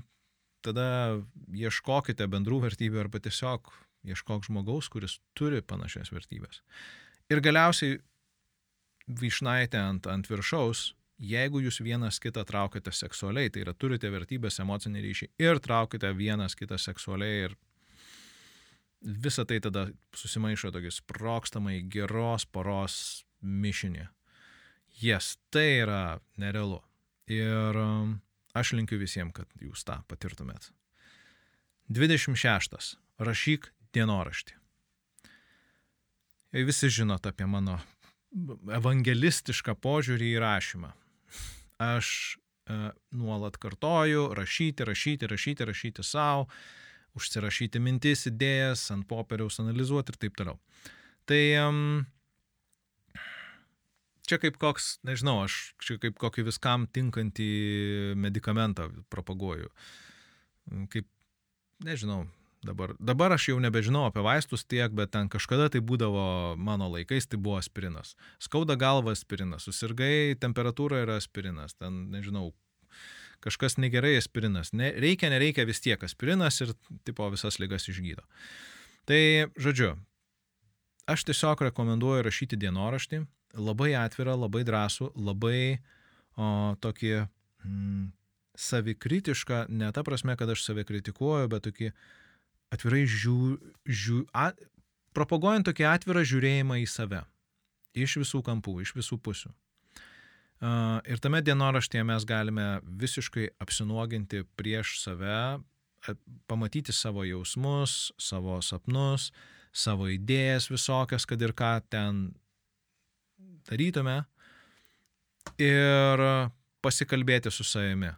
tada 0.65 1.21
ieškokite 1.53 2.27
bendrų 2.31 2.63
vertybių 2.65 3.05
arba 3.05 3.21
tiesiog 3.25 3.71
ieškok 4.05 4.49
žmogaus, 4.49 4.91
kuris 4.93 5.19
turi 5.37 5.63
panašias 5.65 6.13
vertybės. 6.13 6.61
Ir 7.33 7.41
galiausiai 7.45 8.01
vyšnaitė 9.09 9.81
ant, 9.81 10.09
ant 10.09 10.29
viršaus, 10.29 10.93
jeigu 11.21 11.63
jūs 11.65 11.81
vienas 11.85 12.19
kitą 12.21 12.45
traukite 12.49 12.93
seksualiai, 12.93 13.53
tai 13.53 13.65
yra 13.65 13.75
turite 13.77 14.11
vertybės, 14.13 14.61
emocinį 14.61 15.05
ryšį 15.05 15.31
ir 15.41 15.61
traukite 15.65 16.11
vienas 16.17 16.57
kitą 16.59 16.79
seksualiai 16.81 17.49
ir 17.49 17.57
visa 19.05 19.45
tai 19.45 19.61
tada 19.61 19.87
susimaišo 20.17 20.73
tokį 20.75 20.93
sprokstamai 20.97 21.79
geros 21.93 22.47
poros 22.49 22.97
mišinį. 23.41 24.09
Jes, 25.03 25.35
tai 25.53 25.69
yra 25.85 26.03
nerealu. 26.41 26.81
Ir 27.29 27.77
um, 27.81 28.19
Aš 28.55 28.77
linkiu 28.79 29.01
visiems, 29.01 29.35
kad 29.35 29.51
jūs 29.59 29.83
tą 29.83 29.99
patirtumėt. 30.07 30.69
26. 31.91 32.95
Rašyk 33.19 33.67
dienoraštį. 33.95 34.55
Visi 36.55 36.91
žinot 36.95 37.27
apie 37.27 37.49
mano 37.51 37.81
evangelistišką 38.79 39.75
požiūrį 39.83 40.31
į 40.37 40.39
rašymą. 40.45 40.93
Aš 41.83 42.09
e, 42.71 42.79
nuolat 43.19 43.59
kartoju 43.59 44.29
rašyti, 44.39 44.87
rašyti, 44.87 45.31
rašyti, 45.35 45.67
rašyti 45.67 46.07
savo, 46.07 46.47
užsirašyti 47.19 47.81
mintis, 47.83 48.27
idėjas, 48.31 48.89
ant 48.95 49.07
popieriaus 49.11 49.61
analizuoti 49.63 50.15
ir 50.15 50.21
taip 50.25 50.37
toliau. 50.39 50.59
Tai 51.29 51.41
čia 54.29 54.39
kaip 54.43 54.59
koks, 54.61 54.99
nežinau, 55.07 55.39
aš 55.45 55.75
čia 55.83 55.99
kaip 56.03 56.17
kokį 56.21 56.47
viskam 56.49 56.89
tinkantį 56.91 57.51
medikamentą 58.21 58.89
propaguoju. 59.13 59.71
Kaip, 60.93 61.09
nežinau, 61.85 62.25
dabar, 62.65 62.95
dabar 62.99 63.37
aš 63.37 63.51
jau 63.53 63.59
nebežinau 63.63 64.07
apie 64.09 64.25
vaistus 64.25 64.65
tiek, 64.65 64.93
bet 64.97 65.13
ten 65.15 65.29
kažkada 65.33 65.71
tai 65.73 65.85
būdavo 65.85 66.57
mano 66.57 66.89
laikais, 66.93 67.29
tai 67.29 67.41
buvo 67.41 67.61
aspirinas. 67.61 68.15
Skauda 68.43 68.79
galva 68.81 69.15
aspirinas, 69.15 69.69
susirgai 69.69 70.37
temperatūra 70.41 71.05
yra 71.05 71.19
aspirinas, 71.21 71.77
ten, 71.77 72.09
nežinau, 72.15 72.53
kažkas 73.45 73.79
negerai 73.81 74.15
aspirinas. 74.19 74.73
Ne, 74.77 74.93
reikia, 75.01 75.31
nereikia 75.33 75.67
vis 75.69 75.83
tiek 75.83 76.03
aspirinas 76.05 76.61
ir 76.63 76.75
tipo 77.07 77.27
visas 77.33 77.59
lygas 77.63 77.89
išgydo. 77.91 78.25
Tai, 79.09 79.21
žodžiu, 79.61 79.95
aš 81.11 81.27
tiesiog 81.29 81.67
rekomenduoju 81.69 82.25
rašyti 82.25 82.59
dienoraštį, 82.61 83.25
labai 83.61 83.93
atvirą, 83.99 84.37
labai 84.39 84.65
drąsų, 84.67 85.11
labai 85.19 85.81
o, 86.37 86.75
tokį 86.81 87.13
mm, 87.21 88.07
savikritišką, 88.59 89.67
ne 89.69 89.91
ta 89.93 90.05
prasme, 90.07 90.37
kad 90.39 90.51
aš 90.51 90.65
save 90.65 90.87
kritikuoju, 90.89 91.51
bet 91.53 91.67
tokį 91.69 91.91
atvirai 92.75 93.05
žiū, 93.11 93.37
žiū, 93.87 94.25
a, 94.35 94.51
propaguojant 95.15 95.67
tokį 95.69 95.87
atvirą 95.91 96.25
žiūrėjimą 96.27 96.81
į 96.83 96.89
save. 96.91 97.23
Iš 97.95 98.19
visų 98.25 98.43
kampų, 98.47 98.81
iš 98.83 98.95
visų 98.97 99.21
pusių. 99.23 99.53
Uh, 100.63 101.01
ir 101.11 101.21
tame 101.21 101.43
dienoraštėje 101.45 102.05
mes 102.07 102.25
galime 102.25 102.67
visiškai 103.01 103.49
apsinuoginti 103.61 104.45
prieš 104.57 104.99
save, 105.03 105.59
pamatyti 106.47 106.93
savo 106.93 107.25
jausmus, 107.25 108.13
savo 108.21 108.61
sapnus, 108.63 109.31
savo 109.73 110.09
idėjas 110.13 110.71
visokias, 110.71 111.27
kad 111.27 111.43
ir 111.43 111.53
ką 111.57 111.73
ten 111.91 112.27
darytume 113.69 114.23
ir 115.61 116.25
pasikalbėti 116.85 117.53
su 117.53 117.65
savimi 117.67 118.13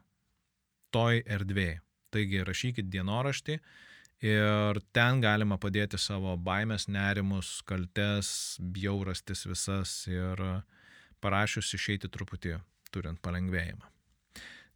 toj 0.94 1.22
erdvėje. 1.26 1.80
Taigi 2.14 2.44
rašykit 2.46 2.86
dienoraštį 2.88 3.58
ir 4.24 4.78
ten 4.96 5.20
galima 5.20 5.58
padėti 5.60 5.98
savo 6.00 6.36
baimės, 6.40 6.86
nerimus, 6.88 7.60
kaltes, 7.66 8.28
bjaurastis 8.60 9.44
visas 9.48 9.98
ir 10.08 10.42
parašius 11.24 11.72
išeiti 11.76 12.10
truputį 12.12 12.58
turint 12.94 13.20
palengvėjimą. 13.24 13.88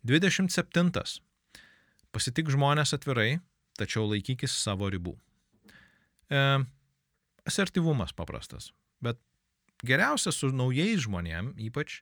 27. 0.07 0.91
Pasitik 2.11 2.51
žmonės 2.51 2.95
atvirai, 2.97 3.38
tačiau 3.78 4.07
laikykis 4.09 4.55
savo 4.64 4.88
ribų. 4.91 5.14
E, 6.30 6.41
asertyvumas 7.47 8.14
paprastas, 8.16 8.70
bet 9.05 9.20
geriausia 9.86 10.32
su 10.34 10.51
naujais 10.55 11.05
žmonėm, 11.07 11.55
ypač 11.68 12.01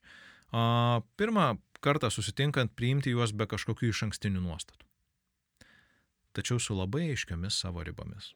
a, 0.52 1.00
pirmą 1.20 1.56
kartą 1.84 2.10
susitinkant 2.10 2.74
priimti 2.78 3.14
juos 3.14 3.34
be 3.36 3.46
kažkokių 3.50 3.92
iš 3.92 4.04
ankstinių 4.08 4.42
nuostatų. 4.42 4.86
Tačiau 6.36 6.60
su 6.62 6.76
labai 6.76 7.08
aiškiomis 7.12 7.58
savo 7.64 7.82
ribomis. 7.86 8.32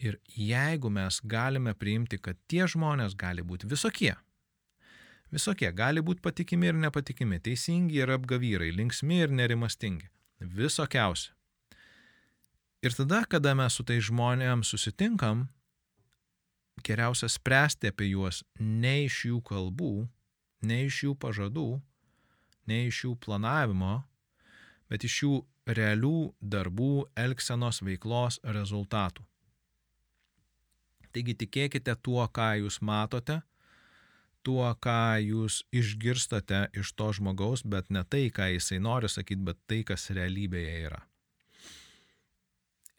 Ir 0.00 0.16
jeigu 0.32 0.88
mes 0.90 1.20
galime 1.28 1.74
priimti, 1.76 2.18
kad 2.18 2.38
tie 2.48 2.64
žmonės 2.70 3.14
gali 3.20 3.44
būti 3.44 3.68
visokie, 3.68 4.14
visokie, 5.34 5.70
gali 5.72 6.02
būti 6.04 6.22
patikimi 6.24 6.70
ir 6.70 6.78
nepatikimi, 6.78 7.40
teisingi 7.42 8.00
ir 8.02 8.12
apgavyrai, 8.16 8.70
linksmi 8.74 9.22
ir 9.24 9.34
nerimastingi, 9.34 10.10
visokiausi. 10.40 11.32
Ir 12.80 12.96
tada, 12.96 13.24
kada 13.28 13.52
mes 13.54 13.74
su 13.76 13.84
tai 13.84 13.98
žmonėms 14.00 14.70
susitinkam, 14.72 15.48
geriausia 16.80 17.28
spręsti 17.28 17.90
apie 17.92 18.08
juos 18.14 18.40
ne 18.56 19.04
iš 19.04 19.24
jų 19.28 19.40
kalbų, 19.44 20.08
ne 20.64 20.84
iš 20.86 21.02
jų 21.04 21.16
pažadų, 21.20 21.68
ne 22.66 22.86
iš 22.88 23.04
jų 23.04 23.16
planavimo, 23.20 23.98
bet 24.88 25.04
iš 25.04 25.18
jų 25.24 25.34
realių 25.68 26.32
darbų, 26.40 27.10
elgsenos 27.20 27.82
veiklos 27.84 28.40
rezultatų. 28.56 29.26
Taigi 31.10 31.34
tikėkite 31.34 31.94
tuo, 32.02 32.22
ką 32.30 32.52
jūs 32.62 32.78
matote, 32.86 33.40
tuo, 34.46 34.66
ką 34.82 35.20
jūs 35.22 35.60
išgirstate 35.74 36.66
iš 36.80 36.92
to 36.98 37.10
žmogaus, 37.16 37.62
bet 37.64 37.90
ne 37.90 38.04
tai, 38.04 38.28
ką 38.34 38.50
jisai 38.54 38.80
nori 38.82 39.10
sakyti, 39.10 39.44
bet 39.50 39.60
tai, 39.70 39.82
kas 39.86 40.10
realybėje 40.16 40.76
yra. 40.88 41.00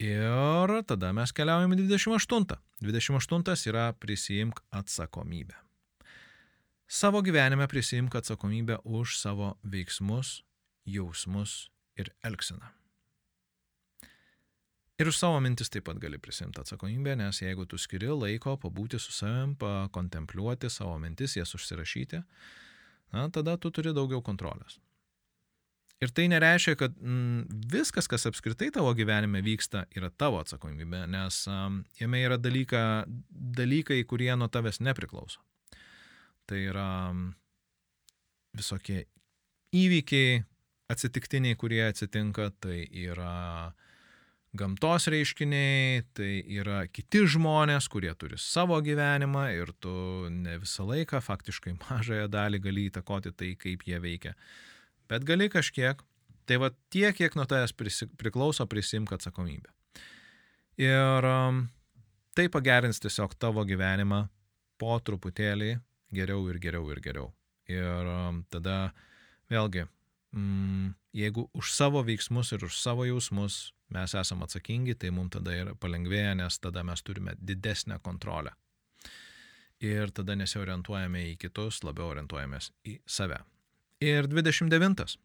Ir 0.02 0.72
tada 0.88 1.12
mes 1.14 1.30
keliaujame 1.30 1.78
28. 1.78 2.58
28 2.82 3.68
yra 3.70 3.92
prisijimk 3.94 4.58
atsakomybę. 4.74 5.54
Savo 6.88 7.22
gyvenime 7.22 7.68
prisijimk 7.70 8.14
atsakomybę 8.18 8.82
už 8.84 9.16
savo 9.18 9.54
veiksmus, 9.62 10.42
jausmus 10.84 11.70
ir 11.96 12.10
elgseną. 12.22 12.81
Ir 15.00 15.08
už 15.08 15.16
savo 15.16 15.40
mintis 15.40 15.72
taip 15.72 15.86
pat 15.88 15.98
gali 15.98 16.18
prisimti 16.20 16.60
atsakomybę, 16.60 17.16
nes 17.16 17.40
jeigu 17.40 17.64
tu 17.66 17.78
skiri 17.80 18.10
laiko 18.12 18.58
pabūti 18.60 19.00
su 19.00 19.14
savim, 19.16 19.54
pakontempliuoti 19.58 20.70
savo 20.70 20.98
mintis, 21.00 21.38
jas 21.38 21.54
užsirašyti, 21.56 22.20
na, 23.12 23.28
tada 23.32 23.56
tu 23.56 23.72
turi 23.72 23.94
daugiau 23.96 24.20
kontrolės. 24.24 24.78
Ir 26.02 26.10
tai 26.10 26.26
nereiškia, 26.26 26.74
kad 26.80 26.94
mm, 26.98 27.62
viskas, 27.70 28.08
kas 28.10 28.26
apskritai 28.26 28.72
tavo 28.74 28.90
gyvenime 28.98 29.38
vyksta, 29.46 29.84
yra 29.94 30.10
tavo 30.18 30.40
atsakomybė, 30.42 31.04
nes 31.10 31.44
um, 31.46 31.82
jame 32.00 32.24
yra 32.26 32.38
dalyka, 32.42 33.04
dalykai, 33.30 34.00
kurie 34.10 34.32
nuo 34.34 34.50
tavęs 34.50 34.80
nepriklauso. 34.82 35.38
Tai 36.50 36.58
yra 36.58 36.88
um, 37.12 37.28
visokie 38.58 39.04
įvykiai, 39.78 40.42
atsitiktiniai, 40.90 41.54
kurie 41.56 41.84
atsitinka, 41.86 42.50
tai 42.60 42.82
yra 42.90 43.70
gamtos 44.56 45.08
reiškiniai, 45.12 46.02
tai 46.16 46.32
yra 46.60 46.82
kiti 46.92 47.22
žmonės, 47.34 47.88
kurie 47.92 48.12
turi 48.18 48.36
savo 48.40 48.76
gyvenimą 48.84 49.46
ir 49.56 49.72
tu 49.80 49.92
ne 50.32 50.58
visą 50.60 50.84
laiką, 50.88 51.22
faktiškai 51.24 51.78
mažąją 51.86 52.28
dalį 52.32 52.62
gali 52.66 52.90
įtakoti 52.90 53.32
tai, 53.32 53.54
kaip 53.60 53.88
jie 53.88 54.02
veikia 54.02 54.36
bet 55.12 55.28
gali 55.28 55.50
kažkiek. 55.52 56.00
Tai 56.48 56.58
va 56.58 56.72
tiek, 56.90 57.14
kiek 57.14 57.36
nuo 57.38 57.46
tavęs 57.46 57.74
prisi, 57.78 58.08
priklauso, 58.18 58.66
prisimk 58.66 59.12
atsakomybę. 59.14 59.70
Ir 60.80 61.26
um, 61.28 61.66
tai 62.34 62.48
pagerins 62.50 62.98
tiesiog 63.02 63.36
tavo 63.38 63.62
gyvenimą 63.68 64.24
po 64.80 64.96
truputėlį 65.06 65.76
geriau 66.16 66.48
ir 66.50 66.58
geriau 66.64 66.88
ir 66.90 67.02
geriau. 67.04 67.28
Ir 67.70 68.10
um, 68.10 68.40
tada 68.50 68.90
vėlgi, 69.52 69.84
mm, 70.34 70.90
jeigu 71.14 71.46
už 71.54 71.70
savo 71.76 72.02
veiksmus 72.02 72.50
ir 72.56 72.66
už 72.66 72.80
savo 72.80 73.06
jausmus 73.06 73.68
mes 73.92 74.14
esame 74.18 74.46
atsakingi, 74.46 74.96
tai 74.98 75.10
mums 75.14 75.34
tada 75.36 75.54
yra 75.56 75.74
palengvėję, 75.78 76.34
nes 76.40 76.58
tada 76.62 76.84
mes 76.86 77.02
turime 77.02 77.36
didesnę 77.38 77.98
kontrolę. 78.02 78.54
Ir 79.82 80.12
tada 80.14 80.36
nesiorientuojame 80.38 81.24
į 81.32 81.36
kitus, 81.42 81.82
labiau 81.82 82.12
orientuojamės 82.12 82.70
į 82.86 83.00
save. 83.06 83.40
Ir 84.02 84.28
29. 84.30 85.18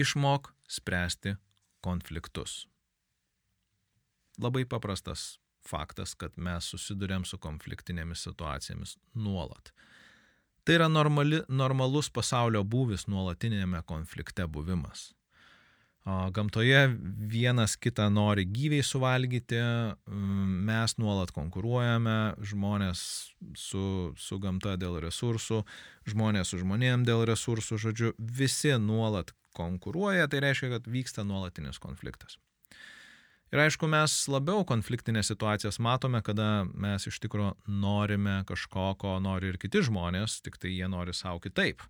Išmok 0.00 0.52
spręsti 0.68 1.36
konfliktus. 1.84 2.66
Labai 4.40 4.64
paprastas 4.64 5.36
faktas, 5.68 6.14
kad 6.18 6.36
mes 6.36 6.66
susidurėm 6.72 7.26
su 7.28 7.38
konfliktinėmis 7.38 8.24
situacijomis 8.26 8.96
nuolat. 9.14 9.72
Tai 10.64 10.78
yra 10.78 10.88
normali, 10.88 11.42
normalus 11.48 12.08
pasaulio 12.10 12.62
būvis 12.64 13.08
nuolatinėme 13.10 13.82
konflikte 13.86 14.46
buvimas. 14.46 15.10
Gamtoje 16.04 16.98
vienas 17.30 17.76
kitą 17.78 18.08
nori 18.10 18.42
gyviai 18.50 18.82
suvalgyti, 18.82 19.60
mes 20.66 20.96
nuolat 20.98 21.30
konkuruojame, 21.30 22.34
žmonės 22.42 23.02
su, 23.54 23.84
su 24.18 24.38
gamta 24.42 24.74
dėl 24.82 24.98
resursų, 25.04 25.60
žmonės 26.10 26.50
su 26.50 26.58
žmonėm 26.64 27.06
dėl 27.06 27.22
resursų, 27.30 27.78
žodžiu, 27.86 28.10
visi 28.18 28.74
nuolat 28.82 29.30
konkuruoja, 29.54 30.26
tai 30.26 30.42
reiškia, 30.42 30.72
kad 30.74 30.90
vyksta 30.90 31.22
nuolatinis 31.28 31.78
konfliktas. 31.78 32.40
Ir 33.52 33.60
aišku, 33.60 33.86
mes 33.86 34.14
labiau 34.32 34.64
konfliktinės 34.66 35.28
situacijas 35.28 35.76
matome, 35.78 36.22
kada 36.24 36.64
mes 36.72 37.04
iš 37.06 37.20
tikrųjų 37.22 37.52
norime 37.68 38.40
kažko, 38.48 38.94
ko 38.98 39.18
nori 39.22 39.52
ir 39.52 39.58
kiti 39.60 39.84
žmonės, 39.86 40.40
tik 40.42 40.56
tai 40.58 40.72
jie 40.72 40.88
nori 40.88 41.14
savo 41.14 41.38
kitaip. 41.44 41.84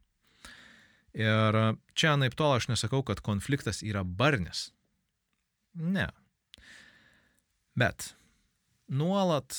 Ir 1.13 1.59
čia 1.93 2.15
naip 2.17 2.35
tol 2.39 2.57
aš 2.57 2.71
nesakau, 2.71 3.03
kad 3.05 3.21
konfliktas 3.21 3.83
yra 3.85 4.05
barnis. 4.05 4.71
Ne. 5.75 6.09
Bet 7.77 8.15
nuolat, 8.93 9.57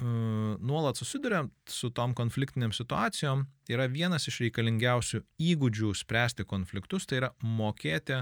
uh, 0.00 0.56
nuolat 0.60 0.96
susiduriant 1.00 1.52
su 1.68 1.90
tom 1.90 2.14
konfliktiniam 2.16 2.72
situacijom 2.72 3.46
yra 3.72 3.88
vienas 3.88 4.28
iš 4.28 4.40
reikalingiausių 4.44 5.22
įgūdžių 5.52 5.92
spręsti 5.96 6.44
konfliktus, 6.48 7.08
tai 7.08 7.22
yra 7.22 7.30
mokėti 7.40 8.20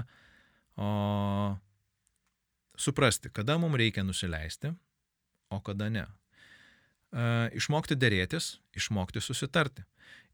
o, 0.79 0.89
suprasti, 2.79 3.31
kada 3.33 3.57
mums 3.59 3.79
reikia 3.79 4.05
nusileisti, 4.07 4.71
o 5.51 5.59
kada 5.61 5.89
ne. 5.91 6.05
Išmokti 7.13 7.93
dėrėtis, 7.99 8.57
išmokti 8.73 9.21
susitarti 9.21 9.83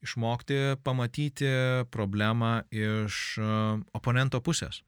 išmokti 0.02 0.76
pamatyti 0.84 1.50
problemą 1.92 2.62
iš 2.72 3.38
e, 3.38 3.48
oponento 3.96 4.42
pusės. 4.44 4.82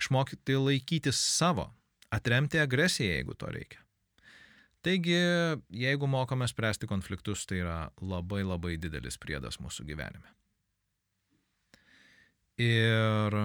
Išmokti 0.00 0.58
laikytis 0.58 1.18
savo, 1.18 1.68
atremti 2.10 2.60
agresiją, 2.62 3.18
jeigu 3.18 3.36
to 3.38 3.50
reikia. 3.54 3.80
Taigi, 4.82 5.18
jeigu 5.70 6.08
mokame 6.10 6.48
spręsti 6.50 6.88
konfliktus, 6.90 7.44
tai 7.46 7.60
yra 7.62 7.76
labai 8.02 8.42
labai 8.42 8.76
didelis 8.82 9.18
priedas 9.18 9.60
mūsų 9.62 9.86
gyvenime. 9.86 10.32
Ir 12.62 13.36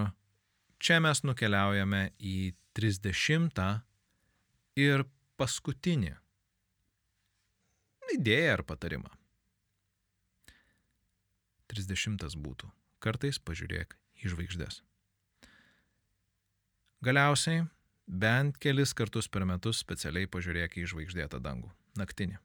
čia 0.82 0.98
mes 1.02 1.22
nukeliaujame 1.22 2.08
į 2.18 2.52
30 2.74 3.62
ir 4.78 5.06
paskutinį 5.38 6.16
idėją 8.14 8.58
ar 8.58 8.64
patarimą. 8.66 9.10
30 11.68 12.36
būtų. 12.40 12.70
Kartais 13.04 13.38
pažiūrėk 13.38 13.94
į 14.24 14.32
žvaigždės. 14.32 14.82
Galiausiai, 17.04 17.62
bent 18.08 18.56
kelis 18.58 18.94
kartus 18.96 19.28
per 19.30 19.44
metus 19.46 19.78
specialiai 19.84 20.26
pažiūrėk 20.26 20.80
į 20.80 20.88
žvaigždėtą 20.90 21.38
dangų- 21.44 21.70
naktinį. 22.00 22.38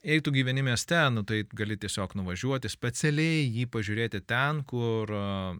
Jei 0.00 0.22
tu 0.24 0.32
gyveni 0.32 0.62
mieste, 0.64 0.96
nu, 1.12 1.22
tai 1.28 1.42
gali 1.52 1.76
tiesiog 1.76 2.14
nuvažiuoti 2.16 2.70
specialiai 2.72 3.42
jį 3.52 3.66
pažiūrėti 3.68 4.22
ten, 4.24 4.62
kur 4.64 5.10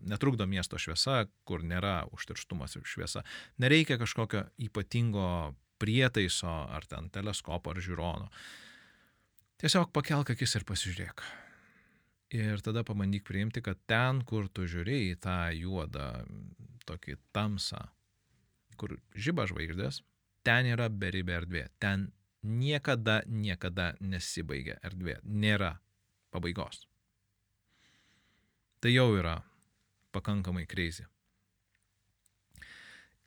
netrukdo 0.01 0.47
miesto 0.49 0.79
šviesa, 0.81 1.27
kur 1.45 1.61
nėra 1.61 2.09
užterštumas 2.09 2.79
šviesa. 2.81 3.23
Nereikia 3.59 3.99
kažkokio 4.01 4.47
ypatingo 4.57 5.55
prietaiso 5.81 6.51
ar 6.51 6.87
ten 6.89 7.09
teleskopo 7.13 7.73
ar 7.73 7.81
žiūrono. 7.83 8.29
Tiesiog 9.61 9.91
pakelk 9.93 10.33
akis 10.35 10.57
ir 10.57 10.67
pasižiūrėk. 10.69 11.25
Ir 12.37 12.63
tada 12.63 12.85
pabandyk 12.87 13.25
priimti, 13.27 13.63
kad 13.65 13.81
ten, 13.91 14.23
kur 14.23 14.47
tu 14.55 14.69
žiūri 14.71 15.11
į 15.11 15.17
tą 15.25 15.39
juodą, 15.57 16.23
tokį 16.87 17.17
tamsą, 17.35 17.83
kur 18.79 18.95
žyba 19.19 19.49
žvaigždės, 19.51 20.01
ten 20.47 20.71
yra 20.71 20.87
beribė 20.89 21.41
erdvė. 21.41 21.65
Ten 21.83 22.09
niekada, 22.47 23.21
niekada 23.27 23.93
nesibaigia 24.01 24.79
erdvė. 24.87 25.19
Nėra 25.25 25.75
pabaigos. 26.31 26.87
Tai 28.81 28.93
jau 28.95 29.11
yra 29.19 29.41
pakankamai 30.15 30.65
kreizį. 30.71 31.05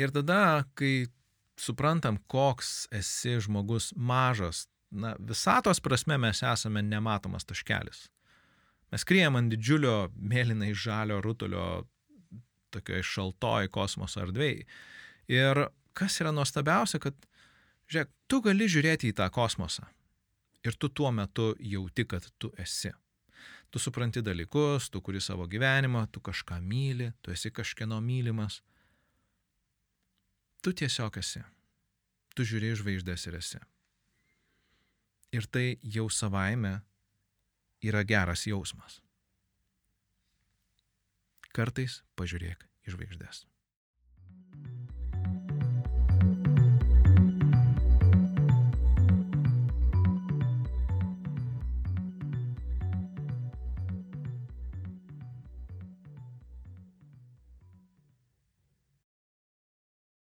Ir 0.01 0.09
tada, 0.15 0.65
kai 0.73 1.05
suprantam, 1.63 2.19
koks 2.27 2.87
esi 2.93 3.37
žmogus 3.43 3.91
mažas, 3.95 4.67
na, 4.91 5.15
visatos 5.19 5.81
prasme 5.83 6.17
mes 6.21 6.43
esame 6.43 6.83
nematomas 6.85 7.47
taškelis. 7.49 8.07
Mes 8.93 9.05
kryjam 9.09 9.39
ant 9.39 9.49
didžiulio 9.49 10.11
mėlynai 10.13 10.73
žalio 10.77 11.17
rutulio 11.25 11.67
tokioj 12.73 13.01
šaltoj 13.05 13.69
kosmoso 13.73 14.21
erdvėjai. 14.21 14.65
Ir 15.33 15.67
kas 15.97 16.19
yra 16.21 16.33
nuostabiausia, 16.35 16.99
kad, 17.01 17.17
žiūrėk, 17.89 18.11
tu 18.29 18.41
gali 18.45 18.67
žiūrėti 18.69 19.09
į 19.09 19.17
tą 19.17 19.29
kosmosą. 19.33 19.87
Ir 20.63 20.77
tu 20.79 20.89
tuo 20.89 21.11
metu 21.11 21.51
jauti, 21.59 22.05
kad 22.07 22.27
tu 22.39 22.51
esi. 22.59 22.93
Tu 23.73 23.81
supranti 23.81 24.21
dalykus, 24.21 24.91
tu 24.93 25.01
kuri 25.01 25.21
savo 25.21 25.47
gyvenimą, 25.49 26.05
tu 26.13 26.21
kažką 26.23 26.59
myli, 26.61 27.09
tu 27.21 27.33
esi 27.33 27.51
kažkieno 27.51 27.97
mylimas. 28.01 28.61
Tu 30.63 30.71
tiesiog 30.79 31.17
esi. 31.19 31.43
Tu 32.33 32.45
žiūri 32.47 32.71
žvaigždės 32.79 33.27
ir 33.29 33.37
esi. 33.37 33.59
Ir 35.35 35.47
tai 35.51 35.65
jau 35.83 36.07
savaime 36.09 36.77
yra 37.83 38.03
geras 38.07 38.45
jausmas. 38.47 39.01
Kartais 41.53 41.99
pažiūrėk 42.17 42.63
į 42.87 42.95
žvaigždės. 42.95 43.43